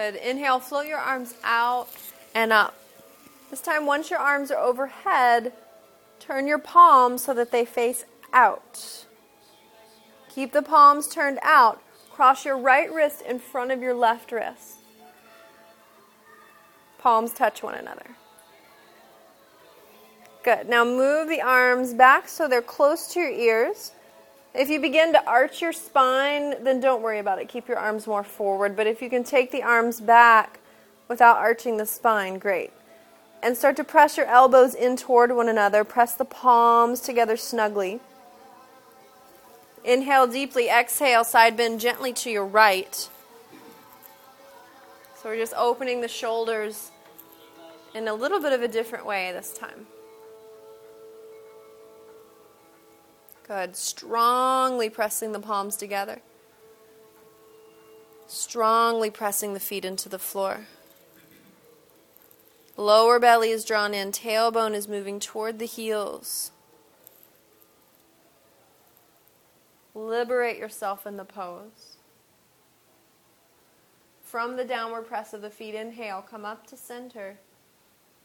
Good. 0.00 0.14
Inhale, 0.14 0.60
float 0.60 0.86
your 0.86 0.98
arms 0.98 1.34
out 1.44 1.90
and 2.34 2.54
up. 2.54 2.74
This 3.50 3.60
time, 3.60 3.84
once 3.84 4.08
your 4.08 4.18
arms 4.18 4.50
are 4.50 4.58
overhead, 4.58 5.52
turn 6.18 6.46
your 6.46 6.58
palms 6.58 7.22
so 7.22 7.34
that 7.34 7.50
they 7.50 7.66
face 7.66 8.06
out. 8.32 9.04
Keep 10.30 10.52
the 10.52 10.62
palms 10.62 11.06
turned 11.06 11.38
out. 11.42 11.82
Cross 12.10 12.46
your 12.46 12.56
right 12.56 12.90
wrist 12.90 13.20
in 13.20 13.38
front 13.38 13.72
of 13.72 13.82
your 13.82 13.92
left 13.92 14.32
wrist. 14.32 14.78
Palms 16.98 17.34
touch 17.34 17.62
one 17.62 17.74
another. 17.74 18.16
Good. 20.42 20.66
Now 20.66 20.82
move 20.82 21.28
the 21.28 21.42
arms 21.42 21.92
back 21.92 22.26
so 22.26 22.48
they're 22.48 22.62
close 22.62 23.12
to 23.12 23.20
your 23.20 23.28
ears. 23.28 23.92
If 24.52 24.68
you 24.68 24.80
begin 24.80 25.12
to 25.12 25.24
arch 25.26 25.62
your 25.62 25.72
spine, 25.72 26.64
then 26.64 26.80
don't 26.80 27.02
worry 27.02 27.20
about 27.20 27.40
it. 27.40 27.48
Keep 27.48 27.68
your 27.68 27.78
arms 27.78 28.06
more 28.06 28.24
forward. 28.24 28.76
But 28.76 28.86
if 28.86 29.00
you 29.00 29.08
can 29.08 29.22
take 29.22 29.52
the 29.52 29.62
arms 29.62 30.00
back 30.00 30.58
without 31.08 31.36
arching 31.36 31.76
the 31.76 31.86
spine, 31.86 32.38
great. 32.38 32.72
And 33.42 33.56
start 33.56 33.76
to 33.76 33.84
press 33.84 34.16
your 34.16 34.26
elbows 34.26 34.74
in 34.74 34.96
toward 34.96 35.32
one 35.32 35.48
another. 35.48 35.84
Press 35.84 36.14
the 36.14 36.24
palms 36.24 37.00
together 37.00 37.36
snugly. 37.36 38.00
Inhale 39.84 40.26
deeply, 40.26 40.68
exhale, 40.68 41.24
side 41.24 41.56
bend 41.56 41.80
gently 41.80 42.12
to 42.14 42.30
your 42.30 42.44
right. 42.44 43.08
So 45.14 45.28
we're 45.28 45.36
just 45.36 45.54
opening 45.56 46.00
the 46.00 46.08
shoulders 46.08 46.90
in 47.94 48.08
a 48.08 48.14
little 48.14 48.40
bit 48.40 48.52
of 48.52 48.62
a 48.62 48.68
different 48.68 49.06
way 49.06 49.32
this 49.32 49.52
time. 49.52 49.86
Good. 53.50 53.74
Strongly 53.74 54.90
pressing 54.90 55.32
the 55.32 55.40
palms 55.40 55.74
together. 55.74 56.20
Strongly 58.28 59.10
pressing 59.10 59.54
the 59.54 59.58
feet 59.58 59.84
into 59.84 60.08
the 60.08 60.20
floor. 60.20 60.66
Lower 62.76 63.18
belly 63.18 63.50
is 63.50 63.64
drawn 63.64 63.92
in, 63.92 64.12
tailbone 64.12 64.72
is 64.72 64.86
moving 64.86 65.18
toward 65.18 65.58
the 65.58 65.66
heels. 65.66 66.52
Liberate 69.96 70.56
yourself 70.56 71.04
in 71.04 71.16
the 71.16 71.24
pose. 71.24 71.96
From 74.22 74.56
the 74.58 74.64
downward 74.64 75.08
press 75.08 75.34
of 75.34 75.42
the 75.42 75.50
feet, 75.50 75.74
inhale, 75.74 76.22
come 76.22 76.44
up 76.44 76.68
to 76.68 76.76
center. 76.76 77.38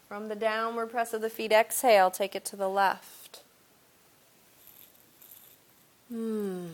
From 0.07 0.28
the 0.28 0.36
downward 0.36 0.91
press 0.91 1.15
of 1.15 1.21
the 1.21 1.32
feet, 1.32 1.51
exhale, 1.51 2.11
take 2.11 2.36
it 2.36 2.45
to 2.45 2.55
the 2.55 2.69
left. 2.69 3.41
Hmm. 6.10 6.68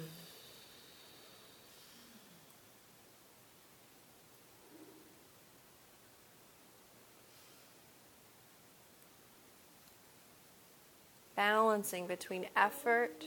Balancing 11.35 12.07
between 12.07 12.45
effort 12.55 13.23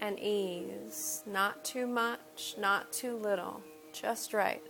and 0.00 0.18
ease. 0.20 1.22
Not 1.26 1.64
too 1.64 1.86
much, 1.86 2.54
not 2.58 2.92
too 2.92 3.16
little. 3.16 3.60
Just 3.92 4.32
right. 4.32 4.62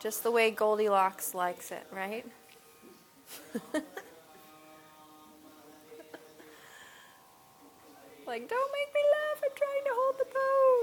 Just 0.00 0.22
the 0.22 0.30
way 0.30 0.50
Goldilocks 0.50 1.34
likes 1.34 1.70
it, 1.70 1.86
right? 1.90 2.26
like, 8.36 8.50
don't 8.50 8.72
make 8.72 8.94
me 8.94 9.00
laugh, 9.16 9.42
I'm 9.42 9.50
trying 9.56 9.84
to 9.84 9.90
hold 9.94 10.16
the 10.18 10.26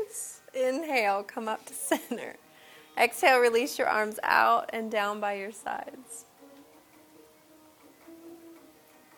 pose. 0.10 0.42
Inhale, 0.90 1.24
come 1.24 1.48
up 1.48 1.66
to 1.68 1.74
center. 1.74 2.36
Exhale, 2.98 3.40
release 3.40 3.78
your 3.78 3.88
arms 3.88 4.20
out 4.24 4.72
and 4.74 4.90
down 4.90 5.20
by 5.20 5.36
your 5.36 5.52
sides. 5.52 6.26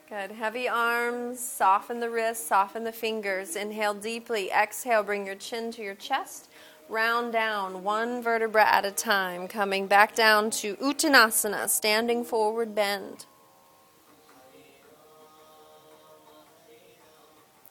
Good. 0.09 0.31
Heavy 0.31 0.67
arms, 0.67 1.39
soften 1.39 1.99
the 1.99 2.09
wrists, 2.09 2.45
soften 2.45 2.83
the 2.83 2.91
fingers. 2.91 3.55
Inhale 3.55 3.93
deeply. 3.93 4.51
Exhale, 4.51 5.01
bring 5.01 5.25
your 5.25 5.35
chin 5.35 5.71
to 5.71 5.81
your 5.81 5.95
chest. 5.95 6.49
Round 6.89 7.31
down, 7.31 7.83
one 7.83 8.21
vertebra 8.21 8.65
at 8.65 8.85
a 8.85 8.91
time, 8.91 9.47
coming 9.47 9.87
back 9.87 10.13
down 10.13 10.51
to 10.51 10.75
Uttanasana, 10.75 11.69
standing 11.69 12.23
forward 12.23 12.75
bend. 12.75 13.25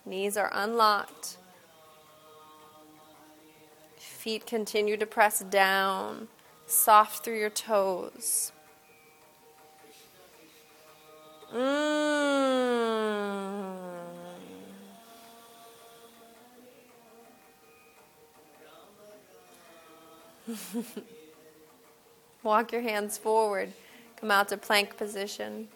Knees 0.06 0.36
are 0.36 0.50
unlocked. 0.52 1.38
Feet 3.96 4.46
continue 4.46 4.96
to 4.96 5.06
press 5.06 5.40
down, 5.40 6.28
soft 6.66 7.24
through 7.24 7.38
your 7.38 7.50
toes. 7.50 8.52
Mm. 11.54 12.14
Walk 22.42 22.72
your 22.72 22.82
hands 22.82 23.16
forward. 23.16 23.72
Come 24.16 24.30
out 24.30 24.48
to 24.48 24.56
plank 24.56 24.96
position. 24.96 25.68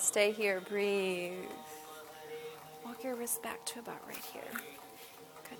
Stay 0.00 0.32
here. 0.32 0.60
Breathe. 0.60 1.32
Walk 2.84 3.04
your 3.04 3.14
wrist 3.14 3.42
back 3.42 3.64
to 3.66 3.80
about 3.80 4.00
right 4.06 4.16
here. 4.32 4.42
Good. 5.48 5.58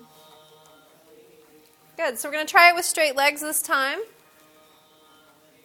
Good. 1.97 2.19
So 2.19 2.27
we're 2.29 2.33
going 2.33 2.45
to 2.45 2.51
try 2.51 2.69
it 2.69 2.75
with 2.75 2.85
straight 2.85 3.15
legs 3.15 3.41
this 3.41 3.61
time. 3.61 3.99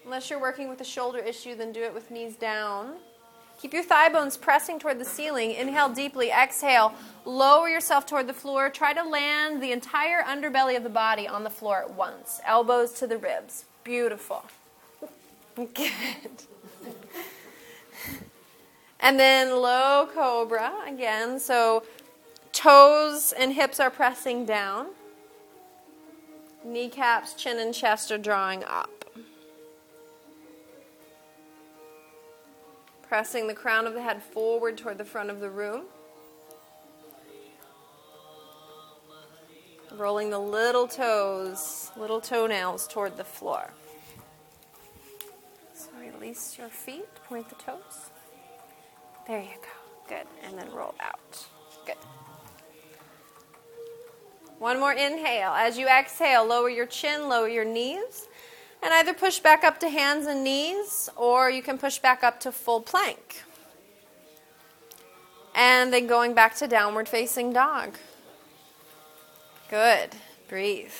Unless 0.04 0.30
you're 0.30 0.40
working 0.40 0.68
with 0.68 0.80
a 0.80 0.84
shoulder 0.84 1.18
issue, 1.18 1.54
then 1.54 1.72
do 1.72 1.82
it 1.82 1.92
with 1.92 2.10
knees 2.10 2.36
down. 2.36 2.94
Keep 3.60 3.74
your 3.74 3.82
thigh 3.82 4.08
bones 4.08 4.36
pressing 4.36 4.78
toward 4.78 5.00
the 5.00 5.04
ceiling. 5.04 5.50
Inhale 5.50 5.88
deeply. 5.88 6.30
Exhale. 6.30 6.94
Lower 7.24 7.68
yourself 7.68 8.06
toward 8.06 8.28
the 8.28 8.32
floor. 8.32 8.70
Try 8.70 8.92
to 8.92 9.02
land 9.02 9.60
the 9.60 9.72
entire 9.72 10.22
underbelly 10.22 10.76
of 10.76 10.84
the 10.84 10.88
body 10.88 11.26
on 11.26 11.42
the 11.42 11.50
floor 11.50 11.82
at 11.82 11.94
once. 11.94 12.40
Elbows 12.46 12.92
to 12.92 13.06
the 13.06 13.18
ribs. 13.18 13.64
Beautiful. 13.82 14.44
Good. 15.56 15.90
And 19.00 19.18
then 19.18 19.50
low 19.50 20.08
cobra 20.12 20.72
again. 20.86 21.38
So 21.38 21.84
toes 22.52 23.32
and 23.32 23.52
hips 23.52 23.80
are 23.80 23.90
pressing 23.90 24.44
down. 24.44 24.88
Kneecaps, 26.64 27.34
chin, 27.34 27.58
and 27.58 27.72
chest 27.72 28.10
are 28.10 28.18
drawing 28.18 28.64
up. 28.64 28.90
Pressing 33.02 33.46
the 33.46 33.54
crown 33.54 33.86
of 33.86 33.94
the 33.94 34.02
head 34.02 34.22
forward 34.22 34.76
toward 34.76 34.98
the 34.98 35.04
front 35.04 35.30
of 35.30 35.40
the 35.40 35.48
room. 35.48 35.84
Rolling 39.96 40.28
the 40.28 40.38
little 40.38 40.86
toes, 40.86 41.90
little 41.96 42.20
toenails 42.20 42.86
toward 42.86 43.16
the 43.16 43.24
floor. 43.24 43.70
So 45.72 45.88
release 45.98 46.58
your 46.58 46.68
feet, 46.68 47.08
point 47.24 47.48
the 47.48 47.54
toes. 47.54 48.10
There 49.28 49.40
you 49.40 49.48
go. 49.60 49.68
Good. 50.08 50.26
And 50.42 50.58
then 50.58 50.72
roll 50.72 50.94
out. 51.00 51.46
Good. 51.84 51.96
One 54.58 54.80
more 54.80 54.92
inhale. 54.92 55.50
As 55.50 55.78
you 55.78 55.86
exhale, 55.86 56.46
lower 56.46 56.70
your 56.70 56.86
chin, 56.86 57.28
lower 57.28 57.48
your 57.48 57.66
knees. 57.66 58.26
And 58.82 58.92
either 58.94 59.12
push 59.12 59.38
back 59.38 59.64
up 59.64 59.78
to 59.80 59.88
hands 59.88 60.26
and 60.26 60.42
knees, 60.42 61.10
or 61.14 61.50
you 61.50 61.62
can 61.62 61.78
push 61.78 61.98
back 61.98 62.24
up 62.24 62.40
to 62.40 62.52
full 62.52 62.80
plank. 62.80 63.42
And 65.54 65.92
then 65.92 66.06
going 66.06 66.32
back 66.32 66.56
to 66.56 66.66
downward 66.66 67.08
facing 67.08 67.52
dog. 67.52 67.98
Good. 69.68 70.10
Breathe. 70.48 70.90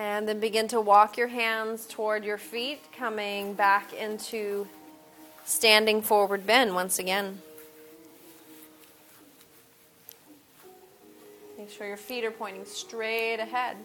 And 0.00 0.26
then 0.26 0.40
begin 0.40 0.66
to 0.68 0.80
walk 0.80 1.18
your 1.18 1.28
hands 1.28 1.86
toward 1.86 2.24
your 2.24 2.38
feet, 2.38 2.80
coming 2.90 3.52
back 3.52 3.92
into 3.92 4.66
standing 5.44 6.00
forward 6.00 6.46
bend 6.46 6.74
once 6.74 6.98
again. 6.98 7.42
Make 11.58 11.70
sure 11.70 11.86
your 11.86 11.98
feet 11.98 12.24
are 12.24 12.30
pointing 12.30 12.64
straight 12.64 13.40
ahead. 13.40 13.76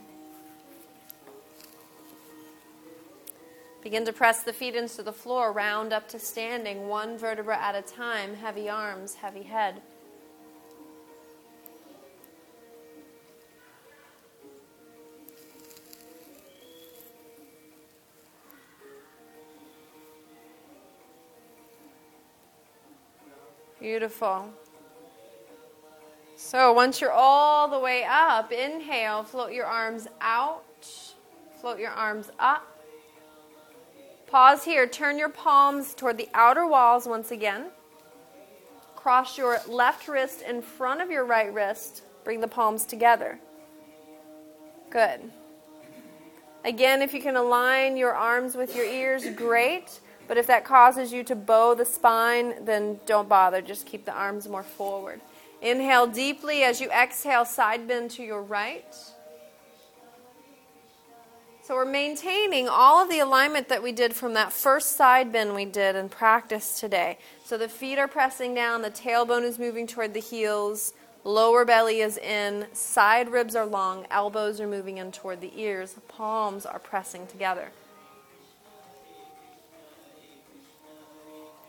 Begin 3.83 4.05
to 4.05 4.13
press 4.13 4.41
the 4.41 4.53
feet 4.53 4.73
into 4.73 5.03
the 5.03 5.11
floor, 5.11 5.51
round 5.51 5.91
up 5.91 6.07
to 6.07 6.17
standing, 6.17 6.87
one 6.87 7.17
vertebra 7.17 7.61
at 7.61 7.75
a 7.75 7.81
time, 7.81 8.35
heavy 8.35 8.69
arms, 8.69 9.15
heavy 9.15 9.43
head. 9.43 9.81
Beautiful. 23.85 24.49
So 26.35 26.73
once 26.73 26.99
you're 26.99 27.11
all 27.11 27.67
the 27.67 27.77
way 27.77 28.03
up, 28.03 28.51
inhale, 28.51 29.21
float 29.21 29.53
your 29.53 29.67
arms 29.67 30.07
out, 30.21 30.63
float 31.61 31.77
your 31.77 31.91
arms 31.91 32.31
up. 32.39 32.65
Pause 34.25 34.63
here, 34.63 34.87
turn 34.87 35.19
your 35.19 35.29
palms 35.29 35.93
toward 35.93 36.17
the 36.17 36.27
outer 36.33 36.65
walls 36.65 37.05
once 37.05 37.29
again. 37.29 37.67
Cross 38.95 39.37
your 39.37 39.59
left 39.67 40.07
wrist 40.07 40.41
in 40.41 40.63
front 40.63 40.99
of 40.99 41.11
your 41.11 41.23
right 41.23 41.53
wrist, 41.53 42.01
bring 42.23 42.41
the 42.41 42.47
palms 42.47 42.85
together. 42.85 43.39
Good. 44.89 45.19
Again, 46.63 47.03
if 47.03 47.13
you 47.13 47.21
can 47.21 47.35
align 47.35 47.97
your 47.97 48.15
arms 48.15 48.55
with 48.55 48.75
your 48.75 48.85
ears, 48.85 49.29
great. 49.35 49.99
But 50.27 50.37
if 50.37 50.47
that 50.47 50.65
causes 50.65 51.13
you 51.13 51.23
to 51.25 51.35
bow 51.35 51.75
the 51.75 51.85
spine, 51.85 52.65
then 52.65 52.99
don't 53.05 53.29
bother. 53.29 53.61
Just 53.61 53.85
keep 53.85 54.05
the 54.05 54.13
arms 54.13 54.47
more 54.47 54.63
forward. 54.63 55.21
Inhale 55.61 56.07
deeply 56.07 56.63
as 56.63 56.81
you 56.81 56.89
exhale, 56.91 57.45
side 57.45 57.87
bend 57.87 58.11
to 58.11 58.23
your 58.23 58.41
right. 58.41 58.95
So 61.63 61.73
we're 61.73 61.85
maintaining 61.85 62.67
all 62.69 63.01
of 63.01 63.09
the 63.09 63.17
alignment 63.17 63.69
that 63.69 63.81
we 63.81 63.91
did 63.91 64.13
from 64.13 64.35
that 64.35 64.53
first 64.53 64.95
side 64.97 65.31
bend 65.31 65.55
we 65.55 65.65
did 65.65 65.95
in 65.95 66.09
practice 66.09 66.79
today. 66.79 67.17
So 67.43 67.57
the 67.57 67.67
feet 67.67 67.97
are 67.97 68.07
pressing 68.07 68.53
down, 68.53 68.83
the 68.83 68.91
tailbone 68.91 69.41
is 69.41 69.57
moving 69.57 69.87
toward 69.87 70.13
the 70.13 70.19
heels, 70.19 70.93
lower 71.23 71.65
belly 71.65 72.01
is 72.01 72.19
in, 72.19 72.67
side 72.73 73.29
ribs 73.29 73.55
are 73.55 73.65
long, 73.65 74.05
elbows 74.11 74.61
are 74.61 74.67
moving 74.67 74.99
in 74.99 75.11
toward 75.11 75.41
the 75.41 75.51
ears, 75.59 75.95
palms 76.07 76.67
are 76.67 76.77
pressing 76.77 77.25
together. 77.25 77.71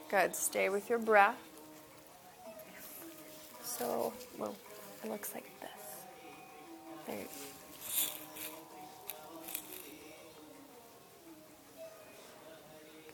Good. 0.09 0.37
Stay 0.37 0.69
with 0.69 0.89
your 0.89 0.99
breath. 0.99 1.37
So, 3.63 4.13
well, 4.39 4.55
it 5.05 5.11
looks 5.11 5.35
like 5.35 5.45
this. 5.61 5.71
There. 7.07 7.17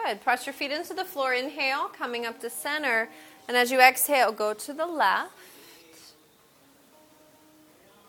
Good. 0.04 0.20
Press 0.22 0.46
your 0.46 0.52
feet 0.52 0.70
into 0.70 0.94
the 0.94 1.04
floor. 1.04 1.32
Inhale, 1.32 1.88
coming 1.88 2.26
up 2.26 2.40
to 2.40 2.50
center. 2.50 3.08
And 3.48 3.56
as 3.56 3.70
you 3.72 3.80
exhale, 3.80 4.32
go 4.32 4.54
to 4.54 4.72
the 4.72 4.86
left. 4.86 5.32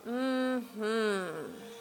Mm-hmm. 0.07 1.72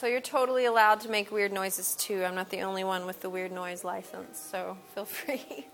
So 0.00 0.06
you're 0.06 0.22
totally 0.22 0.64
allowed 0.64 1.00
to 1.00 1.10
make 1.10 1.30
weird 1.30 1.52
noises 1.52 1.94
too. 1.94 2.24
I'm 2.24 2.34
not 2.34 2.48
the 2.48 2.62
only 2.62 2.84
one 2.84 3.04
with 3.04 3.20
the 3.20 3.28
weird 3.28 3.52
noise 3.52 3.84
license, 3.84 4.38
so 4.38 4.78
feel 4.94 5.04
free. 5.04 5.66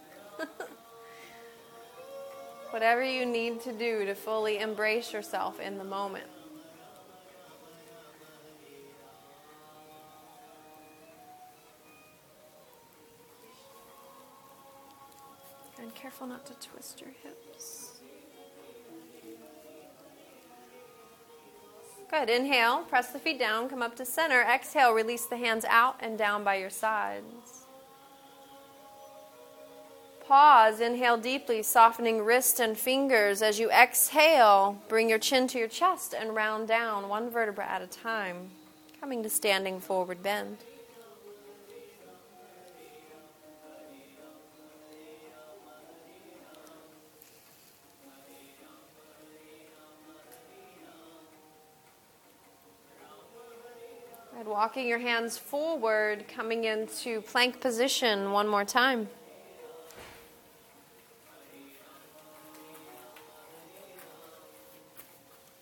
Whatever 2.70 3.04
you 3.04 3.24
need 3.24 3.60
to 3.60 3.72
do 3.72 4.04
to 4.04 4.16
fully 4.16 4.58
embrace 4.58 5.12
yourself 5.12 5.60
in 5.60 5.78
the 5.78 5.84
moment. 5.84 6.26
And 15.78 15.94
careful 15.94 16.26
not 16.26 16.44
to 16.46 16.54
twist 16.54 17.00
your 17.00 17.10
hips. 17.22 17.86
Good. 22.09 22.30
Inhale, 22.30 22.82
press 22.82 23.09
the 23.09 23.18
feet 23.18 23.38
down, 23.38 23.68
come 23.68 23.82
up 23.82 23.96
to 23.96 24.04
center. 24.04 24.40
Exhale, 24.40 24.92
release 24.92 25.26
the 25.26 25.36
hands 25.36 25.64
out 25.68 25.96
and 26.00 26.16
down 26.16 26.44
by 26.44 26.57
your 26.57 26.70
sides. 26.70 27.66
Pause, 30.26 30.80
inhale 30.80 31.16
deeply, 31.16 31.62
softening 31.62 32.24
wrist 32.24 32.59
and 32.59 32.76
fingers. 32.76 33.42
As 33.42 33.61
you 33.61 33.70
exhale, 33.70 34.80
bring 34.88 35.09
your 35.09 35.20
chin 35.20 35.46
to 35.48 35.59
your 35.59 35.68
chest 35.68 36.14
and 36.18 36.34
round 36.34 36.66
down 36.66 37.09
one 37.09 37.30
vertebra 37.30 37.64
at 37.64 37.82
a 37.82 37.86
time, 37.86 38.50
coming 39.00 39.22
to 39.22 39.28
standing 39.28 39.78
forward 39.78 40.22
bend. 40.24 40.59
And 54.47 54.53
walking 54.53 54.86
your 54.86 55.01
hands 55.01 55.36
forward, 55.36 56.28
coming 56.28 56.62
into 56.62 57.20
plank 57.22 57.61
position 57.61 58.30
one 58.30 58.47
more 58.47 58.64
time. 58.64 59.09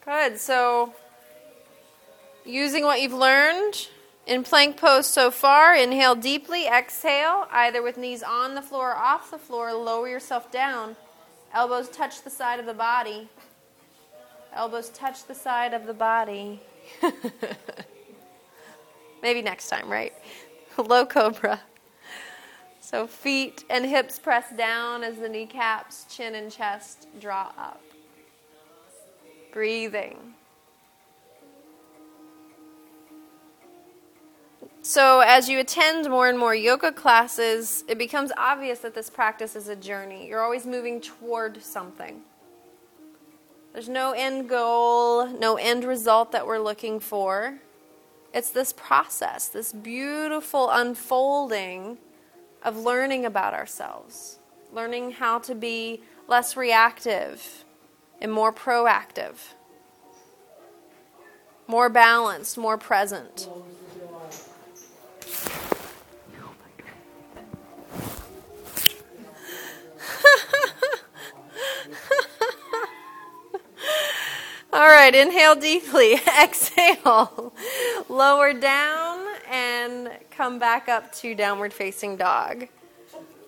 Good. 0.05 0.39
So, 0.39 0.93
using 2.45 2.85
what 2.85 3.01
you've 3.01 3.14
learned 3.14 3.89
in 4.26 4.45
plank 4.45 4.76
pose 4.76 5.07
so 5.07 5.30
far, 5.30 5.74
inhale 5.74 6.14
deeply, 6.14 6.66
exhale, 6.66 7.49
either 7.51 7.82
with 7.82 7.97
knees 7.97 8.22
on 8.22 8.55
the 8.55 8.61
floor 8.61 8.91
or 8.91 8.97
off 8.97 9.30
the 9.30 9.39
floor, 9.39 9.72
lower 9.72 10.09
yourself 10.09 10.53
down. 10.53 10.95
Elbows 11.55 11.89
touch 11.89 12.22
the 12.22 12.28
side 12.28 12.61
of 12.61 12.66
the 12.66 12.74
body. 12.74 13.30
Elbows 14.53 14.91
touch 14.91 15.24
the 15.24 15.35
side 15.35 15.72
of 15.72 15.87
the 15.87 15.95
body. 15.95 16.61
Maybe 19.25 19.41
next 19.41 19.70
time, 19.70 19.89
right? 19.89 20.12
Low 20.77 21.07
cobra. 21.07 21.62
So 22.83 23.07
feet 23.07 23.64
and 23.70 23.87
hips 23.87 24.18
press 24.18 24.55
down 24.55 25.03
as 25.03 25.16
the 25.16 25.31
kneecaps, 25.31 26.05
chin 26.14 26.35
and 26.35 26.53
chest 26.53 27.09
draw 27.18 27.51
up. 27.57 27.81
Breathing. 29.51 30.35
So, 34.83 35.20
as 35.20 35.49
you 35.49 35.59
attend 35.59 36.11
more 36.11 36.29
and 36.29 36.39
more 36.39 36.55
yoga 36.55 36.93
classes, 36.93 37.83
it 37.89 37.97
becomes 37.97 38.31
obvious 38.37 38.81
that 38.81 38.95
this 38.95 39.09
practice 39.09 39.57
is 39.57 39.68
a 39.68 39.77
journey. 39.77 40.29
You're 40.29 40.43
always 40.43 40.66
moving 40.66 41.01
toward 41.01 41.62
something. 41.62 42.20
There's 43.72 43.89
no 43.89 44.12
end 44.12 44.51
goal, 44.51 45.27
no 45.27 45.57
end 45.57 45.85
result 45.85 46.33
that 46.33 46.47
we're 46.47 46.59
looking 46.59 47.01
for. 47.01 47.59
It's 48.35 48.51
this 48.51 48.72
process, 48.72 49.47
this 49.47 49.72
beautiful 49.72 50.68
unfolding 50.68 51.99
of 52.64 52.76
learning 52.76 53.24
about 53.24 53.55
ourselves, 53.55 54.41
learning 54.72 55.12
how 55.12 55.39
to 55.39 55.55
be 55.55 56.03
less 56.26 56.57
reactive 56.57 57.64
and 58.20 58.32
more 58.32 58.53
proactive, 58.53 59.37
more 61.68 61.89
balanced, 61.89 62.59
more 62.59 62.76
present. 62.76 63.49
All 74.85 74.91
right, 74.91 75.14
inhale 75.14 75.55
deeply. 75.55 76.12
Exhale. 76.43 77.55
Lower 78.11 78.53
down 78.53 79.26
and 79.51 80.11
come 80.30 80.59
back 80.59 80.91
up 80.91 81.11
to 81.14 81.35
downward 81.35 81.72
facing 81.72 82.18
dog. 82.18 82.68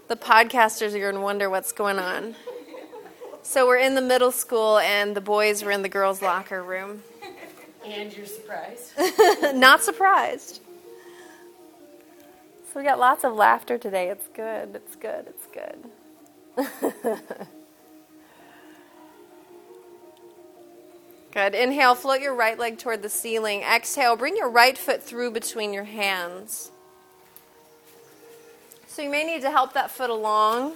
The 0.08 0.16
podcasters 0.16 0.94
are 0.94 0.98
going 0.98 1.14
to 1.14 1.20
wonder 1.20 1.50
what's 1.50 1.72
going 1.72 1.98
on. 1.98 2.36
So 3.42 3.66
we're 3.66 3.76
in 3.76 3.94
the 3.94 4.00
middle 4.00 4.32
school, 4.32 4.78
and 4.78 5.14
the 5.14 5.20
boys 5.20 5.62
were 5.62 5.72
in 5.72 5.82
the 5.82 5.90
girls' 5.90 6.22
locker 6.22 6.62
room. 6.62 7.02
And 7.84 8.16
you're 8.16 8.24
surprised? 8.24 8.92
Not 9.54 9.82
surprised. 9.82 10.62
So 12.72 12.80
we 12.80 12.82
got 12.82 12.98
lots 12.98 13.24
of 13.24 13.34
laughter 13.34 13.76
today. 13.76 14.08
It's 14.08 14.28
good. 14.28 14.74
It's 14.74 14.96
good. 14.96 15.26
It's 15.28 15.46
good. 17.04 17.46
Good. 21.36 21.54
Inhale, 21.54 21.94
float 21.94 22.22
your 22.22 22.34
right 22.34 22.58
leg 22.58 22.78
toward 22.78 23.02
the 23.02 23.10
ceiling. 23.10 23.60
Exhale, 23.60 24.16
bring 24.16 24.38
your 24.38 24.48
right 24.48 24.78
foot 24.78 25.02
through 25.02 25.32
between 25.32 25.74
your 25.74 25.84
hands. 25.84 26.70
So 28.86 29.02
you 29.02 29.10
may 29.10 29.22
need 29.22 29.42
to 29.42 29.50
help 29.50 29.74
that 29.74 29.90
foot 29.90 30.08
along. 30.08 30.72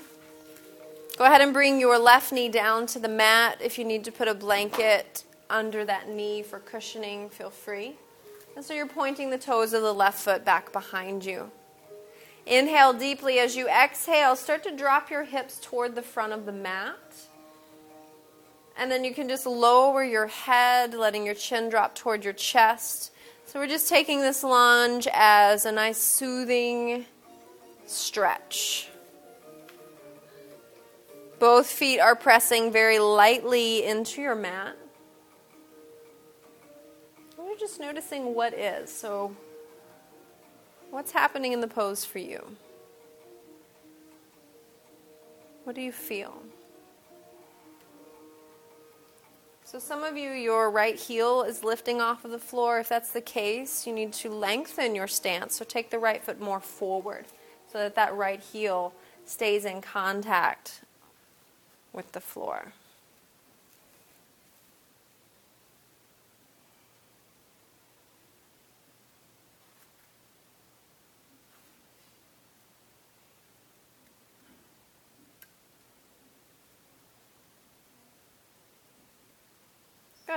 Go 1.17 1.25
ahead 1.25 1.41
and 1.41 1.55
bring 1.55 1.81
your 1.81 1.99
left 1.99 2.31
knee 2.31 2.51
down 2.51 2.85
to 2.89 2.99
the 2.99 3.09
mat. 3.09 3.57
If 3.63 3.79
you 3.79 3.87
need 3.87 4.05
to 4.05 4.13
put 4.13 4.29
a 4.29 4.35
blanket 4.35 5.25
under 5.49 5.83
that 5.87 6.11
knee 6.11 6.43
for 6.43 6.59
cushioning, 6.59 7.31
feel 7.31 7.49
free. 7.49 7.95
And 8.55 8.63
so 8.63 8.75
you're 8.75 8.87
pointing 8.87 9.31
the 9.31 9.39
toes 9.39 9.73
of 9.73 9.81
the 9.81 9.95
left 9.95 10.19
foot 10.19 10.45
back 10.45 10.75
behind 10.75 11.25
you. 11.25 11.51
Inhale 12.45 12.93
deeply 12.93 13.39
as 13.39 13.57
you 13.57 13.67
exhale. 13.67 14.37
Start 14.37 14.63
to 14.65 14.77
drop 14.77 15.09
your 15.09 15.25
hips 15.25 15.59
toward 15.59 15.95
the 15.95 16.03
front 16.03 16.35
of 16.35 16.45
the 16.45 16.53
mat. 16.53 16.99
And 18.81 18.91
then 18.91 19.05
you 19.05 19.13
can 19.13 19.29
just 19.29 19.45
lower 19.45 20.03
your 20.03 20.27
head, 20.27 20.95
letting 20.95 21.27
your 21.27 21.35
chin 21.35 21.69
drop 21.69 21.95
toward 21.95 22.25
your 22.25 22.33
chest. 22.33 23.13
So 23.45 23.61
we're 23.61 23.67
just 23.67 23.91
taking 23.91 24.23
this 24.23 24.43
lunge 24.43 25.07
as 25.13 25.67
a 25.67 25.71
nice 25.71 25.99
soothing 25.99 27.05
stretch. 27.85 28.89
Both 31.39 31.67
feet 31.67 32.01
are 32.01 32.17
pressing 32.17 32.73
very 32.73 32.99
lightly 32.99 33.85
into 33.85 34.23
your 34.23 34.35
mat. 34.35 34.77
We're 37.37 37.59
just 37.59 37.81
noticing 37.81 38.35
what 38.35 38.55
is. 38.55 38.91
So, 38.91 39.37
what's 40.91 41.13
happening 41.13 41.53
in 41.53 41.61
the 41.61 41.69
pose 41.69 42.03
for 42.03 42.19
you? 42.19 42.57
What 45.65 45.77
do 45.77 45.83
you 45.83 45.93
feel? 45.93 46.43
So, 49.71 49.79
some 49.79 50.03
of 50.03 50.17
you, 50.17 50.31
your 50.31 50.69
right 50.69 50.99
heel 50.99 51.45
is 51.45 51.63
lifting 51.63 52.01
off 52.01 52.25
of 52.25 52.33
the 52.33 52.41
floor. 52.41 52.81
If 52.81 52.89
that's 52.89 53.13
the 53.13 53.21
case, 53.21 53.87
you 53.87 53.93
need 53.93 54.13
to 54.15 54.29
lengthen 54.29 54.97
your 54.97 55.07
stance. 55.07 55.55
So, 55.55 55.65
take 55.65 55.91
the 55.91 55.99
right 56.01 56.21
foot 56.21 56.41
more 56.41 56.59
forward 56.59 57.27
so 57.71 57.79
that 57.79 57.95
that 57.95 58.13
right 58.17 58.41
heel 58.41 58.93
stays 59.27 59.65
in 59.65 59.81
contact 59.81 60.81
with 61.93 62.11
the 62.11 62.21
floor. 62.21 62.73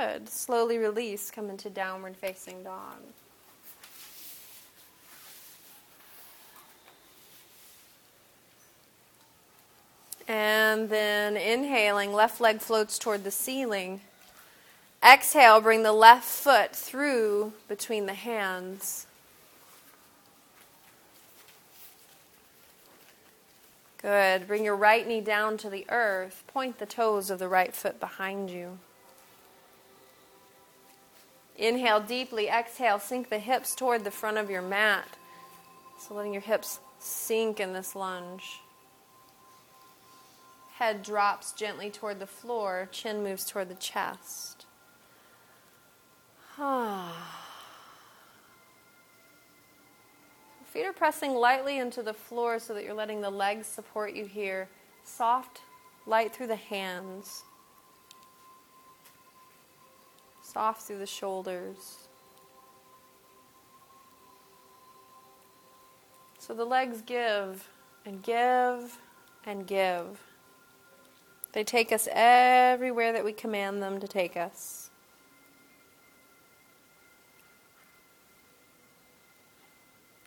Good. 0.03 0.27
Slowly 0.27 0.77
release, 0.77 1.31
come 1.31 1.49
into 1.49 1.69
downward 1.69 2.17
facing 2.17 2.61
dog. 2.61 2.97
And 10.27 10.89
then 10.89 11.37
inhaling, 11.37 12.11
left 12.11 12.41
leg 12.41 12.59
floats 12.59 12.99
toward 12.99 13.23
the 13.23 13.31
ceiling. 13.31 14.01
Exhale, 15.01 15.61
bring 15.61 15.83
the 15.83 15.93
left 15.93 16.25
foot 16.25 16.75
through 16.75 17.53
between 17.69 18.05
the 18.05 18.13
hands. 18.13 19.05
Good. 24.01 24.47
Bring 24.47 24.65
your 24.65 24.75
right 24.75 25.07
knee 25.07 25.21
down 25.21 25.55
to 25.59 25.69
the 25.69 25.85
earth. 25.87 26.43
Point 26.47 26.79
the 26.79 26.85
toes 26.85 27.29
of 27.29 27.39
the 27.39 27.47
right 27.47 27.73
foot 27.73 28.01
behind 28.01 28.49
you. 28.49 28.79
Inhale 31.57 31.99
deeply, 31.99 32.47
exhale, 32.47 32.99
sink 32.99 33.29
the 33.29 33.39
hips 33.39 33.75
toward 33.75 34.03
the 34.03 34.11
front 34.11 34.37
of 34.37 34.49
your 34.49 34.61
mat. 34.61 35.07
So 35.99 36.15
letting 36.15 36.33
your 36.33 36.41
hips 36.41 36.79
sink 36.99 37.59
in 37.59 37.73
this 37.73 37.95
lunge. 37.95 38.61
Head 40.75 41.03
drops 41.03 41.51
gently 41.53 41.91
toward 41.91 42.19
the 42.19 42.25
floor, 42.25 42.89
chin 42.91 43.23
moves 43.23 43.45
toward 43.45 43.69
the 43.69 43.75
chest. 43.75 44.65
Feet 50.65 50.85
are 50.85 50.93
pressing 50.93 51.35
lightly 51.35 51.77
into 51.77 52.01
the 52.01 52.13
floor 52.13 52.57
so 52.57 52.73
that 52.73 52.83
you're 52.83 52.95
letting 52.95 53.21
the 53.21 53.29
legs 53.29 53.67
support 53.67 54.13
you 54.13 54.25
here. 54.25 54.67
Soft 55.03 55.61
light 56.07 56.33
through 56.33 56.47
the 56.47 56.55
hands, 56.55 57.43
soft 60.53 60.83
through 60.83 60.99
the 60.99 61.05
shoulders. 61.05 62.07
So 66.37 66.53
the 66.53 66.65
legs 66.65 67.01
give 67.01 67.69
and 68.05 68.21
give 68.21 68.99
and 69.45 69.65
give. 69.65 70.21
They 71.53 71.63
take 71.63 71.91
us 71.91 72.07
everywhere 72.11 73.13
that 73.13 73.23
we 73.23 73.31
command 73.31 73.81
them 73.81 73.99
to 73.99 74.07
take 74.07 74.35
us. 74.35 74.89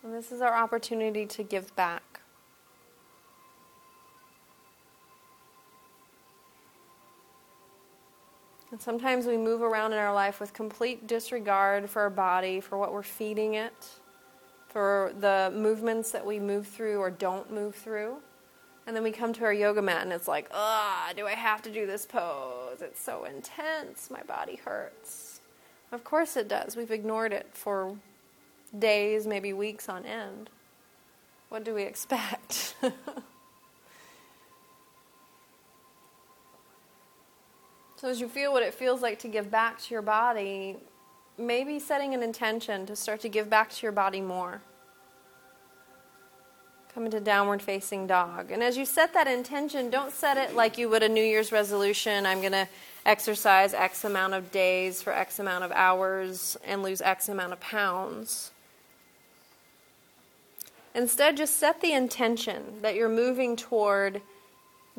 And 0.02 0.14
this 0.14 0.30
is 0.30 0.40
our 0.40 0.54
opportunity 0.54 1.26
to 1.26 1.42
give 1.42 1.74
back. 1.74 2.15
And 8.76 8.82
sometimes 8.82 9.24
we 9.24 9.38
move 9.38 9.62
around 9.62 9.94
in 9.94 9.98
our 9.98 10.12
life 10.12 10.38
with 10.38 10.52
complete 10.52 11.06
disregard 11.06 11.88
for 11.88 12.02
our 12.02 12.10
body, 12.10 12.60
for 12.60 12.76
what 12.76 12.92
we're 12.92 13.02
feeding 13.02 13.54
it, 13.54 13.72
for 14.68 15.14
the 15.18 15.50
movements 15.56 16.10
that 16.10 16.26
we 16.26 16.38
move 16.38 16.66
through 16.66 16.98
or 16.98 17.10
don't 17.10 17.50
move 17.50 17.74
through. 17.74 18.16
And 18.86 18.94
then 18.94 19.02
we 19.02 19.12
come 19.12 19.32
to 19.32 19.44
our 19.44 19.52
yoga 19.54 19.80
mat 19.80 20.02
and 20.02 20.12
it's 20.12 20.28
like, 20.28 20.50
ah, 20.52 21.10
do 21.16 21.26
I 21.26 21.30
have 21.32 21.62
to 21.62 21.72
do 21.72 21.86
this 21.86 22.04
pose? 22.04 22.82
It's 22.82 23.00
so 23.00 23.24
intense. 23.24 24.10
My 24.10 24.22
body 24.24 24.56
hurts. 24.62 25.40
Of 25.90 26.04
course 26.04 26.36
it 26.36 26.46
does. 26.46 26.76
We've 26.76 26.90
ignored 26.90 27.32
it 27.32 27.48
for 27.54 27.96
days, 28.78 29.26
maybe 29.26 29.54
weeks 29.54 29.88
on 29.88 30.04
end. 30.04 30.50
What 31.48 31.64
do 31.64 31.72
we 31.72 31.84
expect? 31.84 32.74
so, 37.96 38.08
as 38.08 38.20
you 38.20 38.28
feel 38.28 38.52
what 38.52 38.62
it 38.62 38.74
feels 38.74 39.02
like 39.02 39.18
to 39.20 39.28
give 39.28 39.50
back 39.50 39.80
to 39.82 39.94
your 39.94 40.02
body, 40.02 40.76
maybe 41.38 41.78
setting 41.78 42.14
an 42.14 42.22
intention 42.22 42.86
to 42.86 42.96
start 42.96 43.20
to 43.20 43.28
give 43.28 43.48
back 43.48 43.70
to 43.70 43.82
your 43.82 43.92
body 43.92 44.20
more. 44.20 44.60
Come 46.94 47.04
into 47.04 47.20
downward 47.20 47.60
facing 47.60 48.06
dog. 48.06 48.50
And 48.50 48.62
as 48.62 48.78
you 48.78 48.86
set 48.86 49.12
that 49.12 49.26
intention, 49.26 49.90
don't 49.90 50.12
set 50.12 50.38
it 50.38 50.54
like 50.54 50.78
you 50.78 50.88
would 50.88 51.02
a 51.02 51.08
New 51.08 51.22
Year's 51.22 51.52
resolution. 51.52 52.24
I'm 52.24 52.40
going 52.40 52.52
to 52.52 52.68
exercise 53.04 53.74
X 53.74 54.04
amount 54.04 54.32
of 54.32 54.50
days 54.50 55.02
for 55.02 55.12
X 55.12 55.38
amount 55.38 55.64
of 55.64 55.72
hours 55.72 56.56
and 56.64 56.82
lose 56.82 57.02
X 57.02 57.28
amount 57.28 57.52
of 57.52 57.60
pounds. 57.60 58.50
Instead, 60.94 61.36
just 61.36 61.58
set 61.58 61.82
the 61.82 61.92
intention 61.92 62.80
that 62.80 62.94
you're 62.94 63.10
moving 63.10 63.56
toward 63.56 64.22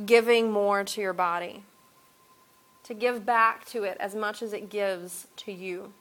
giving 0.06 0.52
more 0.52 0.84
to 0.84 1.02
your 1.02 1.14
body, 1.14 1.64
to 2.88 2.94
give 2.94 3.26
back 3.26 3.66
to 3.66 3.84
it 3.84 3.98
as 4.00 4.16
much 4.16 4.42
as 4.42 4.54
it 4.54 4.70
gives 4.70 5.28
to 5.36 5.52
you. 5.52 5.92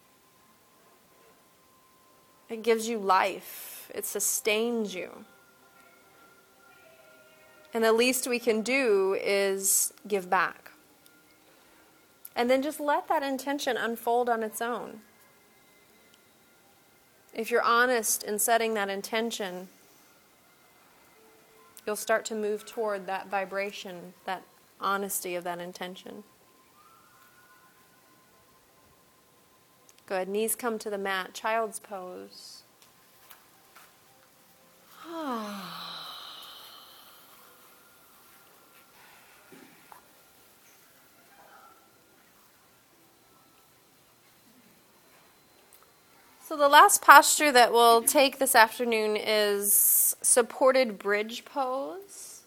It 2.49 2.63
gives 2.63 2.89
you 2.89 2.97
life, 2.97 3.91
it 3.93 4.07
sustains 4.07 4.95
you. 4.95 5.25
And 7.75 7.83
the 7.83 7.93
least 7.93 8.29
we 8.29 8.39
can 8.39 8.63
do 8.63 9.19
is 9.21 9.93
give 10.07 10.31
back. 10.31 10.71
And 12.37 12.49
then 12.49 12.63
just 12.63 12.79
let 12.79 13.09
that 13.09 13.25
intention 13.25 13.77
unfold 13.77 14.29
on 14.29 14.45
its 14.45 14.63
own. 14.63 15.01
If 17.35 17.51
you're 17.51 17.63
honest 17.63 18.23
in 18.23 18.39
setting 18.39 18.75
that 18.75 18.89
intention, 18.89 19.69
you'll 21.85 21.97
start 21.97 22.25
to 22.27 22.37
move 22.37 22.65
toward 22.65 23.09
that 23.09 23.29
vibration, 23.29 24.15
that 24.25 24.45
honesty 24.81 25.35
of 25.35 25.43
that 25.43 25.59
intention. 25.59 26.23
Good. 30.07 30.29
Knees 30.29 30.55
come 30.55 30.79
to 30.79 30.89
the 30.89 30.99
mat. 30.99 31.35
Child's 31.35 31.81
pose. 31.81 32.63
So, 46.41 46.57
the 46.57 46.69
last 46.69 47.03
posture 47.03 47.51
that 47.51 47.73
we'll 47.73 48.03
take 48.03 48.39
this 48.39 48.55
afternoon 48.55 49.17
is 49.17 50.15
supported 50.23 50.97
bridge 50.97 51.45
pose. 51.45 52.43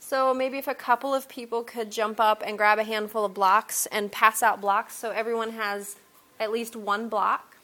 So, 0.00 0.34
maybe 0.34 0.58
if 0.58 0.66
a 0.66 0.74
couple 0.74 1.14
of 1.14 1.28
people 1.28 1.62
could 1.62 1.92
jump 1.92 2.18
up 2.18 2.42
and 2.44 2.58
grab 2.58 2.80
a 2.80 2.84
handful 2.84 3.24
of 3.24 3.32
blocks 3.32 3.86
and 3.86 4.10
pass 4.10 4.42
out 4.42 4.60
blocks 4.60 4.96
so 4.96 5.10
everyone 5.10 5.52
has 5.52 5.94
at 6.38 6.52
least 6.52 6.76
one 6.76 7.08
block. 7.08 7.56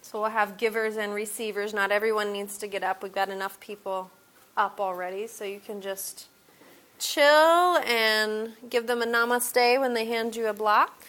So, 0.00 0.20
we'll 0.20 0.30
have 0.30 0.58
givers 0.58 0.96
and 0.96 1.14
receivers. 1.14 1.72
Not 1.72 1.90
everyone 1.90 2.32
needs 2.32 2.58
to 2.58 2.66
get 2.66 2.82
up. 2.82 3.02
We've 3.02 3.14
got 3.14 3.30
enough 3.30 3.58
people 3.60 4.10
up 4.56 4.78
already, 4.78 5.26
so 5.26 5.44
you 5.44 5.60
can 5.60 5.80
just 5.80 6.26
chill 6.98 7.22
and 7.24 8.52
give 8.68 8.86
them 8.86 9.02
a 9.02 9.06
namaste 9.06 9.80
when 9.80 9.94
they 9.94 10.04
hand 10.04 10.36
you 10.36 10.46
a 10.46 10.52
block. 10.52 11.06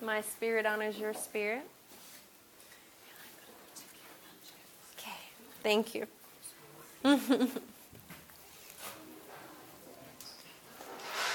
My 0.00 0.20
spirit 0.20 0.66
honors 0.66 0.98
your 0.98 1.14
spirit. 1.14 1.62
Okay, 4.98 5.10
thank 5.62 5.94
you. 5.94 6.06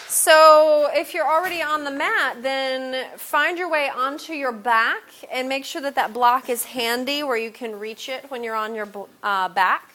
so, 0.09 0.89
if 0.91 1.13
you're 1.13 1.27
already 1.27 1.61
on 1.61 1.83
the 1.83 1.91
mat, 1.91 2.41
then 2.41 3.05
find 3.15 3.59
your 3.59 3.69
way 3.69 3.89
onto 3.89 4.33
your 4.33 4.51
back 4.51 5.03
and 5.31 5.47
make 5.47 5.63
sure 5.63 5.83
that 5.83 5.93
that 5.93 6.13
block 6.13 6.49
is 6.49 6.65
handy 6.65 7.21
where 7.21 7.37
you 7.37 7.51
can 7.51 7.77
reach 7.77 8.09
it 8.09 8.25
when 8.31 8.43
you're 8.43 8.55
on 8.55 8.73
your 8.73 8.89
uh, 9.21 9.49
back. 9.49 9.93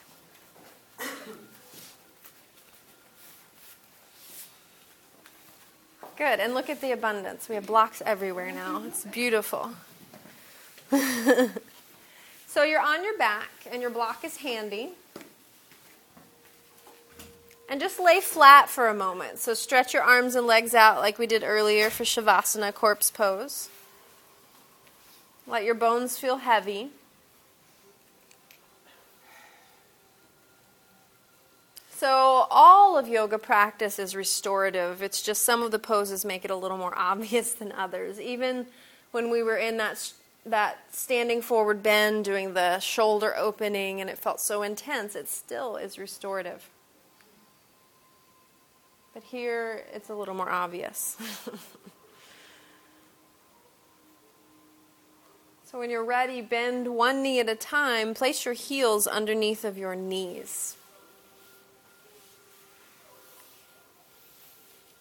Good. 6.17 6.39
And 6.39 6.55
look 6.55 6.71
at 6.71 6.81
the 6.81 6.93
abundance. 6.93 7.49
We 7.49 7.57
have 7.57 7.67
blocks 7.67 8.01
everywhere 8.07 8.53
now. 8.53 8.85
It's 8.87 9.05
beautiful. 9.05 9.71
so 12.47 12.63
you're 12.63 12.81
on 12.81 13.03
your 13.03 13.19
back 13.19 13.51
and 13.69 13.83
your 13.83 13.91
block 13.91 14.25
is 14.25 14.37
handy. 14.37 14.93
And 17.69 17.81
just 17.81 17.99
lay 17.99 18.21
flat 18.21 18.69
for 18.69 18.89
a 18.89 18.95
moment. 18.95 19.39
So 19.39 19.55
stretch 19.55 19.95
your 19.95 20.03
arms 20.03 20.35
and 20.35 20.47
legs 20.47 20.75
out 20.75 20.99
like 20.99 21.19
we 21.19 21.27
did 21.27 21.43
earlier 21.43 21.91
for 21.91 22.05
Shavasana, 22.05 22.75
corpse 22.75 23.11
pose. 23.11 23.69
Let 25.47 25.65
your 25.65 25.75
bones 25.75 26.19
feel 26.19 26.39
heavy. 26.39 26.91
So, 31.97 32.47
all 32.51 32.99
of 32.99 33.09
yoga 33.09 33.39
practice 33.39 33.99
is 33.99 34.17
restorative. 34.17 35.03
It's 35.03 35.23
just 35.23 35.43
some 35.43 35.63
of 35.63 35.71
the 35.71 35.79
poses 35.79 36.25
make 36.25 36.45
it 36.45 36.51
a 36.51 36.57
little 36.57 36.77
more 36.77 36.93
obvious 36.99 37.53
than 37.53 37.73
others. 37.73 38.21
Even 38.21 38.67
when 39.13 39.31
we 39.31 39.43
were 39.43 39.57
in 39.57 39.77
that 39.79 40.13
that 40.47 40.79
standing 40.93 41.41
forward 41.41 41.83
bend, 41.83 42.27
doing 42.27 42.53
the 42.53 42.79
shoulder 42.79 43.35
opening, 43.35 44.03
and 44.03 44.11
it 44.11 44.19
felt 44.19 44.41
so 44.41 44.63
intense, 44.63 45.15
it 45.15 45.29
still 45.29 45.77
is 45.77 45.99
restorative. 45.99 46.69
But 49.15 49.23
here, 49.23 49.85
it's 49.95 50.11
a 50.11 50.15
little 50.15 50.35
more 50.35 50.51
obvious. 50.51 51.17
so, 55.71 55.79
when 55.79 55.89
you're 55.89 56.05
ready, 56.05 56.41
bend 56.43 56.89
one 56.89 57.23
knee 57.23 57.39
at 57.39 57.49
a 57.49 57.55
time. 57.55 58.13
Place 58.13 58.45
your 58.45 58.55
heels 58.55 59.07
underneath 59.07 59.65
of 59.65 59.79
your 59.79 59.95
knees. 59.95 60.77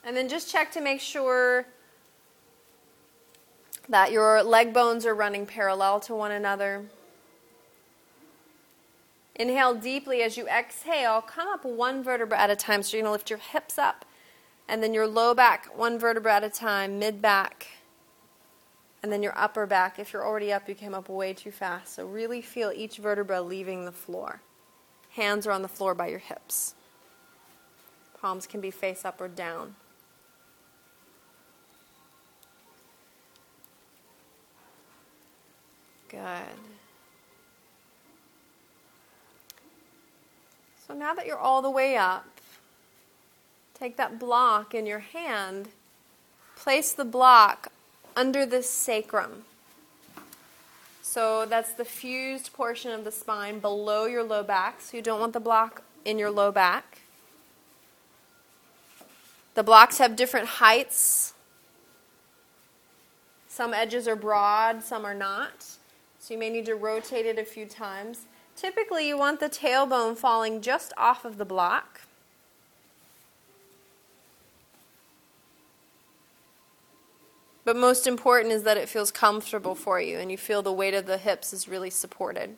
And 0.06 0.16
then 0.16 0.30
just 0.30 0.52
check 0.52 0.72
to 0.74 0.82
make 0.82 1.02
sure 1.02 1.66
that 3.90 4.12
your 4.12 4.44
leg 4.44 4.74
bones 4.74 5.08
are 5.08 5.16
running 5.16 5.48
parallel 5.48 6.00
to 6.02 6.14
one 6.14 6.32
another. 6.32 6.84
Inhale 9.36 9.76
deeply 9.76 10.22
as 10.24 10.38
you 10.38 10.48
exhale. 10.48 11.22
Come 11.22 11.48
up 11.48 11.66
one 11.66 12.04
vertebra 12.04 12.40
at 12.40 12.50
a 12.52 12.56
time. 12.56 12.84
So 12.84 12.98
you're 12.98 13.04
going 13.04 13.10
to 13.10 13.14
lift 13.14 13.30
your 13.30 13.40
hips 13.40 13.78
up 13.80 14.06
And 14.68 14.82
then 14.82 14.94
your 14.94 15.08
low 15.08 15.34
back, 15.34 15.68
one 15.78 16.00
vertebra 16.00 16.36
at 16.36 16.44
a 16.44 16.50
time, 16.50 17.00
mid 17.00 17.22
back, 17.22 17.68
and 19.02 19.12
then 19.12 19.22
your 19.24 19.38
upper 19.38 19.66
back. 19.66 20.00
If 20.00 20.14
you're 20.14 20.26
already 20.26 20.54
up, 20.54 20.70
you 20.70 20.76
came 20.76 20.96
up 20.96 21.10
way 21.10 21.34
too 21.34 21.52
fast. 21.52 21.96
So 21.96 22.06
really 22.06 22.42
feel 22.42 22.72
each 22.74 22.98
vertebra 22.98 23.42
leaving 23.42 23.86
the 23.86 23.92
floor. 23.92 24.42
Hands 25.12 25.46
are 25.46 25.52
on 25.52 25.62
the 25.62 25.68
floor 25.68 25.94
by 25.94 26.08
your 26.08 26.20
hips. 26.20 26.76
Palms 28.22 28.48
can 28.48 28.62
be 28.62 28.72
face 28.72 29.06
up 29.06 29.20
or 29.20 29.28
down. 29.28 29.76
Good. 36.10 36.73
So 40.94 41.00
now 41.00 41.16
that 41.16 41.26
you're 41.26 41.40
all 41.40 41.64
the 41.64 41.72
way 41.72 41.98
up, 41.98 42.28
take 43.74 43.98
that 43.98 44.20
block 44.20 44.76
in 44.76 44.86
your 44.86 45.00
hand, 45.00 45.70
place 46.56 46.94
the 46.94 47.04
block 47.04 47.70
under 48.16 48.46
the 48.46 48.62
sacrum. 48.62 49.46
So 51.02 51.48
that's 51.48 51.74
the 51.74 51.84
fused 51.84 52.54
portion 52.54 52.92
of 52.92 53.06
the 53.06 53.12
spine 53.12 53.58
below 53.58 54.06
your 54.06 54.22
low 54.22 54.44
back. 54.44 54.82
So 54.82 54.96
you 54.96 55.02
don't 55.02 55.20
want 55.20 55.34
the 55.34 55.40
block 55.40 55.82
in 56.06 56.20
your 56.20 56.30
low 56.30 56.52
back. 56.52 57.00
The 59.56 59.64
blocks 59.64 59.98
have 59.98 60.16
different 60.16 60.46
heights. 60.46 61.34
Some 63.48 63.74
edges 63.74 64.08
are 64.08 64.16
broad, 64.16 64.84
some 64.84 65.06
are 65.06 65.16
not. 65.16 65.64
So 66.20 66.36
you 66.36 66.40
may 66.40 66.52
need 66.52 66.68
to 66.68 66.76
rotate 66.76 67.26
it 67.26 67.40
a 67.40 67.46
few 67.46 67.66
times. 67.66 68.28
Typically, 68.56 69.08
you 69.08 69.18
want 69.18 69.40
the 69.40 69.50
tailbone 69.50 70.16
falling 70.16 70.62
just 70.62 70.94
off 70.98 71.26
of 71.26 71.38
the 71.38 71.46
block. 71.46 72.02
But 77.66 77.78
most 77.78 78.08
important 78.08 78.54
is 78.54 78.64
that 78.64 78.78
it 78.78 78.90
feels 78.90 79.10
comfortable 79.10 79.76
for 79.76 80.00
you 80.00 80.18
and 80.18 80.30
you 80.30 80.38
feel 80.38 80.62
the 80.62 80.74
weight 80.74 80.94
of 80.94 81.06
the 81.06 81.18
hips 81.18 81.54
is 81.54 81.68
really 81.68 81.90
supported. 81.90 82.58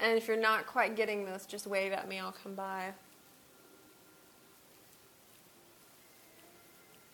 And 0.00 0.16
if 0.16 0.28
you're 0.28 0.36
not 0.36 0.66
quite 0.66 0.94
getting 0.94 1.24
this, 1.24 1.44
just 1.44 1.66
wave 1.66 1.92
at 1.92 2.08
me, 2.08 2.18
I'll 2.18 2.32
come 2.32 2.54
by. 2.54 2.92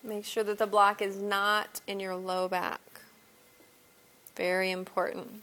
Make 0.06 0.26
sure 0.26 0.44
that 0.44 0.58
the 0.58 0.66
block 0.66 1.00
is 1.00 1.16
not 1.16 1.80
in 1.86 1.98
your 1.98 2.14
low 2.14 2.46
back. 2.46 2.80
Very 4.36 4.70
important. 4.70 5.40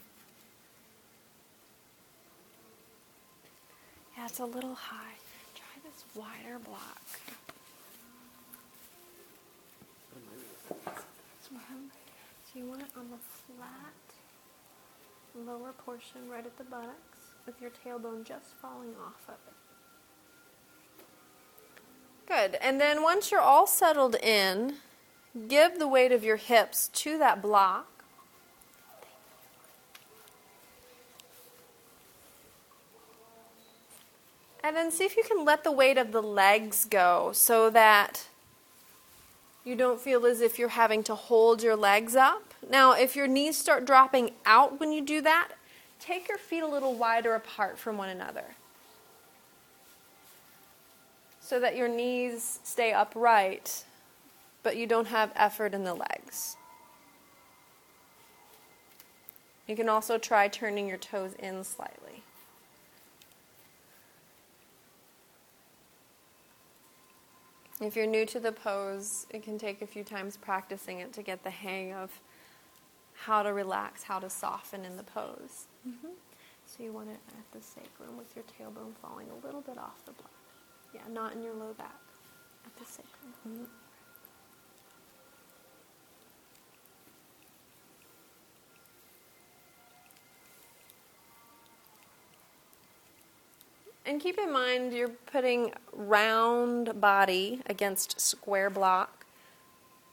Yeah, 4.16 4.26
it's 4.26 4.38
a 4.38 4.44
little 4.44 4.76
high. 4.76 5.16
Try 5.56 5.82
this 5.82 6.04
wider 6.14 6.60
block. 6.60 7.00
So 12.52 12.58
you 12.58 12.66
want 12.66 12.82
it 12.82 12.88
on 12.96 13.08
the 13.10 13.16
flat 13.56 13.94
lower 15.46 15.72
portion 15.72 16.28
right 16.30 16.44
at 16.44 16.56
the 16.58 16.64
buttocks 16.64 17.32
with 17.46 17.60
your 17.60 17.70
tailbone 17.70 18.24
just 18.24 18.54
falling 18.60 18.94
off 19.02 19.26
of 19.26 19.38
it. 19.48 19.61
Good. 22.26 22.56
And 22.60 22.80
then 22.80 23.02
once 23.02 23.30
you're 23.30 23.40
all 23.40 23.66
settled 23.66 24.14
in, 24.16 24.74
give 25.48 25.78
the 25.78 25.88
weight 25.88 26.12
of 26.12 26.24
your 26.24 26.36
hips 26.36 26.88
to 26.94 27.18
that 27.18 27.42
block. 27.42 27.88
And 34.64 34.76
then 34.76 34.92
see 34.92 35.04
if 35.04 35.16
you 35.16 35.24
can 35.24 35.44
let 35.44 35.64
the 35.64 35.72
weight 35.72 35.98
of 35.98 36.12
the 36.12 36.22
legs 36.22 36.84
go 36.84 37.32
so 37.34 37.68
that 37.70 38.28
you 39.64 39.74
don't 39.74 40.00
feel 40.00 40.24
as 40.24 40.40
if 40.40 40.58
you're 40.58 40.68
having 40.68 41.02
to 41.04 41.14
hold 41.14 41.62
your 41.62 41.76
legs 41.76 42.14
up. 42.14 42.54
Now, 42.70 42.92
if 42.92 43.16
your 43.16 43.26
knees 43.26 43.58
start 43.58 43.84
dropping 43.84 44.32
out 44.46 44.78
when 44.78 44.92
you 44.92 45.02
do 45.02 45.20
that, 45.22 45.48
take 45.98 46.28
your 46.28 46.38
feet 46.38 46.62
a 46.62 46.66
little 46.66 46.94
wider 46.94 47.34
apart 47.34 47.78
from 47.78 47.96
one 47.98 48.08
another 48.08 48.44
so 51.52 51.60
that 51.60 51.76
your 51.76 51.86
knees 51.86 52.60
stay 52.64 52.94
upright, 52.94 53.84
but 54.62 54.74
you 54.74 54.86
don't 54.86 55.08
have 55.08 55.30
effort 55.36 55.74
in 55.74 55.84
the 55.84 55.92
legs. 55.92 56.56
You 59.68 59.76
can 59.76 59.86
also 59.86 60.16
try 60.16 60.48
turning 60.48 60.88
your 60.88 60.96
toes 60.96 61.34
in 61.38 61.62
slightly. 61.62 62.22
If 67.82 67.96
you're 67.96 68.06
new 68.06 68.24
to 68.24 68.40
the 68.40 68.52
pose, 68.52 69.26
it 69.28 69.42
can 69.42 69.58
take 69.58 69.82
a 69.82 69.86
few 69.86 70.04
times 70.04 70.38
practicing 70.38 71.00
it 71.00 71.12
to 71.12 71.22
get 71.22 71.44
the 71.44 71.50
hang 71.50 71.92
of 71.92 72.18
how 73.12 73.42
to 73.42 73.52
relax, 73.52 74.04
how 74.04 74.20
to 74.20 74.30
soften 74.30 74.86
in 74.86 74.96
the 74.96 75.02
pose. 75.02 75.66
Mm-hmm. 75.86 76.14
So 76.64 76.82
you 76.82 76.94
want 76.94 77.10
it 77.10 77.20
at 77.28 77.52
the 77.52 77.62
sacrum 77.62 78.16
with 78.16 78.34
your 78.34 78.44
tailbone 78.44 78.94
falling 79.02 79.26
a 79.28 79.46
little 79.46 79.60
bit 79.60 79.76
off 79.76 80.02
the 80.06 80.12
block. 80.12 80.30
Yeah, 80.94 81.00
not 81.10 81.34
in 81.34 81.42
your 81.42 81.54
low 81.54 81.72
back, 81.74 82.00
at 82.66 82.76
the 82.76 82.84
sacrum. 82.84 83.32
Mm-hmm. 83.48 83.64
And 94.04 94.20
keep 94.20 94.36
in 94.36 94.52
mind 94.52 94.92
you're 94.92 95.08
putting 95.08 95.72
round 95.92 97.00
body 97.00 97.62
against 97.66 98.20
square 98.20 98.68
block. 98.68 99.24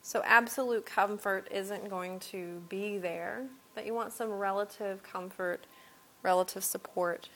So 0.02 0.22
absolute 0.26 0.86
comfort 0.86 1.48
isn't 1.52 1.90
going 1.90 2.20
to 2.32 2.62
be 2.70 2.98
there, 2.98 3.48
but 3.76 3.86
you 3.86 3.94
want 3.94 4.14
some 4.14 4.30
relative 4.30 5.04
comfort, 5.04 5.66
relative 6.24 6.64
support 6.64 7.30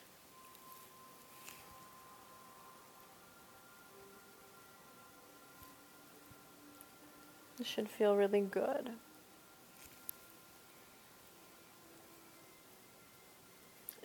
Should 7.63 7.89
feel 7.89 8.15
really 8.15 8.41
good. 8.41 8.91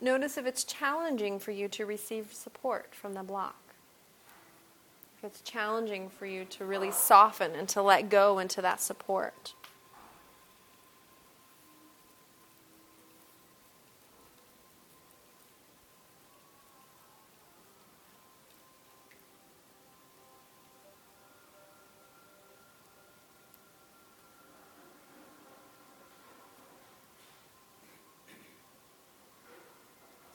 Notice 0.01 0.37
if 0.37 0.45
it's 0.45 0.63
challenging 0.63 1.39
for 1.39 1.51
you 1.51 1.67
to 1.67 1.85
receive 1.85 2.33
support 2.33 2.95
from 2.95 3.13
the 3.13 3.23
block. 3.23 3.61
If 5.17 5.25
it's 5.25 5.41
challenging 5.41 6.09
for 6.09 6.25
you 6.25 6.45
to 6.45 6.63
really 6.63 6.91
soften 6.91 7.51
and 7.53 7.67
to 7.69 7.81
let 7.81 8.09
go 8.09 8.39
into 8.39 8.61
that 8.61 8.79
support. 8.79 9.53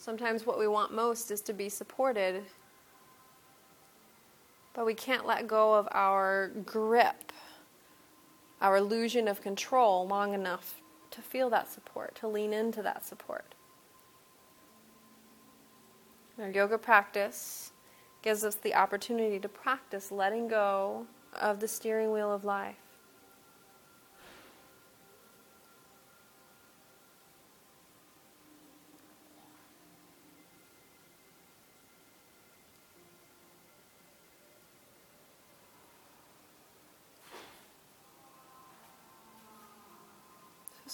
Sometimes 0.05 0.45
what 0.45 0.59
we 0.59 0.69
want 0.69 0.93
most 0.93 1.31
is 1.31 1.41
to 1.41 1.55
be 1.55 1.71
supported, 1.71 2.45
but 4.75 4.85
we 4.85 4.93
can't 4.93 5.25
let 5.25 5.47
go 5.47 5.73
of 5.73 5.89
our 5.93 6.49
grip, 6.67 7.33
our 8.61 8.77
illusion 8.77 9.27
of 9.29 9.41
control 9.41 10.07
long 10.07 10.35
enough 10.35 10.83
to 11.11 11.23
feel 11.23 11.49
that 11.49 11.73
support, 11.73 12.15
to 12.17 12.29
lean 12.29 12.53
into 12.53 12.83
that 12.83 13.03
support. 13.03 13.55
Our 16.39 16.51
yoga 16.51 16.77
practice 16.77 17.73
gives 18.21 18.45
us 18.45 18.57
the 18.57 18.75
opportunity 18.75 19.39
to 19.39 19.49
practice 19.49 20.13
letting 20.13 20.49
go 20.49 21.07
of 21.33 21.61
the 21.61 21.69
steering 21.69 22.13
wheel 22.13 22.31
of 22.31 22.45
life. 22.45 22.84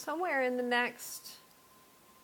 Somewhere 0.01 0.43
in 0.43 0.57
the 0.57 0.63
next 0.63 1.33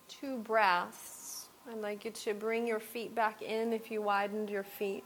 two 0.09 0.39
breaths, 0.39 1.47
I'd 1.70 1.78
like 1.78 2.05
you 2.05 2.11
to 2.11 2.35
bring 2.35 2.66
your 2.66 2.81
feet 2.81 3.15
back 3.15 3.43
in 3.43 3.73
if 3.73 3.90
you 3.90 4.03
widened 4.03 4.51
your 4.51 4.62
feet. 4.62 5.05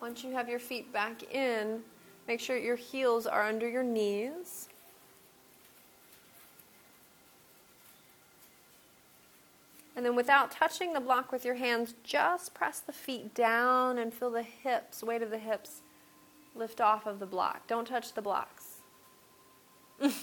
Once 0.00 0.24
you 0.24 0.32
have 0.32 0.48
your 0.48 0.58
feet 0.58 0.92
back 0.92 1.22
in, 1.32 1.82
Make 2.28 2.40
sure 2.40 2.56
your 2.56 2.76
heels 2.76 3.26
are 3.26 3.42
under 3.42 3.68
your 3.68 3.82
knees. 3.82 4.68
And 9.94 10.06
then 10.06 10.16
without 10.16 10.50
touching 10.50 10.92
the 10.92 11.00
block 11.00 11.32
with 11.32 11.44
your 11.44 11.56
hands, 11.56 11.94
just 12.02 12.54
press 12.54 12.80
the 12.80 12.92
feet 12.92 13.34
down 13.34 13.98
and 13.98 14.14
feel 14.14 14.30
the 14.30 14.42
hips, 14.42 15.02
weight 15.02 15.20
of 15.20 15.30
the 15.30 15.38
hips, 15.38 15.82
lift 16.54 16.80
off 16.80 17.06
of 17.06 17.18
the 17.18 17.26
block. 17.26 17.66
Don't 17.66 17.86
touch 17.86 18.12
the 18.12 18.22
blocks. 18.22 18.76
Isn't 20.00 20.16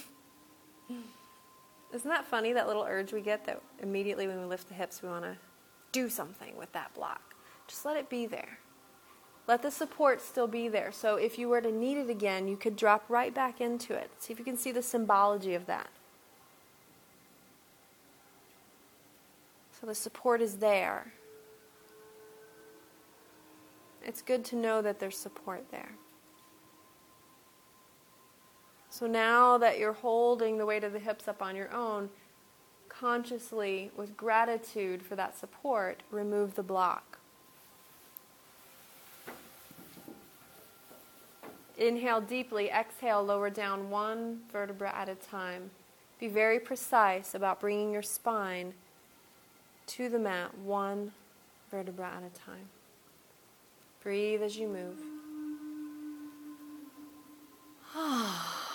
that 2.04 2.24
funny, 2.24 2.52
that 2.52 2.66
little 2.66 2.84
urge 2.88 3.12
we 3.12 3.20
get 3.20 3.44
that 3.46 3.60
immediately 3.82 4.26
when 4.26 4.38
we 4.38 4.44
lift 4.44 4.68
the 4.68 4.74
hips, 4.74 5.02
we 5.02 5.08
want 5.08 5.24
to 5.24 5.36
do 5.92 6.08
something 6.08 6.56
with 6.56 6.72
that 6.72 6.94
block? 6.94 7.34
Just 7.66 7.84
let 7.84 7.96
it 7.96 8.08
be 8.08 8.26
there. 8.26 8.58
Let 9.48 9.62
the 9.62 9.70
support 9.70 10.20
still 10.20 10.46
be 10.46 10.68
there. 10.68 10.92
So 10.92 11.16
if 11.16 11.38
you 11.38 11.48
were 11.48 11.60
to 11.60 11.72
need 11.72 11.96
it 11.96 12.08
again, 12.08 12.46
you 12.46 12.56
could 12.56 12.76
drop 12.76 13.04
right 13.08 13.34
back 13.34 13.60
into 13.60 13.94
it. 13.94 14.10
See 14.18 14.32
if 14.32 14.38
you 14.38 14.44
can 14.44 14.56
see 14.56 14.70
the 14.70 14.82
symbology 14.82 15.54
of 15.54 15.66
that. 15.66 15.88
So 19.80 19.86
the 19.86 19.94
support 19.94 20.40
is 20.40 20.56
there. 20.58 21.12
It's 24.04 24.22
good 24.22 24.44
to 24.46 24.56
know 24.56 24.82
that 24.82 25.00
there's 25.00 25.16
support 25.16 25.70
there. 25.70 25.92
So 29.00 29.06
now 29.06 29.56
that 29.56 29.78
you're 29.78 29.94
holding 29.94 30.58
the 30.58 30.66
weight 30.66 30.84
of 30.84 30.92
the 30.92 30.98
hips 30.98 31.26
up 31.26 31.40
on 31.40 31.56
your 31.56 31.72
own, 31.72 32.10
consciously, 32.90 33.90
with 33.96 34.14
gratitude 34.14 35.02
for 35.02 35.16
that 35.16 35.38
support, 35.38 36.02
remove 36.10 36.54
the 36.54 36.62
block. 36.62 37.18
Inhale 41.78 42.20
deeply, 42.20 42.68
exhale, 42.68 43.24
lower 43.24 43.48
down 43.48 43.88
one 43.88 44.40
vertebra 44.52 44.94
at 44.94 45.08
a 45.08 45.14
time. 45.14 45.70
Be 46.18 46.28
very 46.28 46.60
precise 46.60 47.34
about 47.34 47.58
bringing 47.58 47.94
your 47.94 48.02
spine 48.02 48.74
to 49.86 50.10
the 50.10 50.18
mat, 50.18 50.58
one 50.58 51.12
vertebra 51.70 52.06
at 52.18 52.22
a 52.22 52.38
time. 52.38 52.68
Breathe 54.02 54.42
as 54.42 54.58
you 54.58 54.68
move. 54.68 54.98
Ah. 57.92 58.69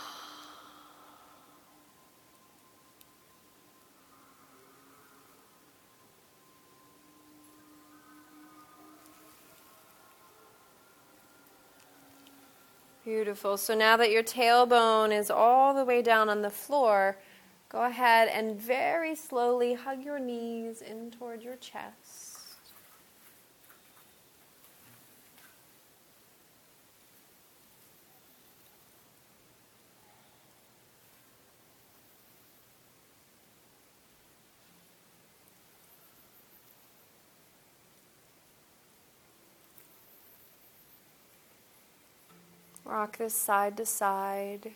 Beautiful. 13.06 13.56
So 13.58 13.76
now 13.76 13.98
that 13.98 14.10
your 14.10 14.24
tailbone 14.24 15.16
is 15.16 15.30
all 15.30 15.76
the 15.76 15.86
way 15.86 16.02
down 16.02 16.28
on 16.28 16.42
the 16.42 16.50
floor, 16.50 17.20
go 17.70 17.84
ahead 17.84 18.30
and 18.30 18.60
very 18.60 19.14
slowly 19.14 19.76
hug 19.76 20.04
your 20.04 20.18
knees 20.18 20.82
in 20.82 21.12
toward 21.12 21.44
your 21.44 21.56
chest. 21.58 22.25
Rock 42.96 43.18
this 43.18 43.34
side 43.34 43.76
to 43.76 43.86
side, 43.86 44.72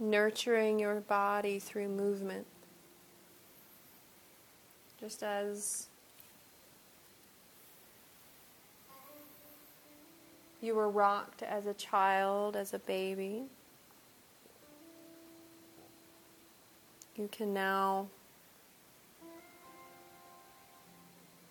nurturing 0.00 0.78
your 0.78 0.94
body 0.94 1.58
through 1.58 1.88
movement. 1.88 2.46
Just 4.98 5.22
as 5.22 5.88
you 10.62 10.74
were 10.74 10.88
rocked 10.88 11.42
as 11.42 11.66
a 11.66 11.74
child, 11.74 12.56
as 12.56 12.72
a 12.72 12.78
baby, 12.78 13.42
you 17.14 17.28
can 17.30 17.52
now 17.52 18.06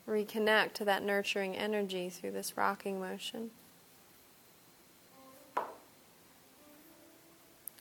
reconnect 0.10 0.74
to 0.74 0.86
that 0.86 1.04
nurturing 1.04 1.56
energy 1.56 2.10
through 2.10 2.32
this 2.32 2.58
rocking 2.58 3.00
motion. 3.00 3.52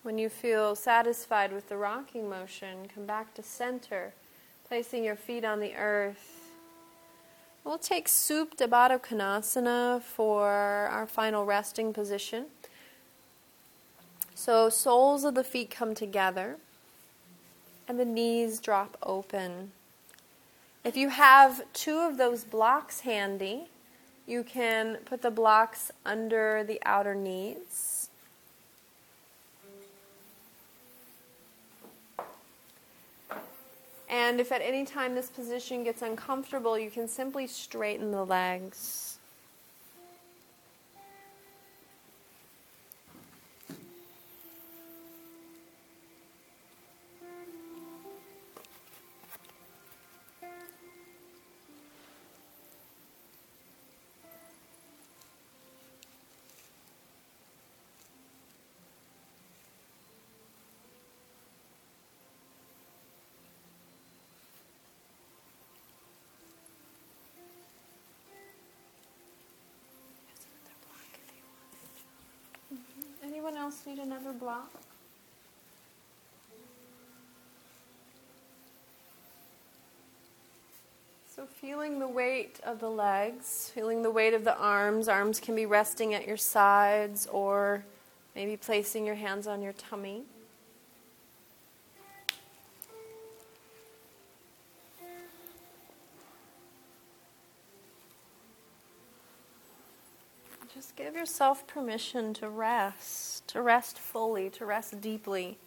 When 0.04 0.18
you 0.18 0.28
feel 0.28 0.74
satisfied 0.74 1.50
with 1.50 1.70
the 1.70 1.78
rocking 1.78 2.28
motion, 2.28 2.88
come 2.94 3.06
back 3.06 3.32
to 3.36 3.42
center, 3.42 4.12
placing 4.68 5.02
your 5.02 5.16
feet 5.16 5.46
on 5.46 5.60
the 5.60 5.74
earth. 5.76 6.50
We'll 7.64 7.78
take 7.78 8.06
Supta 8.06 8.68
Baddha 8.68 9.00
Konasana 9.00 10.02
for 10.02 10.44
our 10.46 11.06
final 11.06 11.46
resting 11.46 11.94
position. 11.94 12.48
So, 14.34 14.68
soles 14.68 15.24
of 15.24 15.34
the 15.34 15.42
feet 15.42 15.70
come 15.70 15.94
together 15.94 16.58
and 17.88 17.98
the 17.98 18.04
knees 18.04 18.60
drop 18.60 18.98
open. 19.02 19.72
If 20.84 20.98
you 20.98 21.08
have 21.08 21.62
two 21.72 22.00
of 22.00 22.18
those 22.18 22.44
blocks 22.44 23.00
handy, 23.00 23.68
you 24.26 24.42
can 24.44 24.98
put 25.06 25.22
the 25.22 25.30
blocks 25.30 25.90
under 26.04 26.62
the 26.62 26.78
outer 26.84 27.14
knees. 27.14 27.93
And 34.14 34.38
if 34.38 34.52
at 34.52 34.62
any 34.62 34.84
time 34.84 35.16
this 35.16 35.28
position 35.28 35.82
gets 35.82 36.00
uncomfortable, 36.00 36.78
you 36.78 36.88
can 36.88 37.08
simply 37.08 37.48
straighten 37.48 38.12
the 38.12 38.24
legs. 38.24 39.13
Else 73.74 73.86
need 73.86 73.98
another 73.98 74.32
block? 74.32 74.70
So, 81.34 81.46
feeling 81.46 81.98
the 81.98 82.06
weight 82.06 82.60
of 82.64 82.78
the 82.78 82.88
legs, 82.88 83.72
feeling 83.74 84.02
the 84.02 84.10
weight 84.10 84.34
of 84.34 84.44
the 84.44 84.56
arms. 84.56 85.08
Arms 85.08 85.40
can 85.40 85.56
be 85.56 85.66
resting 85.66 86.14
at 86.14 86.28
your 86.28 86.36
sides 86.36 87.26
or 87.26 87.84
maybe 88.36 88.56
placing 88.56 89.04
your 89.04 89.16
hands 89.16 89.48
on 89.48 89.60
your 89.60 89.72
tummy. 89.72 90.22
Give 101.04 101.16
yourself 101.16 101.66
permission 101.66 102.32
to 102.32 102.48
rest, 102.48 103.46
to 103.46 103.60
rest 103.60 103.98
fully, 103.98 104.48
to 104.48 104.64
rest 104.64 105.02
deeply. 105.02 105.58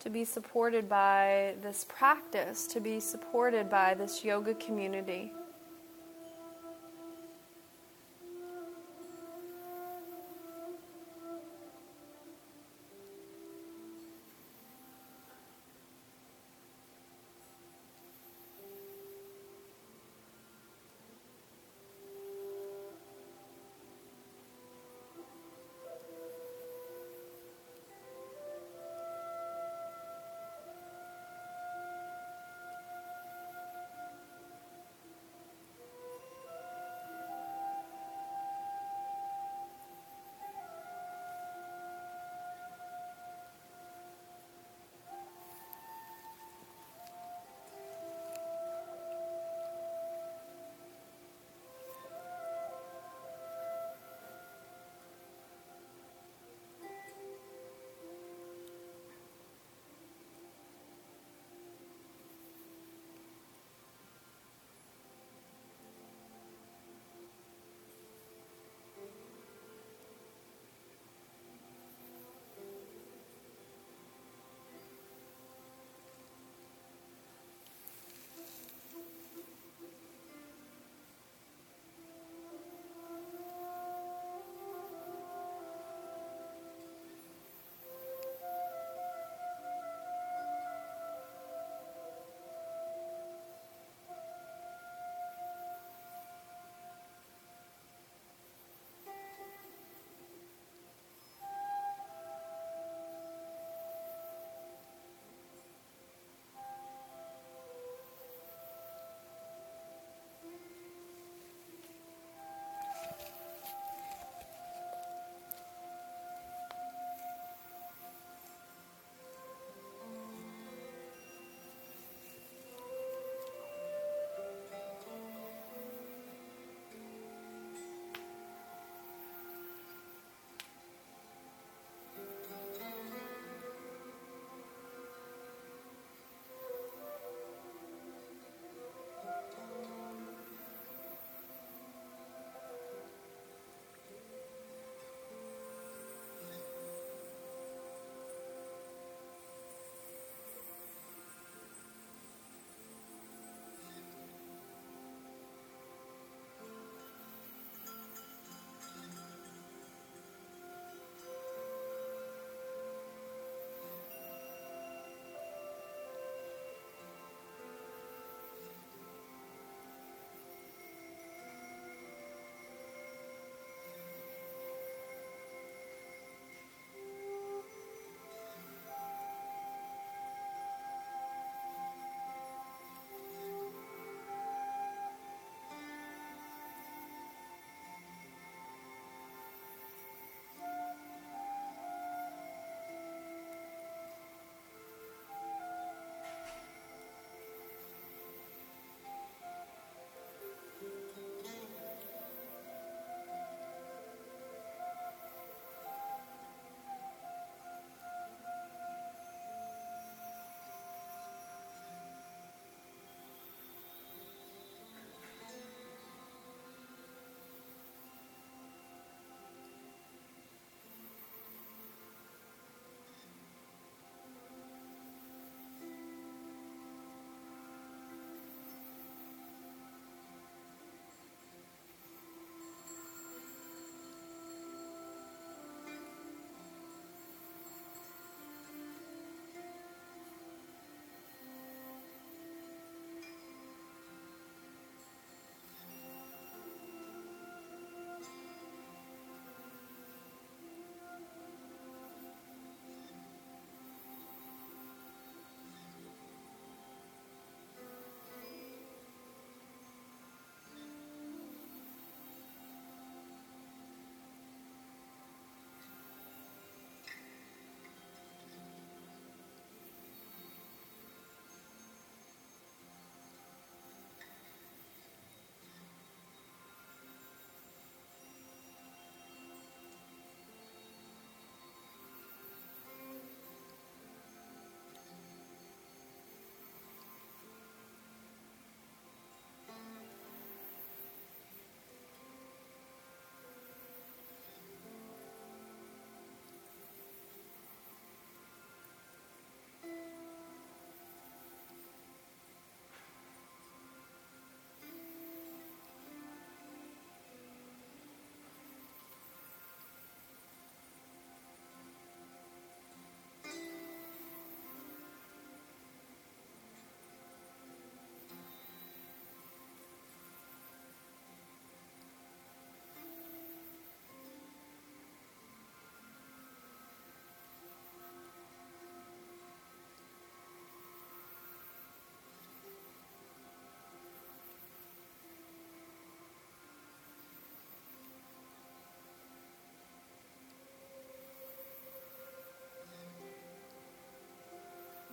To 0.00 0.10
be 0.10 0.24
supported 0.24 0.88
by 0.88 1.54
this 1.62 1.86
practice, 1.88 2.66
to 2.66 2.80
be 2.80 2.98
supported 2.98 3.70
by 3.70 3.94
this 3.94 4.24
yoga 4.24 4.54
community. 4.54 5.30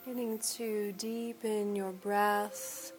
Beginning 0.05 0.37
to 0.37 0.91
deepen 0.99 1.75
your 1.75 1.91
breath, 1.91 2.91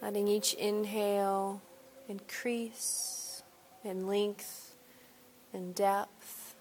letting 0.00 0.26
each 0.26 0.54
inhale 0.54 1.60
increase 2.08 3.42
in 3.84 4.06
length 4.06 4.74
and 5.52 5.74
depth. 5.74 6.54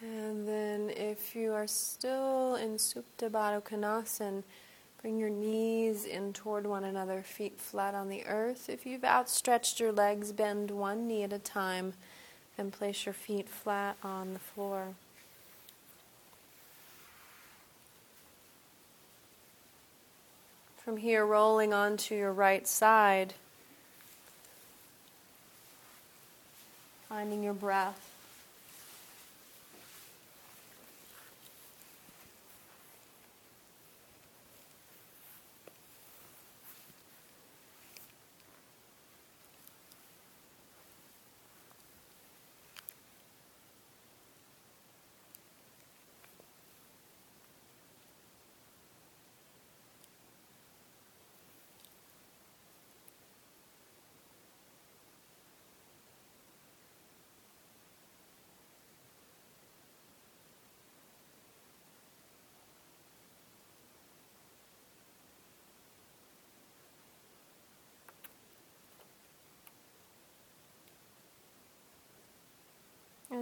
And 0.00 0.48
then, 0.48 0.88
if 0.88 1.36
you 1.36 1.52
are 1.52 1.66
still 1.66 2.54
in 2.54 2.76
Supta 2.76 3.28
Baddha 3.30 3.62
Konasana, 3.62 4.42
Bring 5.02 5.18
your 5.18 5.30
knees 5.30 6.04
in 6.04 6.32
toward 6.32 6.64
one 6.64 6.84
another, 6.84 7.22
feet 7.22 7.58
flat 7.58 7.92
on 7.92 8.08
the 8.08 8.24
earth. 8.24 8.70
If 8.70 8.86
you've 8.86 9.04
outstretched 9.04 9.80
your 9.80 9.90
legs, 9.90 10.30
bend 10.30 10.70
one 10.70 11.08
knee 11.08 11.24
at 11.24 11.32
a 11.32 11.40
time 11.40 11.94
and 12.56 12.72
place 12.72 13.04
your 13.04 13.12
feet 13.12 13.48
flat 13.48 13.96
on 14.04 14.32
the 14.32 14.38
floor. 14.38 14.94
From 20.76 20.98
here, 20.98 21.26
rolling 21.26 21.74
onto 21.74 22.14
your 22.14 22.32
right 22.32 22.66
side, 22.66 23.34
finding 27.08 27.42
your 27.42 27.54
breath. 27.54 28.11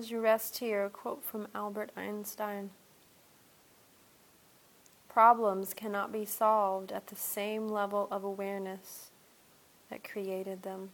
As 0.01 0.11
you 0.11 0.19
rest 0.19 0.61
here, 0.61 0.87
a 0.87 0.89
quote 0.89 1.23
from 1.23 1.47
Albert 1.55 1.91
Einstein 1.95 2.71
Problems 5.11 5.75
cannot 5.75 6.11
be 6.11 6.25
solved 6.25 6.91
at 6.91 7.09
the 7.09 7.17
same 7.17 7.69
level 7.69 8.09
of 8.11 8.25
awareness 8.25 9.11
that 9.91 10.03
created 10.03 10.63
them. 10.63 10.89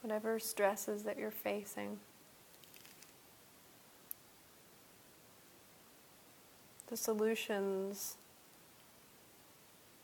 Whatever 0.00 0.38
stresses 0.38 1.02
that 1.02 1.18
you're 1.18 1.32
facing, 1.32 1.98
the 6.86 6.96
solutions 6.96 8.18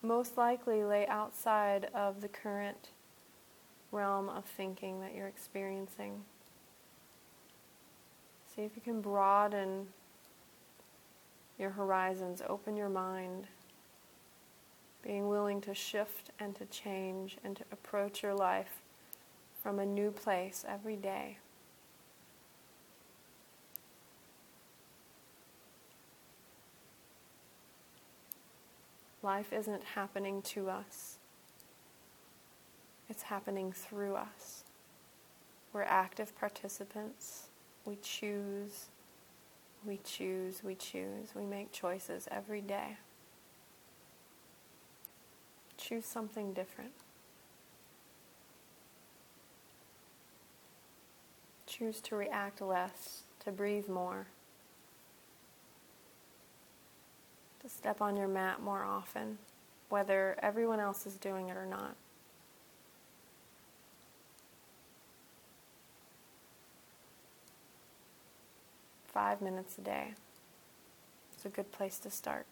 most 0.02 0.36
likely 0.36 0.82
lay 0.82 1.06
outside 1.06 1.88
of 1.94 2.20
the 2.20 2.28
current 2.28 2.90
realm 3.92 4.28
of 4.28 4.44
thinking 4.44 5.00
that 5.00 5.14
you're 5.14 5.28
experiencing. 5.28 6.22
See 8.54 8.62
if 8.62 8.72
you 8.74 8.82
can 8.82 9.00
broaden 9.00 9.86
your 11.58 11.70
horizons, 11.70 12.42
open 12.48 12.76
your 12.76 12.88
mind, 12.88 13.46
being 15.02 15.28
willing 15.28 15.60
to 15.62 15.74
shift 15.74 16.30
and 16.38 16.54
to 16.56 16.64
change 16.66 17.36
and 17.44 17.56
to 17.56 17.64
approach 17.72 18.22
your 18.22 18.34
life 18.34 18.82
from 19.62 19.78
a 19.78 19.86
new 19.86 20.10
place 20.10 20.64
every 20.68 20.96
day. 20.96 21.38
Life 29.22 29.52
isn't 29.52 29.84
happening 29.94 30.42
to 30.42 30.68
us, 30.68 31.18
it's 33.08 33.22
happening 33.22 33.72
through 33.72 34.16
us. 34.16 34.64
We're 35.72 35.82
active 35.82 36.36
participants. 36.38 37.48
We 37.86 37.96
choose, 38.02 38.88
we 39.86 39.98
choose, 40.04 40.62
we 40.62 40.74
choose. 40.74 41.34
We 41.34 41.46
make 41.46 41.72
choices 41.72 42.28
every 42.30 42.60
day. 42.60 42.98
Choose 45.78 46.04
something 46.04 46.52
different. 46.52 46.92
Choose 51.66 52.00
to 52.02 52.16
react 52.16 52.60
less, 52.60 53.22
to 53.44 53.50
breathe 53.50 53.88
more. 53.88 54.26
To 57.62 57.68
step 57.68 58.00
on 58.00 58.16
your 58.16 58.28
mat 58.28 58.60
more 58.60 58.82
often, 58.82 59.38
whether 59.88 60.36
everyone 60.42 60.80
else 60.80 61.06
is 61.06 61.14
doing 61.14 61.48
it 61.48 61.56
or 61.56 61.66
not. 61.66 61.94
Five 69.06 69.40
minutes 69.40 69.78
a 69.78 69.82
day. 69.82 70.14
It's 71.34 71.44
a 71.44 71.50
good 71.50 71.70
place 71.70 71.98
to 71.98 72.10
start. 72.10 72.46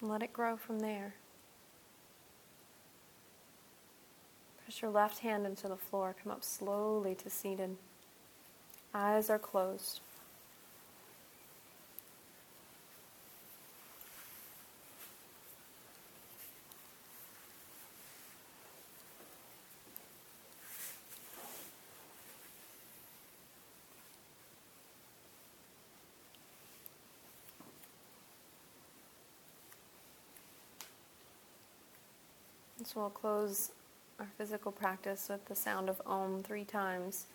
Let 0.00 0.22
it 0.22 0.32
grow 0.32 0.56
from 0.56 0.80
there. 0.80 1.14
Press 4.64 4.82
your 4.82 4.90
left 4.90 5.20
hand 5.20 5.46
into 5.46 5.68
the 5.68 5.76
floor. 5.76 6.14
Come 6.22 6.32
up 6.32 6.42
slowly 6.42 7.14
to 7.16 7.30
seated. 7.30 7.76
Eyes 8.94 9.30
are 9.30 9.38
closed. 9.38 10.00
So 32.88 33.00
we'll 33.00 33.10
close 33.10 33.72
our 34.18 34.28
physical 34.38 34.72
practice 34.72 35.28
with 35.28 35.44
the 35.44 35.54
sound 35.54 35.90
of 35.90 36.00
Om 36.06 36.42
three 36.42 36.64
times. 36.64 37.26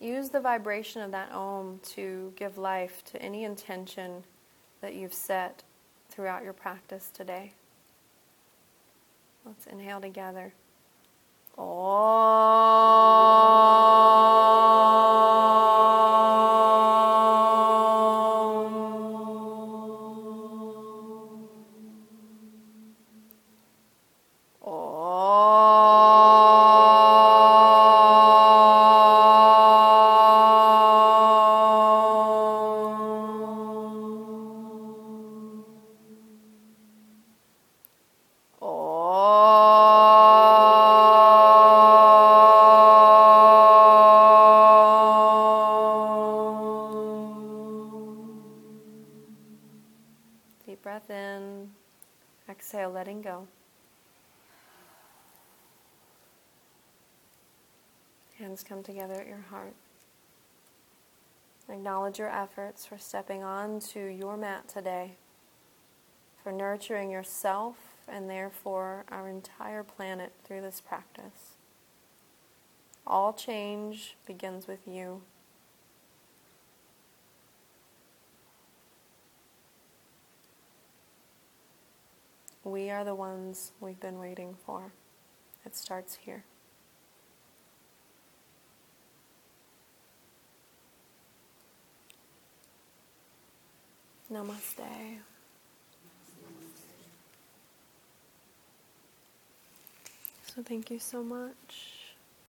Use 0.00 0.28
the 0.28 0.38
vibration 0.38 1.00
of 1.00 1.12
that 1.12 1.32
Om 1.32 1.80
to 1.94 2.30
give 2.36 2.58
life 2.58 3.02
to 3.06 3.22
any 3.22 3.44
intention 3.44 4.22
that 4.82 4.94
you've 4.94 5.14
set 5.14 5.62
throughout 6.10 6.44
your 6.44 6.52
practice 6.52 7.10
today. 7.14 7.54
Let's 9.46 9.66
inhale 9.66 10.02
together. 10.02 10.52
Om. 11.56 12.72
Efforts 62.42 62.84
for 62.84 62.98
stepping 62.98 63.44
onto 63.44 64.00
your 64.00 64.36
mat 64.36 64.68
today 64.68 65.12
for 66.42 66.50
nurturing 66.50 67.08
yourself 67.08 67.76
and 68.08 68.28
therefore 68.28 69.04
our 69.12 69.28
entire 69.28 69.84
planet 69.84 70.32
through 70.42 70.60
this 70.60 70.80
practice. 70.80 71.54
All 73.06 73.32
change 73.32 74.16
begins 74.26 74.66
with 74.66 74.80
you. 74.88 75.22
We 82.64 82.90
are 82.90 83.04
the 83.04 83.14
ones 83.14 83.70
we've 83.80 84.00
been 84.00 84.18
waiting 84.18 84.56
for. 84.66 84.92
It 85.64 85.76
starts 85.76 86.18
here. 86.24 86.44
Namaste. 94.32 95.18
So, 100.46 100.62
thank 100.62 100.90
you 100.90 100.98
so 100.98 101.22
much. 101.22 102.01